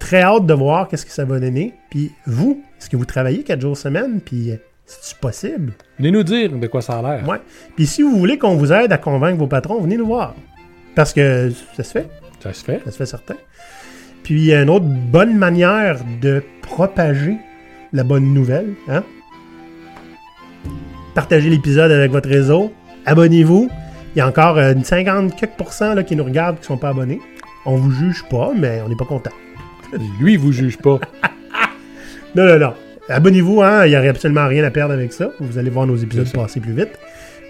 Très 0.00 0.20
hâte 0.22 0.46
de 0.46 0.54
voir 0.54 0.88
qu'est-ce 0.88 1.06
que 1.06 1.12
ça 1.12 1.24
va 1.24 1.38
donner. 1.38 1.72
Puis 1.90 2.10
vous, 2.26 2.62
est-ce 2.78 2.90
que 2.90 2.96
vous 2.96 3.04
travaillez 3.04 3.44
quatre 3.44 3.60
jours 3.60 3.76
semaine? 3.76 4.20
Puis 4.20 4.50
euh, 4.50 4.56
c'est-tu 4.86 5.20
possible? 5.20 5.72
Venez 5.98 6.12
nous 6.12 6.22
dire 6.22 6.52
de 6.52 6.66
quoi 6.68 6.80
ça 6.80 6.98
a 6.98 7.02
l'air. 7.02 7.28
Ouais. 7.28 7.40
Puis 7.74 7.86
si 7.86 8.02
vous 8.02 8.16
voulez 8.16 8.38
qu'on 8.38 8.56
vous 8.56 8.72
aide 8.72 8.92
à 8.92 8.98
convaincre 8.98 9.38
vos 9.38 9.48
patrons, 9.48 9.80
venez 9.80 9.96
nous 9.96 10.06
voir. 10.06 10.34
Parce 10.94 11.12
que 11.12 11.52
ça 11.76 11.82
se 11.82 11.90
fait. 11.90 12.08
Ça 12.40 12.52
se 12.52 12.64
fait. 12.64 12.80
Ça 12.84 12.92
se 12.92 12.96
fait 12.96 13.06
certain. 13.06 13.36
Puis 14.22 14.52
une 14.52 14.70
autre 14.70 14.86
bonne 14.86 15.36
manière 15.36 15.98
de 16.22 16.42
propager 16.62 17.36
la 17.92 18.04
bonne 18.04 18.32
nouvelle, 18.32 18.74
hein? 18.88 19.02
Partagez 21.14 21.50
l'épisode 21.50 21.90
avec 21.90 22.12
votre 22.12 22.28
réseau. 22.28 22.72
Abonnez-vous. 23.06 23.68
Il 24.14 24.18
y 24.18 24.20
a 24.20 24.28
encore 24.28 24.58
euh, 24.58 24.72
une 24.72 24.84
50 24.84 25.36
quelques 25.36 26.06
qui 26.06 26.16
nous 26.16 26.24
regardent 26.24 26.56
qui 26.56 26.62
ne 26.62 26.66
sont 26.66 26.78
pas 26.78 26.90
abonnés. 26.90 27.20
On 27.64 27.76
vous 27.76 27.90
juge 27.90 28.24
pas, 28.28 28.52
mais 28.54 28.80
on 28.84 28.88
n'est 28.88 28.96
pas 28.96 29.04
content. 29.04 29.30
Lui, 30.20 30.34
il 30.34 30.38
vous 30.38 30.52
juge 30.52 30.78
pas. 30.78 31.00
Non, 32.34 32.44
non, 32.44 32.58
non. 32.58 32.74
Abonnez-vous, 33.08 33.62
hein? 33.62 33.86
Il 33.86 33.90
n'y 33.90 33.96
aurait 33.96 34.08
absolument 34.08 34.46
rien 34.48 34.64
à 34.64 34.70
perdre 34.70 34.94
avec 34.94 35.12
ça. 35.12 35.30
Vous 35.40 35.58
allez 35.58 35.70
voir 35.70 35.86
nos 35.86 35.96
épisodes 35.96 36.30
passer 36.32 36.60
plus 36.60 36.72
vite. 36.72 36.98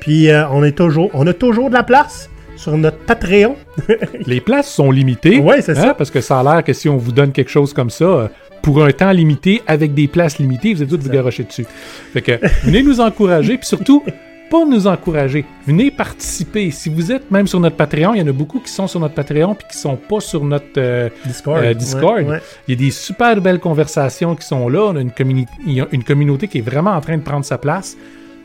Puis 0.01 0.31
euh, 0.31 0.47
on 0.51 0.63
est 0.63 0.77
toujours, 0.77 1.11
on 1.15 1.27
a 1.27 1.33
toujours 1.33 1.71
de 1.71 1.75
la 1.75 1.83
place 1.83 2.29
sur 2.57 2.77
notre 2.77 2.99
Patreon. 2.99 3.57
Les 4.27 4.41
places 4.41 4.71
sont 4.71 4.91
limitées. 4.91 5.41
Ouais, 5.41 5.63
c'est 5.63 5.75
ça. 5.75 5.95
Parce 5.95 6.11
que 6.11 6.21
ça 6.21 6.41
a 6.41 6.43
l'air 6.43 6.65
que 6.65 6.73
si 6.73 6.89
on 6.89 6.97
vous 6.97 7.13
donne 7.13 7.33
quelque 7.33 7.51
chose 7.51 7.73
comme 7.73 7.91
ça, 7.91 8.05
euh, 8.05 8.29
pour 8.63 8.85
un 8.85 8.91
temps 8.91 9.13
limité, 9.13 9.63
avec 9.67 9.95
des 9.95 10.09
places 10.09 10.39
limitées, 10.39 10.75
vous 10.75 10.83
êtes 10.83 10.89
tous 10.89 10.99
vous 10.99 11.09
garocher 11.09 11.45
dessus. 11.45 11.67
Fait 12.13 12.21
que 12.21 12.33
venez 12.65 12.83
nous 12.83 13.01
encourager, 13.01 13.57
puis 13.57 13.67
surtout, 13.67 14.03
pas 14.51 14.65
nous 14.65 14.87
encourager, 14.87 15.45
venez 15.67 15.91
participer. 15.91 16.71
Si 16.71 16.89
vous 16.89 17.11
êtes 17.13 17.31
même 17.31 17.47
sur 17.47 17.59
notre 17.61 17.77
Patreon, 17.77 18.15
il 18.15 18.21
y 18.21 18.23
en 18.23 18.27
a 18.29 18.33
beaucoup 18.33 18.61
qui 18.61 18.71
sont 18.71 18.87
sur 18.87 19.01
notre 19.01 19.15
Patreon 19.15 19.55
puis 19.55 19.67
qui 19.71 19.77
sont 19.79 19.97
pas 19.97 20.21
sur 20.21 20.45
notre 20.45 20.67
euh, 20.79 21.09
Discord. 21.27 21.63
euh, 21.65 21.75
Discord. 21.75 22.19
Ouais, 22.19 22.25
ouais. 22.31 22.41
Il 22.69 22.75
y 22.75 22.77
a 22.77 22.87
des 22.87 22.91
super 22.91 23.41
belles 23.41 23.61
conversations 23.61 24.35
qui 24.37 24.47
sont 24.47 24.69
là. 24.69 24.81
On 24.93 24.97
a 24.97 25.01
une, 25.01 25.11
communi- 25.11 25.47
il 25.67 25.73
y 25.75 25.81
a 25.81 25.87
une 25.93 26.05
communauté 26.05 26.49
qui 26.49 26.59
est 26.59 26.63
vraiment 26.69 26.93
en 26.93 27.01
train 27.01 27.17
de 27.17 27.23
prendre 27.23 27.45
sa 27.45 27.59
place. 27.59 27.97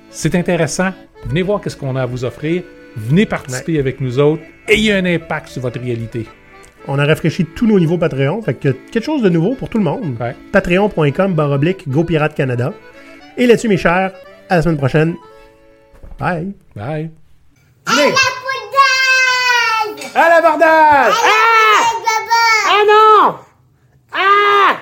C'est 0.10 0.36
intéressant. 0.36 0.90
Venez 1.26 1.42
voir 1.44 1.62
qu'est-ce 1.62 1.78
qu'on 1.78 1.96
a 1.96 2.02
à 2.02 2.06
vous 2.06 2.26
offrir. 2.26 2.64
Venez 2.98 3.26
participer 3.26 3.80
avec 3.80 4.02
nous 4.02 4.20
autres. 4.20 4.42
Ayez 4.68 4.94
un 4.94 5.06
impact 5.06 5.50
sur 5.50 5.62
votre 5.62 5.80
réalité. 5.80 6.26
On 6.88 6.98
a 7.00 7.06
rafraîchi 7.06 7.46
tous 7.46 7.68
nos 7.68 7.80
niveaux 7.80 7.98
Patreon. 7.98 8.42
Fait 8.42 8.56
que 8.56 8.70
quelque 8.70 9.06
chose 9.06 9.22
de 9.22 9.30
nouveau 9.30 9.54
pour 9.56 9.70
tout 9.70 9.78
le 9.78 9.84
monde. 9.84 10.16
Patreon.com 10.52 11.34
baroblique 11.34 11.88
GoPirate 11.88 12.34
Canada. 12.36 12.74
Et 13.38 13.46
là-dessus, 13.46 13.70
mes 13.70 13.78
chers, 13.78 14.12
à 14.50 14.56
la 14.58 14.62
semaine 14.64 14.78
prochaine. 14.78 15.16
Bye. 16.22 16.54
Bye. 16.76 17.10
À 17.88 17.96
la 17.96 18.02
bordage 18.42 20.12
À 20.14 20.30
l'abordage 20.30 21.16
Ah 21.26 21.82
Ah 22.70 22.84
non 22.88 23.36
Ah 24.14 24.78